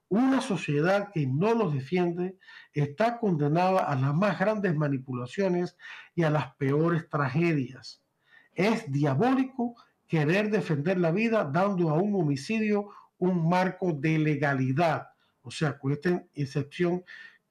Una 0.10 0.40
sociedad 0.40 1.10
que 1.14 1.28
no 1.28 1.54
los 1.54 1.74
defiende 1.74 2.38
está 2.74 3.20
condenada 3.20 3.82
a 3.82 3.96
las 3.96 4.16
más 4.16 4.40
grandes 4.40 4.74
manipulaciones 4.76 5.76
y 6.16 6.24
a 6.24 6.30
las 6.30 6.56
peores 6.56 7.10
tragedias. 7.10 8.02
Es 8.54 8.90
diabólico 8.90 9.76
querer 10.08 10.50
defender 10.50 10.98
la 10.98 11.12
vida 11.12 11.44
dando 11.44 11.90
a 11.90 11.96
un 11.96 12.16
homicidio 12.16 12.90
un 13.18 13.50
marco 13.50 13.92
de 13.94 14.18
legalidad, 14.18 15.10
o 15.42 15.52
sea, 15.52 15.78
con 15.78 15.92
esta 15.92 16.24
excepción 16.34 17.04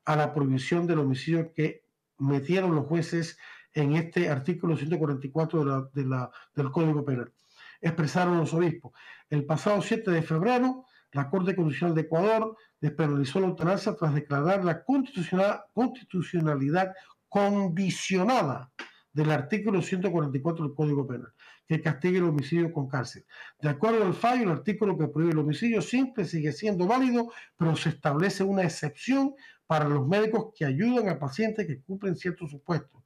a 0.05 0.17
la 0.17 0.33
prohibición 0.33 0.87
del 0.87 1.01
homicidio 1.01 1.53
que 1.53 1.85
metieron 2.19 2.75
los 2.75 2.87
jueces 2.87 3.39
en 3.77 3.95
este 3.95 4.29
artículo 4.31 4.77
144 4.77 5.91
de 5.93 6.05
la, 6.05 6.31
del 6.55 6.71
Código 6.71 7.05
Penal. 7.05 7.33
Expresaron 7.81 8.39
los 8.39 8.55
obispos. 8.55 8.93
El 9.29 9.45
pasado 9.45 9.83
7 9.83 10.11
de 10.11 10.23
febrero, 10.23 10.87
la 11.13 11.29
Corte 11.29 11.55
Constitucional 11.55 11.95
de 11.95 12.01
Ecuador 12.01 12.57
despenalizó 12.81 13.41
la 13.41 13.49
eutanasia 13.49 13.95
tras 13.95 14.15
declarar 14.15 14.65
la 14.65 14.83
constitucionalidad 14.83 16.95
condicionada 17.29 18.73
del 19.13 19.31
artículo 19.31 19.83
144 19.83 20.67
del 20.67 20.75
Código 20.75 21.07
Penal, 21.07 21.35
que 21.69 21.83
castigue 21.83 22.17
el 22.17 22.25
homicidio 22.25 22.73
con 22.73 22.89
cárcel. 22.89 23.27
De 23.61 23.69
acuerdo 23.69 24.05
al 24.05 24.15
fallo, 24.15 24.45
el 24.45 24.51
artículo 24.51 24.97
que 24.97 25.09
prohíbe 25.09 25.33
el 25.33 25.39
homicidio 25.39 25.83
simple 25.83 26.25
sigue 26.25 26.53
siendo 26.53 26.87
válido, 26.87 27.31
pero 27.59 27.77
se 27.77 27.91
establece 27.91 28.43
una 28.43 28.63
excepción 28.63 29.35
para 29.67 29.87
los 29.87 30.07
médicos 30.07 30.55
que 30.57 30.65
ayudan 30.65 31.11
a 31.11 31.19
pacientes 31.19 31.67
que 31.67 31.83
cumplen 31.83 32.17
ciertos 32.17 32.51
supuestos. 32.51 33.03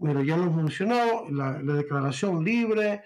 Bueno, 0.00 0.22
ya 0.22 0.34
lo 0.34 0.44
hemos 0.44 0.56
mencionado, 0.56 1.28
la, 1.28 1.58
declaración 1.58 2.42
libre, 2.42 3.02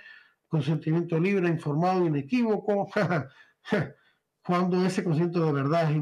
consentimiento 0.47 1.19
libre, 1.19 1.49
informado, 1.49 2.07
inequívoco. 2.07 2.89
Cuando 4.47 4.87
ese 4.87 5.03
consentimiento 5.03 5.45
de 5.45 5.53
verdad 5.53 5.91
es 5.91 5.97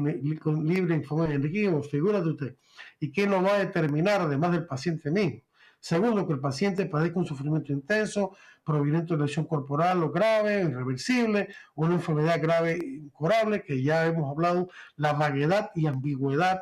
libre, 0.45 0.93
informado 0.93 1.31
y 1.31 1.37
inequívoco, 1.37 1.81
figúrate 1.81 2.29
usted. 2.29 2.57
¿Y 2.99 3.11
quién 3.11 3.31
lo 3.31 3.41
va 3.41 3.55
a 3.55 3.65
determinar 3.65 4.21
además 4.21 4.51
del 4.51 4.67
paciente 4.67 5.09
mismo? 5.09 5.41
Segundo, 5.79 6.27
que 6.27 6.33
el 6.33 6.39
paciente 6.39 6.85
padezca 6.85 7.17
un 7.17 7.25
sufrimiento 7.25 7.73
intenso, 7.73 8.37
proveniente 8.63 9.15
de 9.15 9.23
lesión 9.23 9.47
corporal 9.47 10.03
o 10.03 10.11
grave, 10.11 10.61
irreversible, 10.61 11.47
una 11.73 11.95
enfermedad 11.95 12.39
grave 12.39 12.77
incurable, 12.77 13.63
que 13.63 13.81
ya 13.81 14.05
hemos 14.05 14.29
hablado, 14.29 14.69
la 14.95 15.13
vaguedad 15.13 15.71
y 15.73 15.87
ambigüedad 15.87 16.61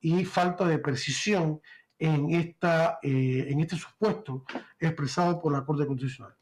y 0.00 0.24
falta 0.24 0.66
de 0.66 0.80
precisión 0.80 1.60
en, 2.00 2.30
esta, 2.30 2.98
eh, 3.02 3.46
en 3.48 3.60
este 3.60 3.76
supuesto 3.76 4.44
expresado 4.78 5.38
por 5.38 5.52
la 5.52 5.64
Corte 5.64 5.86
Constitucional. 5.86 6.34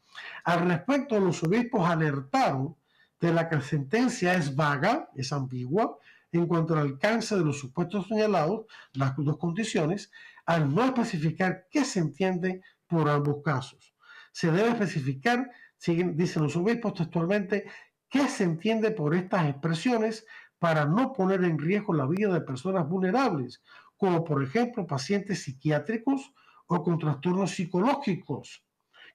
Al 0.45 0.67
respecto, 0.67 1.19
los 1.19 1.43
obispos 1.43 1.87
alertaron 1.87 2.75
de 3.19 3.33
la 3.33 3.49
que 3.49 3.57
la 3.57 3.61
sentencia 3.61 4.33
es 4.33 4.55
vaga, 4.55 5.09
es 5.15 5.33
ambigua, 5.33 5.97
en 6.31 6.47
cuanto 6.47 6.73
al 6.73 6.81
alcance 6.81 7.35
de 7.35 7.43
los 7.43 7.59
supuestos 7.59 8.07
señalados, 8.07 8.65
las 8.93 9.13
dos 9.17 9.37
condiciones, 9.37 10.11
al 10.45 10.73
no 10.73 10.85
especificar 10.85 11.67
qué 11.69 11.83
se 11.83 11.99
entiende 11.99 12.61
por 12.87 13.09
ambos 13.09 13.43
casos. 13.43 13.93
Se 14.31 14.51
debe 14.51 14.69
especificar, 14.69 15.51
dicen 15.85 16.43
los 16.43 16.55
obispos 16.55 16.93
textualmente, 16.93 17.65
qué 18.09 18.27
se 18.27 18.43
entiende 18.45 18.91
por 18.91 19.13
estas 19.13 19.49
expresiones 19.49 20.25
para 20.57 20.85
no 20.85 21.13
poner 21.13 21.43
en 21.43 21.57
riesgo 21.57 21.93
la 21.93 22.05
vida 22.05 22.31
de 22.31 22.41
personas 22.41 22.87
vulnerables, 22.87 23.61
como 23.99 24.23
por 24.23 24.41
ejemplo 24.41 24.87
pacientes 24.87 25.43
psiquiátricos 25.43 26.33
o 26.67 26.81
con 26.81 26.97
trastornos 26.97 27.51
psicológicos, 27.51 28.65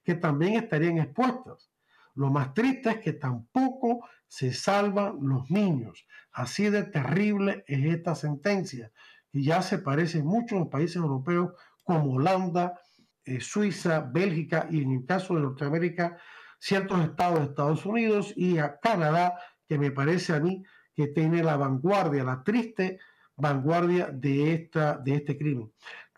que 0.03 0.13
también 0.13 0.53
estarían 0.53 0.99
expuestas. 0.99 1.71
Lo 2.13 2.29
más 2.29 2.53
triste 2.53 2.91
es 2.91 2.99
que 2.99 3.13
tampoco 3.13 4.07
se 4.27 4.53
salvan 4.53 5.17
los 5.21 5.49
niños. 5.49 6.05
Así 6.31 6.69
de 6.69 6.83
terrible 6.83 7.65
es 7.67 7.83
esta 7.83 8.13
sentencia, 8.13 8.91
que 9.31 9.41
ya 9.41 9.63
se 9.63 9.79
parece 9.79 10.21
mucho 10.21 10.55
en 10.55 10.61
los 10.61 10.69
países 10.69 10.97
europeos 10.97 11.53
como 11.83 12.13
Holanda, 12.13 12.79
eh, 13.23 13.41
Suiza, 13.41 14.01
Bélgica 14.01 14.67
y 14.69 14.83
en 14.83 14.91
el 14.91 15.05
caso 15.05 15.33
de 15.33 15.41
Norteamérica, 15.41 16.19
ciertos 16.59 17.03
estados 17.03 17.39
de 17.39 17.45
Estados 17.45 17.85
Unidos 17.87 18.33
y 18.35 18.59
a 18.59 18.79
Canadá, 18.79 19.39
que 19.67 19.79
me 19.79 19.89
parece 19.89 20.33
a 20.33 20.39
mí 20.39 20.63
que 20.93 21.07
tiene 21.07 21.41
la 21.43 21.57
vanguardia, 21.57 22.23
la 22.23 22.43
triste 22.43 22.99
vanguardia 23.35 24.07
de, 24.11 24.53
esta, 24.53 24.97
de 24.97 25.15
este 25.15 25.37
crimen. 25.37 25.71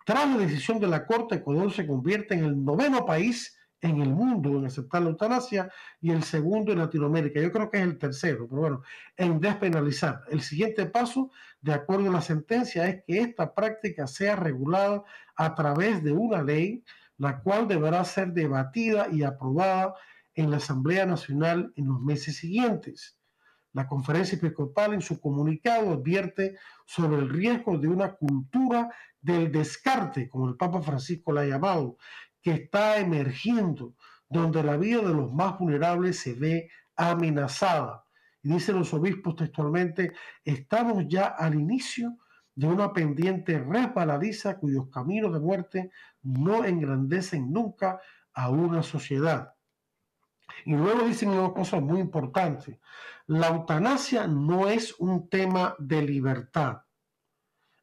Tras 0.05 0.29
la 0.29 0.37
decisión 0.37 0.79
de 0.79 0.87
la 0.87 1.05
Corte, 1.05 1.35
Ecuador 1.35 1.71
se 1.71 1.85
convierte 1.85 2.33
en 2.35 2.45
el 2.45 2.63
noveno 2.63 3.05
país 3.05 3.57
en 3.81 4.01
el 4.01 4.09
mundo 4.09 4.57
en 4.57 4.65
aceptar 4.65 5.01
la 5.01 5.09
eutanasia 5.09 5.69
y 6.01 6.11
el 6.11 6.23
segundo 6.23 6.71
en 6.71 6.79
Latinoamérica. 6.79 7.39
Yo 7.39 7.51
creo 7.51 7.69
que 7.69 7.77
es 7.77 7.83
el 7.83 7.97
tercero, 7.97 8.47
pero 8.47 8.61
bueno, 8.61 8.81
en 9.15 9.39
despenalizar. 9.39 10.23
El 10.29 10.41
siguiente 10.41 10.85
paso, 10.87 11.31
de 11.61 11.73
acuerdo 11.73 12.09
a 12.09 12.13
la 12.13 12.21
sentencia, 12.21 12.87
es 12.87 13.03
que 13.05 13.19
esta 13.19 13.53
práctica 13.53 14.07
sea 14.07 14.35
regulada 14.35 15.03
a 15.35 15.55
través 15.55 16.03
de 16.03 16.11
una 16.11 16.41
ley, 16.41 16.83
la 17.17 17.39
cual 17.41 17.67
deberá 17.67 18.03
ser 18.03 18.33
debatida 18.33 19.07
y 19.11 19.23
aprobada 19.23 19.93
en 20.33 20.51
la 20.51 20.57
Asamblea 20.57 21.05
Nacional 21.05 21.71
en 21.75 21.87
los 21.87 22.01
meses 22.01 22.37
siguientes. 22.37 23.17
La 23.73 23.87
conferencia 23.87 24.37
episcopal 24.37 24.93
en 24.93 25.01
su 25.01 25.19
comunicado 25.19 25.93
advierte 25.93 26.57
sobre 26.85 27.17
el 27.17 27.29
riesgo 27.29 27.77
de 27.77 27.87
una 27.87 28.13
cultura 28.13 28.89
del 29.21 29.51
descarte, 29.51 30.29
como 30.29 30.47
el 30.49 30.55
Papa 30.55 30.81
Francisco 30.81 31.31
la 31.31 31.41
ha 31.41 31.45
llamado, 31.45 31.97
que 32.41 32.51
está 32.51 32.97
emergiendo, 32.97 33.95
donde 34.29 34.63
la 34.63 34.77
vida 34.77 35.01
de 35.01 35.13
los 35.13 35.31
más 35.33 35.59
vulnerables 35.59 36.19
se 36.19 36.33
ve 36.33 36.69
amenazada. 36.95 38.05
Y 38.41 38.49
dicen 38.49 38.77
los 38.77 38.93
obispos 38.93 39.35
textualmente, 39.35 40.13
estamos 40.43 41.05
ya 41.07 41.27
al 41.27 41.55
inicio 41.55 42.17
de 42.55 42.67
una 42.67 42.93
pendiente 42.93 43.59
resbaladiza 43.59 44.57
cuyos 44.57 44.89
caminos 44.89 45.33
de 45.33 45.39
muerte 45.39 45.91
no 46.23 46.65
engrandecen 46.65 47.51
nunca 47.51 47.99
a 48.33 48.49
una 48.49 48.81
sociedad. 48.81 49.56
Y 50.65 50.73
luego 50.73 51.07
dicen 51.07 51.29
una 51.29 51.53
cosa 51.53 51.79
muy 51.79 51.99
importante. 51.99 52.79
La 53.27 53.47
eutanasia 53.47 54.27
no 54.27 54.67
es 54.67 54.95
un 54.99 55.29
tema 55.29 55.75
de 55.79 56.01
libertad. 56.01 56.83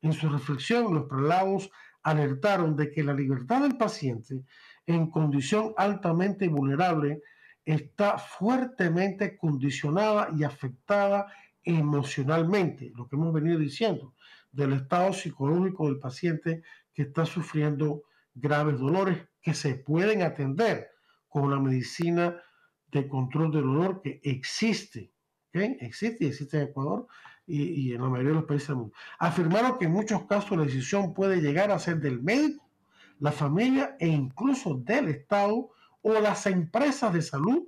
En 0.01 0.13
su 0.13 0.29
reflexión, 0.29 0.95
los 0.95 1.05
prelados 1.07 1.71
alertaron 2.03 2.77
de 2.77 2.91
que 2.91 3.03
la 3.03 3.15
libertad 3.15 3.63
del 3.63 3.77
paciente 3.77 4.45
en 4.87 5.11
condición 5.11 5.73
altamente 5.77 6.49
vulnerable 6.49 7.23
está 7.65 8.19
fuertemente 8.19 9.37
condicionada 9.37 10.29
y 10.37 10.45
afectada 10.45 11.27
emocionalmente, 11.63 12.93
lo 12.95 13.09
que 13.09 13.17
hemos 13.17 13.33
venido 13.33 13.59
diciendo, 13.59 14.15
del 14.53 14.75
estado 14.75 15.13
psicológico 15.13 15.87
del 15.87 15.99
paciente 15.99 16.63
que 16.93 17.03
está 17.03 17.25
sufriendo 17.25 18.03
graves 18.35 18.79
dolores 18.79 19.27
que 19.41 19.55
se 19.55 19.75
pueden 19.75 20.23
atender 20.23 20.91
con 21.29 21.51
la 21.51 21.59
medicina 21.59 22.41
de 22.95 23.09
control 23.09 23.51
del 23.51 23.63
dolor 23.63 24.01
que 24.01 24.21
existe, 24.23 25.13
existe 25.53 26.25
y 26.25 26.29
existe 26.29 26.57
en 26.59 26.69
Ecuador 26.69 27.07
y, 27.47 27.93
en 27.93 28.01
la 28.01 28.09
mayoría 28.09 28.31
de 28.31 28.37
los 28.37 28.45
países 28.45 28.69
del 28.69 28.77
mundo. 28.77 28.95
Afirmaron 29.19 29.79
que 29.79 29.87
en 29.87 29.93
muchos 29.93 30.25
casos 30.27 30.57
la 30.57 30.65
decisión 30.65 31.13
puede 31.13 31.41
llegar 31.41 31.73
a 31.73 31.79
ser 31.79 31.99
del 32.01 32.23
médico, 32.23 32.71
la 33.19 33.33
familia 33.33 33.97
e 33.99 34.07
incluso 34.07 34.75
del 34.75 35.09
Estado 35.09 35.71
o 36.03 36.13
las 36.21 36.47
empresas 36.47 37.13
de 37.13 37.23
salud 37.23 37.65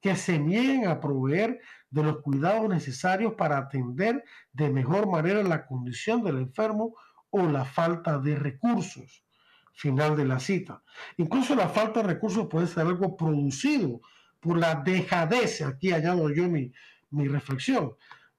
que 0.00 0.14
se 0.14 0.38
nieguen 0.38 0.86
a 0.86 1.00
proveer 1.00 1.60
de 1.90 2.04
los 2.04 2.20
cuidados 2.20 2.68
necesarios 2.68 3.34
para 3.34 3.58
atender 3.58 4.24
de 4.52 4.70
mejor 4.70 5.08
manera 5.08 5.42
la 5.42 5.66
condición 5.66 6.22
del 6.22 6.38
enfermo 6.38 6.94
o 7.30 7.42
la 7.42 7.64
falta 7.64 8.18
de 8.18 8.36
recursos. 8.36 9.24
Final 9.72 10.16
de 10.16 10.26
la 10.26 10.38
cita. 10.38 10.82
Incluso 11.16 11.54
la 11.54 11.68
falta 11.68 12.02
de 12.02 12.08
recursos 12.08 12.46
puede 12.48 12.66
ser 12.66 12.86
algo 12.86 13.16
producido 13.16 14.00
por 14.40 14.58
la 14.58 14.76
dejadez, 14.76 15.62
aquí 15.62 15.92
añado 15.92 16.30
yo 16.30 16.48
mi, 16.48 16.72
mi 17.10 17.28
reflexión. 17.28 17.92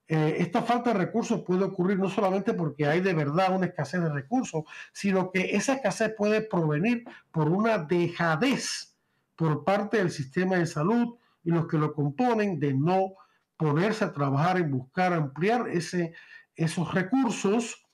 Eh, 0.08 0.38
esta 0.40 0.62
falta 0.62 0.92
de 0.92 1.00
recursos 1.00 1.42
puede 1.44 1.64
ocurrir 1.64 1.98
no 1.98 2.10
solamente 2.10 2.54
porque 2.54 2.86
hay 2.86 3.00
de 3.00 3.14
verdad 3.14 3.56
una 3.56 3.68
escasez 3.68 4.02
de 4.02 4.10
recursos, 4.10 4.66
sino 4.92 5.32
que 5.32 5.56
esa 5.56 5.76
escasez 5.76 6.14
puede 6.18 6.42
provenir 6.42 7.06
por 7.32 7.48
una 7.48 7.78
dejadez 7.78 8.98
por 9.38 9.64
parte 9.64 9.98
del 9.98 10.12
sistema 10.12 10.58
de 10.58 10.66
salud 10.66 11.16
y 11.44 11.52
los 11.52 11.66
que 11.68 11.78
lo 11.78 11.94
componen 11.94 12.60
de 12.60 12.74
no 12.74 13.14
ponerse 13.56 14.04
a 14.04 14.12
trabajar 14.12 14.58
en 14.58 14.72
buscar 14.72 15.14
ampliar 15.14 15.70
ese, 15.70 16.14
esos 16.56 16.94
recursos, 16.94 17.86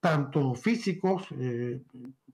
tanto 0.00 0.54
físicos, 0.54 1.26
eh, 1.32 1.82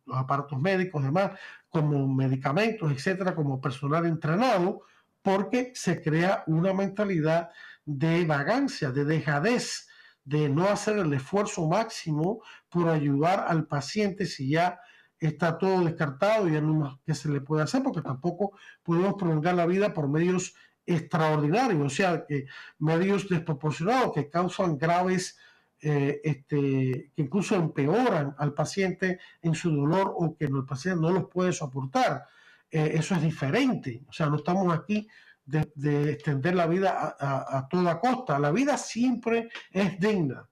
los 0.05 0.17
aparatos 0.17 0.61
médicos, 0.61 1.03
demás, 1.03 1.33
como 1.69 2.07
medicamentos, 2.07 2.93
etcétera, 2.93 3.35
como 3.35 3.61
personal 3.61 4.07
entrenado, 4.07 4.83
porque 5.27 5.73
se 5.75 6.01
crea 6.01 6.45
una 6.47 6.73
mentalidad 6.73 7.51
de 7.85 8.25
vagancia, 8.25 8.93
de 8.93 9.05
dejadez, 9.05 9.89
de 10.23 10.49
no 10.49 10.69
hacer 10.69 10.99
el 10.99 11.13
esfuerzo 11.15 11.67
máximo 11.67 12.43
por 12.69 12.89
ayudar 12.89 13.45
al 13.49 13.67
paciente 13.67 14.25
si 14.25 14.51
ya 14.51 14.79
está 15.19 15.59
todo 15.59 15.85
descartado 15.85 16.49
y 16.49 16.53
ya 16.53 16.61
no 16.61 16.75
más 16.75 16.99
que 17.05 17.13
se 17.13 17.29
le 17.29 17.41
puede 17.41 17.65
hacer, 17.65 17.83
porque 17.83 18.03
tampoco 18.03 18.57
podemos 18.85 19.15
prolongar 19.15 19.57
la 19.57 19.67
vida 19.67 19.93
por 19.93 20.09
medios 20.09 20.55
extraordinarios, 20.87 21.85
o 21.85 21.91
sea, 21.91 22.25
que 22.25 22.47
medios 22.79 23.29
desproporcionados 23.29 24.13
que 24.13 24.31
causan 24.31 24.79
graves, 24.79 25.37
eh, 25.81 26.21
este, 26.23 27.11
que 27.17 27.23
incluso 27.23 27.57
empeoran 27.57 28.33
al 28.39 28.55
paciente 28.55 29.19
en 29.43 29.57
su 29.57 29.75
dolor 29.75 30.15
o 30.17 30.37
que 30.37 30.45
el 30.45 30.65
paciente 30.65 31.01
no 31.01 31.11
los 31.11 31.25
puede 31.29 31.53
soportar. 31.53 32.27
Eh, 32.71 32.93
eso 32.95 33.15
es 33.15 33.23
diferente. 33.23 34.03
O 34.09 34.13
sea, 34.13 34.27
no 34.27 34.37
estamos 34.37 34.73
aquí 34.77 35.09
de, 35.45 36.11
extender 36.11 36.55
la 36.55 36.67
vida 36.67 37.17
a, 37.19 37.69
toda 37.69 38.01
costa. 38.01 38.39
La 38.39 38.51
vida 38.51 38.77
siempre 38.77 39.49
es 39.71 39.99
digna. 39.99 40.49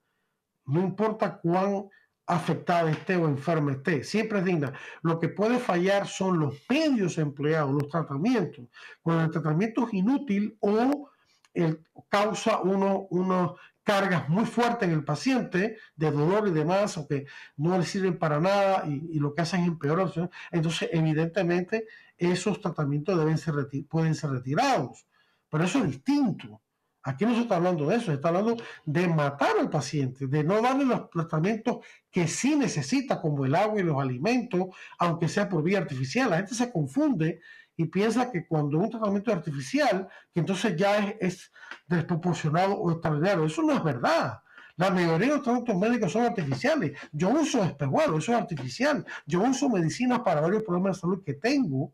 No 0.66 0.80
importa 0.80 1.38
cuán 1.38 1.88
afectada 2.26 2.90
esté 2.90 3.16
o 3.16 3.28
enferma 3.28 3.72
esté, 3.72 4.02
siempre 4.02 4.38
es 4.38 4.44
digna. 4.44 4.72
Lo 5.02 5.20
que 5.20 5.28
puede 5.28 5.58
fallar 5.58 6.06
son 6.06 6.38
los 6.38 6.54
medios 6.70 7.18
empleados, 7.18 7.72
los 7.72 7.88
tratamientos. 7.88 8.66
Cuando 9.02 9.24
el 9.24 9.30
tratamiento 9.30 9.86
es 9.86 9.94
inútil 9.94 10.56
o 10.60 11.10
el, 11.52 11.84
causa 12.08 12.60
uno, 12.60 13.06
unos 13.10 13.52
cargas 13.84 14.28
muy 14.30 14.46
fuertes 14.46 14.88
en 14.88 14.94
el 14.94 15.04
paciente 15.04 15.76
de 15.94 16.10
dolor 16.10 16.48
y 16.48 16.52
demás, 16.52 16.96
o 16.96 17.06
que 17.06 17.26
no 17.58 17.78
le 17.78 17.84
sirven 17.84 18.18
para 18.18 18.40
nada 18.40 18.84
y, 18.86 19.18
lo 19.18 19.34
que 19.34 19.42
hacen 19.42 19.60
es 19.60 19.68
empeorar. 19.68 20.10
Entonces, 20.50 20.88
evidentemente, 20.92 21.86
esos 22.18 22.60
tratamientos 22.60 23.18
deben 23.18 23.38
ser 23.38 23.54
pueden 23.88 24.14
ser 24.14 24.30
retirados. 24.30 25.06
Pero 25.48 25.64
eso 25.64 25.78
es 25.78 25.86
distinto. 25.86 26.60
Aquí 27.06 27.26
no 27.26 27.34
se 27.34 27.42
está 27.42 27.56
hablando 27.56 27.86
de 27.86 27.96
eso, 27.96 28.06
se 28.06 28.14
está 28.14 28.28
hablando 28.28 28.56
de 28.86 29.06
matar 29.08 29.58
al 29.60 29.68
paciente, 29.68 30.26
de 30.26 30.42
no 30.42 30.62
darle 30.62 30.86
los 30.86 31.10
tratamientos 31.10 31.84
que 32.10 32.26
sí 32.26 32.56
necesita, 32.56 33.20
como 33.20 33.44
el 33.44 33.54
agua 33.54 33.78
y 33.78 33.82
los 33.82 34.00
alimentos, 34.00 34.68
aunque 34.98 35.28
sea 35.28 35.46
por 35.46 35.62
vía 35.62 35.78
artificial. 35.78 36.30
La 36.30 36.38
gente 36.38 36.54
se 36.54 36.72
confunde 36.72 37.40
y 37.76 37.84
piensa 37.84 38.30
que 38.30 38.46
cuando 38.46 38.78
un 38.78 38.88
tratamiento 38.88 39.30
es 39.30 39.36
artificial, 39.36 40.08
que 40.32 40.40
entonces 40.40 40.76
ya 40.76 40.96
es, 40.96 41.16
es 41.20 41.52
desproporcionado 41.86 42.74
o 42.74 42.90
extraordinario. 42.92 43.44
Eso 43.44 43.62
no 43.62 43.74
es 43.74 43.84
verdad. 43.84 44.40
La 44.76 44.90
mayoría 44.90 45.28
de 45.28 45.34
los 45.34 45.42
tratamientos 45.42 45.76
médicos 45.76 46.12
son 46.12 46.22
artificiales. 46.22 46.98
Yo 47.12 47.28
uso 47.28 47.62
espejuelos, 47.62 48.24
eso 48.24 48.32
es 48.32 48.38
artificial. 48.38 49.04
Yo 49.26 49.42
uso 49.42 49.68
medicinas 49.68 50.20
para 50.20 50.40
varios 50.40 50.62
problemas 50.62 50.96
de 50.96 51.00
salud 51.02 51.22
que 51.22 51.34
tengo 51.34 51.92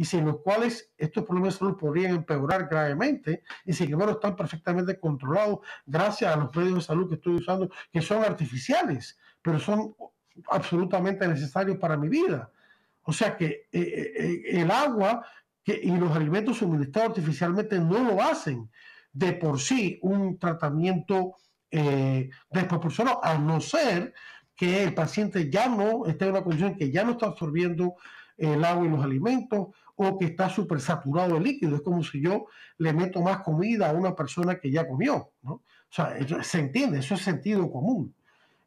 y 0.00 0.06
sin 0.06 0.24
los 0.24 0.38
cuales 0.38 0.90
estos 0.96 1.26
problemas 1.26 1.52
de 1.52 1.58
salud 1.58 1.76
podrían 1.76 2.14
empeorar 2.14 2.66
gravemente 2.70 3.42
y 3.66 3.74
sin 3.74 3.92
embargo 3.92 4.14
están 4.14 4.34
perfectamente 4.34 4.98
controlados 4.98 5.58
gracias 5.84 6.34
a 6.34 6.38
los 6.38 6.56
medios 6.56 6.76
de 6.76 6.80
salud 6.80 7.06
que 7.06 7.16
estoy 7.16 7.34
usando, 7.34 7.68
que 7.92 8.00
son 8.00 8.24
artificiales, 8.24 9.18
pero 9.42 9.58
son 9.60 9.94
absolutamente 10.48 11.28
necesarios 11.28 11.76
para 11.76 11.98
mi 11.98 12.08
vida. 12.08 12.50
O 13.02 13.12
sea 13.12 13.36
que 13.36 13.46
eh, 13.46 13.68
eh, 13.72 14.12
eh, 14.16 14.60
el 14.62 14.70
agua 14.70 15.22
y 15.66 15.94
los 15.94 16.16
alimentos 16.16 16.56
suministrados 16.56 17.10
artificialmente 17.10 17.78
no 17.78 18.02
lo 18.02 18.22
hacen 18.22 18.70
de 19.12 19.34
por 19.34 19.60
sí 19.60 19.98
un 20.00 20.38
tratamiento 20.38 21.34
desproporcionado, 21.70 23.22
a 23.22 23.36
no 23.36 23.60
ser 23.60 24.14
que 24.56 24.82
el 24.82 24.94
paciente 24.94 25.50
ya 25.50 25.68
no 25.68 26.06
esté 26.06 26.24
en 26.24 26.30
una 26.30 26.42
condición 26.42 26.74
que 26.74 26.90
ya 26.90 27.04
no 27.04 27.12
está 27.12 27.26
absorbiendo 27.26 27.96
el 28.40 28.64
agua 28.64 28.86
y 28.86 28.88
los 28.88 29.04
alimentos 29.04 29.68
o 30.02 30.18
que 30.18 30.26
está 30.26 30.48
súper 30.48 30.80
saturado 30.80 31.34
de 31.34 31.40
líquido. 31.40 31.76
Es 31.76 31.82
como 31.82 32.02
si 32.02 32.22
yo 32.22 32.46
le 32.78 32.92
meto 32.92 33.20
más 33.20 33.40
comida 33.42 33.90
a 33.90 33.92
una 33.92 34.14
persona 34.14 34.58
que 34.58 34.70
ya 34.70 34.86
comió. 34.86 35.32
¿no? 35.42 35.52
O 35.52 35.62
sea, 35.90 36.16
se 36.42 36.60
entiende, 36.60 37.00
eso 37.00 37.14
es 37.14 37.22
sentido 37.22 37.70
común. 37.70 38.14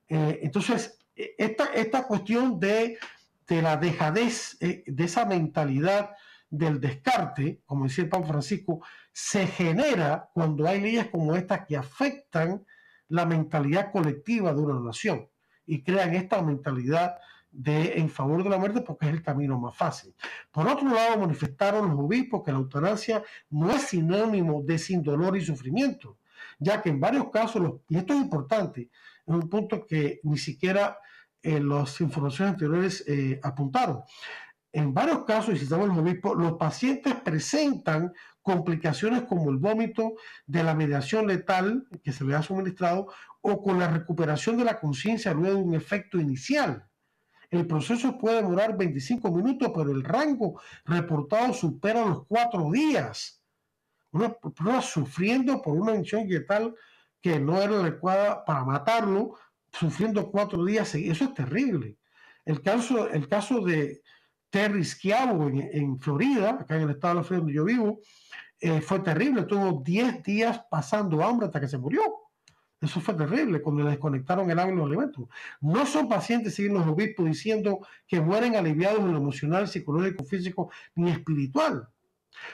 entonces, 0.08 1.00
esta, 1.16 1.66
esta 1.74 2.04
cuestión 2.08 2.60
de 2.60 2.98
de 3.48 3.62
la 3.62 3.78
dejadez, 3.78 4.58
eh, 4.62 4.84
de 4.86 5.04
esa 5.04 5.26
mentalidad 5.26 6.12
del 6.50 6.80
descarte, 6.80 7.62
como 7.66 7.86
decía 7.86 8.06
el 8.06 8.10
Papa 8.10 8.28
Francisco, 8.28 8.86
se 9.12 9.48
genera 9.48 10.30
cuando 10.34 10.68
hay 10.68 10.82
leyes 10.82 11.10
como 11.10 11.36
estas 11.36 11.66
que 11.66 11.76
afectan 11.76 12.66
la 13.10 13.26
mentalidad 13.26 13.92
colectiva 13.92 14.54
de 14.54 14.62
una 14.62 14.80
nación 14.80 15.28
y 15.66 15.84
crean 15.84 16.14
esta 16.14 16.42
mentalidad 16.42 17.18
de 17.54 18.00
en 18.00 18.10
favor 18.10 18.44
de 18.44 18.50
la 18.50 18.58
muerte 18.58 18.82
porque 18.82 19.06
es 19.06 19.14
el 19.14 19.22
camino 19.22 19.60
más 19.60 19.78
fácil. 19.78 20.14
Por 20.52 20.68
otro 20.68 20.90
lado, 20.90 21.20
manifestaron 21.20 21.90
los 21.90 22.00
obispos 22.00 22.44
que 22.44 22.52
la 22.52 22.58
eutanasia 22.58 23.24
no 23.52 23.72
es 23.72 23.84
sinónimo 23.84 24.64
de 24.64 24.78
sin 24.80 25.04
dolor 25.04 25.38
y 25.38 25.46
sufrimiento, 25.46 26.18
ya 26.60 26.82
que 26.82 26.90
en 26.90 27.00
varios 27.00 27.30
casos, 27.30 27.82
y 27.88 27.98
esto 27.98 28.14
es 28.14 28.20
importante, 28.20 28.90
es 29.26 29.34
un 29.34 29.48
punto 29.50 29.86
que 29.86 30.20
ni 30.24 30.38
siquiera 30.38 30.98
en 31.42 31.70
las 31.70 32.02
informaciones 32.02 32.54
anteriores 32.54 33.04
eh, 33.08 33.40
apuntaron. 33.44 34.02
En 34.72 34.92
varios 34.92 35.24
casos, 35.24 35.54
y 35.54 35.58
si 35.58 35.66
estamos 35.66 35.88
los 35.88 35.98
obispos, 36.00 36.36
los 36.36 36.54
pacientes 36.54 37.14
presentan 37.16 38.12
complicaciones 38.42 39.24
como 39.24 39.52
el 39.52 39.58
vómito 39.58 40.16
de 40.48 40.64
la 40.64 40.74
mediación 40.74 41.28
letal 41.28 41.86
que 42.04 42.12
se 42.12 42.24
le 42.24 42.36
ha 42.36 42.42
suministrado 42.42 43.08
o 43.42 43.62
con 43.62 43.78
la 43.78 43.88
recuperación 43.88 44.58
de 44.58 44.66
la 44.66 44.80
conciencia 44.80 45.34
luego 45.34 45.58
de 45.58 45.64
un 45.64 45.76
efecto 45.76 46.20
inicial. 46.20 46.88
El 47.54 47.68
proceso 47.68 48.18
puede 48.18 48.38
demorar 48.38 48.76
25 48.76 49.32
minutos, 49.32 49.72
pero 49.76 49.92
el 49.92 50.04
rango 50.04 50.60
reportado 50.86 51.54
supera 51.54 52.04
los 52.04 52.26
cuatro 52.26 52.72
días. 52.72 53.44
Una 54.12 54.34
persona 54.34 54.82
sufriendo 54.82 55.62
por 55.62 55.76
una 55.76 55.94
inyección 55.94 56.28
letal 56.28 56.74
que 57.22 57.40
no 57.40 57.62
era 57.62 57.76
adecuada 57.76 58.44
para 58.44 58.66
matarlo, 58.66 59.36
sufriendo 59.72 60.32
cuatro 60.32 60.66
días. 60.66 60.96
Eso 60.96 61.26
es 61.26 61.34
terrible. 61.36 62.00
El 62.44 62.60
caso, 62.64 63.08
el 63.12 63.28
caso 63.28 63.62
de 63.62 64.02
Terry 64.50 64.84
Schiavo 64.84 65.48
en, 65.48 66.00
Florida, 66.00 66.58
acá 66.60 66.76
en 66.78 66.82
el 66.82 66.90
estado 66.90 67.14
de 67.14 67.20
la 67.20 67.24
Florida 67.24 67.42
donde 67.42 67.54
yo 67.54 67.66
vivo, 67.66 68.00
eh, 68.60 68.82
fue 68.82 69.00
terrible. 69.02 69.44
Tuvo 69.44 69.84
10 69.84 70.24
días 70.24 70.60
pasando 70.72 71.24
hambre 71.24 71.46
hasta 71.46 71.62
que 71.62 71.68
se 71.68 71.78
murió. 71.78 72.02
Eso 72.84 73.00
fue 73.00 73.14
terrible 73.14 73.62
cuando 73.62 73.82
le 73.82 73.92
desconectaron 73.92 74.52
el 74.52 74.60
agua 74.60 74.74
y 74.74 74.76
los 74.76 74.88
alimentos. 74.88 75.30
No 75.62 75.86
son 75.86 76.10
pacientes, 76.10 76.54
siguen 76.54 76.74
los 76.74 76.86
obispos 76.86 77.26
diciendo 77.26 77.80
que 78.06 78.20
mueren 78.20 78.58
aliviados 78.58 79.00
en 79.00 79.14
lo 79.14 79.20
emocional, 79.20 79.70
psicológico, 79.70 80.26
físico 80.26 80.70
ni 80.94 81.10
espiritual. 81.10 81.88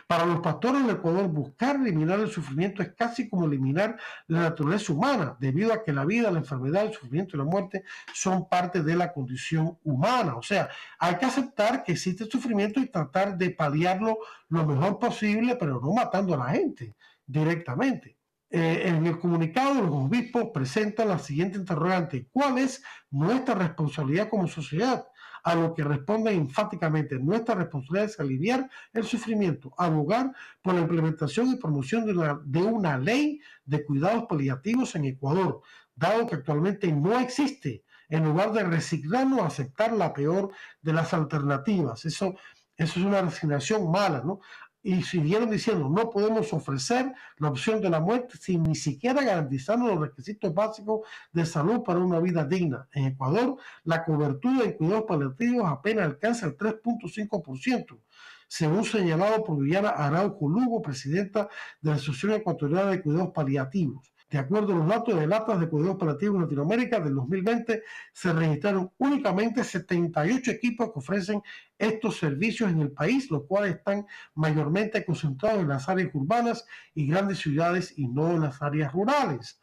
Para 0.05 0.27
los 0.27 0.41
pastores 0.41 0.85
del 0.85 0.97
Ecuador, 0.97 1.27
buscar 1.29 1.77
eliminar 1.77 2.19
el 2.19 2.29
sufrimiento 2.29 2.83
es 2.83 2.93
casi 2.93 3.27
como 3.27 3.47
eliminar 3.47 3.97
la 4.27 4.41
naturaleza 4.41 4.93
humana, 4.93 5.35
debido 5.39 5.73
a 5.73 5.83
que 5.83 5.93
la 5.93 6.05
vida, 6.05 6.29
la 6.29 6.37
enfermedad, 6.37 6.85
el 6.85 6.93
sufrimiento 6.93 7.35
y 7.35 7.39
la 7.39 7.45
muerte 7.45 7.83
son 8.13 8.47
parte 8.47 8.83
de 8.83 8.95
la 8.95 9.11
condición 9.11 9.79
humana. 9.83 10.35
O 10.35 10.43
sea, 10.43 10.69
hay 10.99 11.15
que 11.15 11.25
aceptar 11.25 11.83
que 11.83 11.93
existe 11.93 12.25
sufrimiento 12.25 12.79
y 12.79 12.85
tratar 12.85 13.35
de 13.35 13.49
paliarlo 13.49 14.19
lo 14.49 14.63
mejor 14.63 14.99
posible, 14.99 15.55
pero 15.55 15.79
no 15.81 15.91
matando 15.91 16.35
a 16.35 16.37
la 16.37 16.49
gente 16.49 16.93
directamente. 17.25 18.18
Eh, 18.51 18.83
en 18.85 19.05
el 19.05 19.19
comunicado, 19.19 19.81
los 19.81 19.91
obispos 19.91 20.45
presentan 20.53 21.09
la 21.09 21.19
siguiente 21.19 21.57
interrogante. 21.57 22.27
¿Cuál 22.31 22.57
es 22.57 22.83
nuestra 23.11 23.55
responsabilidad 23.55 24.29
como 24.29 24.47
sociedad? 24.47 25.05
a 25.43 25.55
lo 25.55 25.73
que 25.73 25.83
responde 25.83 26.31
enfáticamente 26.33 27.17
nuestra 27.19 27.55
responsabilidad 27.55 28.09
es 28.09 28.19
aliviar 28.19 28.69
el 28.93 29.03
sufrimiento, 29.03 29.73
abogar 29.77 30.33
por 30.61 30.73
la 30.73 30.81
implementación 30.81 31.47
y 31.49 31.55
promoción 31.55 32.05
de 32.45 32.61
una, 32.61 32.97
ley 32.97 33.41
de 33.65 33.85
cuidados 33.85 34.25
paliativos 34.27 34.95
en 34.95 35.05
Ecuador, 35.05 35.61
dado 35.95 36.27
que 36.27 36.35
actualmente 36.35 36.91
no 36.91 37.19
existe, 37.19 37.83
en 38.09 38.23
lugar 38.25 38.51
de 38.53 38.63
resignarnos 38.63 39.39
a 39.39 39.47
aceptar 39.47 39.93
la 39.93 40.13
peor 40.13 40.51
de 40.81 40.93
las 40.93 41.13
alternativas. 41.13 42.05
Eso 42.05 42.35
es 42.75 42.97
una 42.97 43.21
resignación 43.21 43.91
mala, 43.91 44.21
¿no? 44.25 44.39
Y 44.81 45.03
siguieron 45.03 45.49
diciendo, 45.49 45.89
no 45.89 46.09
podemos 46.09 46.53
ofrecer 46.53 47.11
la 47.37 47.49
opción 47.49 47.81
de 47.81 47.89
la 47.89 47.99
muerte 47.99 48.37
sin 48.37 48.63
ni 48.63 48.75
siquiera 48.75 49.21
garantizarnos 49.21 49.89
los 49.89 49.99
requisitos 49.99 50.53
básicos 50.53 51.01
de 51.31 51.45
salud 51.45 51.83
para 51.83 51.99
una 51.99 52.19
vida 52.19 52.45
digna. 52.45 52.87
En 52.93 53.05
Ecuador, 53.05 53.57
la 53.83 54.05
cobertura 54.05 54.63
de 54.63 54.77
cuidados 54.77 55.05
paliativos 55.07 55.67
apenas 55.67 56.05
alcanza 56.05 56.45
el 56.45 56.57
3.5%, 56.57 57.99
según 58.47 58.85
señalado 58.85 59.43
por 59.43 59.59
Viviana 59.59 59.89
Araujo 59.89 60.47
Lugo, 60.47 60.81
presidenta 60.81 61.49
de 61.81 61.89
la 61.89 61.95
Asociación 61.95 62.33
Ecuatoriana 62.33 62.91
de 62.91 63.01
Cuidados 63.01 63.31
Paliativos. 63.31 64.13
De 64.29 64.37
acuerdo 64.37 64.73
a 64.73 64.77
los 64.77 64.87
datos 64.87 65.19
de 65.19 65.25
latas 65.25 65.59
de 65.59 65.67
cuidados 65.67 65.95
operativos 65.95 66.35
en 66.35 66.41
Latinoamérica 66.43 66.99
del 66.99 67.15
2020, 67.15 67.81
se 68.13 68.31
registraron 68.31 68.91
únicamente 68.99 69.63
78 69.63 70.51
equipos 70.51 70.91
que 70.93 70.99
ofrecen 70.99 71.41
estos 71.79 72.17
servicios 72.17 72.69
en 72.69 72.81
el 72.81 72.91
país, 72.91 73.31
los 73.31 73.45
cuales 73.45 73.77
están 73.77 74.05
mayormente 74.35 75.03
concentrados 75.03 75.61
en 75.61 75.69
las 75.69 75.89
áreas 75.89 76.11
urbanas 76.13 76.63
y 76.93 77.07
grandes 77.07 77.39
ciudades 77.39 77.97
y 77.97 78.07
no 78.07 78.29
en 78.29 78.41
las 78.41 78.61
áreas 78.61 78.93
rurales. 78.93 79.59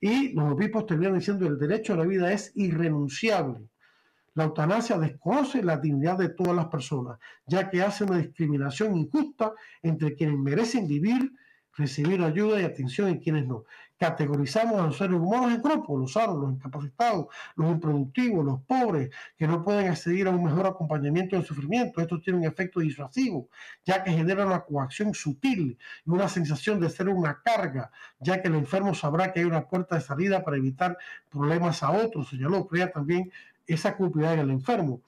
Y 0.00 0.32
los 0.32 0.52
obispos 0.52 0.86
terminan 0.86 1.18
diciendo 1.18 1.44
que 1.44 1.50
el 1.50 1.58
derecho 1.58 1.94
a 1.94 1.96
la 1.96 2.06
vida 2.06 2.32
es 2.32 2.52
irrenunciable. 2.54 3.68
La 4.34 4.44
eutanasia 4.44 4.96
desconoce 4.96 5.60
la 5.64 5.76
dignidad 5.76 6.18
de 6.18 6.28
todas 6.28 6.54
las 6.54 6.66
personas, 6.66 7.18
ya 7.46 7.68
que 7.68 7.82
hace 7.82 8.04
una 8.04 8.18
discriminación 8.18 8.96
injusta 8.96 9.54
entre 9.82 10.14
quienes 10.14 10.38
merecen 10.38 10.86
vivir 10.86 11.32
recibir 11.78 12.22
ayuda 12.22 12.60
y 12.60 12.64
atención 12.64 13.10
y 13.10 13.20
quienes 13.20 13.46
no. 13.46 13.64
Categorizamos 13.98 14.80
a 14.80 14.86
los 14.86 14.96
seres 14.96 15.16
humanos 15.16 15.52
en 15.52 15.62
grupos, 15.62 16.00
los 16.00 16.12
sanos, 16.12 16.36
los 16.38 16.52
incapacitados, 16.52 17.26
los 17.56 17.70
improductivos, 17.70 18.44
los 18.44 18.60
pobres, 18.60 19.10
que 19.36 19.46
no 19.46 19.64
pueden 19.64 19.88
acceder 19.88 20.28
a 20.28 20.30
un 20.30 20.44
mejor 20.44 20.66
acompañamiento 20.66 21.36
del 21.36 21.44
sufrimiento. 21.44 22.00
Esto 22.00 22.20
tiene 22.20 22.38
un 22.38 22.44
efecto 22.44 22.80
disuasivo, 22.80 23.48
ya 23.84 24.04
que 24.04 24.12
genera 24.12 24.46
una 24.46 24.60
coacción 24.60 25.14
sutil 25.14 25.76
y 26.06 26.10
una 26.10 26.28
sensación 26.28 26.80
de 26.80 26.90
ser 26.90 27.08
una 27.08 27.42
carga, 27.42 27.90
ya 28.20 28.40
que 28.40 28.48
el 28.48 28.54
enfermo 28.54 28.94
sabrá 28.94 29.32
que 29.32 29.40
hay 29.40 29.46
una 29.46 29.66
puerta 29.66 29.96
de 29.96 30.00
salida 30.00 30.44
para 30.44 30.56
evitar 30.56 30.96
problemas 31.30 31.82
a 31.82 31.90
otros, 31.90 32.28
señaló, 32.28 32.66
crea 32.66 32.92
también 32.92 33.32
esa 33.66 33.96
culpa 33.96 34.32
en 34.32 34.38
el 34.38 34.50
enfermo. 34.50 35.02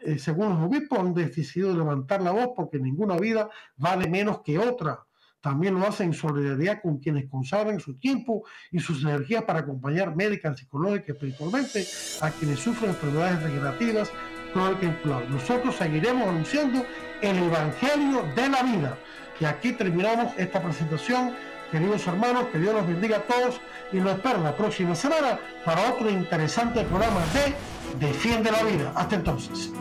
Eh, 0.00 0.18
según 0.18 0.48
los 0.48 0.58
obispos, 0.68 0.98
han 0.98 1.14
decidido 1.14 1.76
levantar 1.76 2.20
la 2.20 2.32
voz 2.32 2.50
porque 2.56 2.78
ninguna 2.78 3.16
vida 3.16 3.48
vale 3.76 4.08
menos 4.08 4.40
que 4.42 4.58
otra 4.58 5.04
también 5.42 5.74
lo 5.74 5.86
hacen 5.86 6.08
en 6.08 6.14
solidaridad 6.14 6.80
con 6.80 6.98
quienes 6.98 7.28
consagran 7.28 7.80
su 7.80 7.98
tiempo 7.98 8.44
y 8.70 8.78
sus 8.78 9.02
energías 9.02 9.42
para 9.42 9.58
acompañar 9.60 10.14
médica, 10.16 10.54
psicológica 10.56 11.06
y 11.08 11.10
espiritualmente 11.12 11.84
a 12.20 12.30
quienes 12.30 12.60
sufren 12.60 12.90
enfermedades 12.90 13.42
regenerativas 13.42 14.10
crónicas 14.52 14.94
Nosotros 15.30 15.76
seguiremos 15.76 16.28
anunciando 16.28 16.86
el 17.20 17.36
Evangelio 17.38 18.24
de 18.36 18.48
la 18.48 18.62
vida. 18.62 18.98
Y 19.40 19.44
aquí 19.44 19.72
terminamos 19.72 20.32
esta 20.36 20.62
presentación. 20.62 21.32
Queridos 21.72 22.06
hermanos, 22.06 22.44
que 22.52 22.58
Dios 22.58 22.74
los 22.74 22.86
bendiga 22.86 23.16
a 23.16 23.22
todos 23.22 23.60
y 23.92 23.96
nos 23.96 24.14
espera 24.14 24.38
la 24.38 24.56
próxima 24.56 24.94
semana 24.94 25.40
para 25.64 25.90
otro 25.90 26.08
interesante 26.08 26.84
programa 26.84 27.20
de 27.32 28.06
Defiende 28.06 28.52
la 28.52 28.62
Vida. 28.62 28.92
Hasta 28.94 29.16
entonces. 29.16 29.72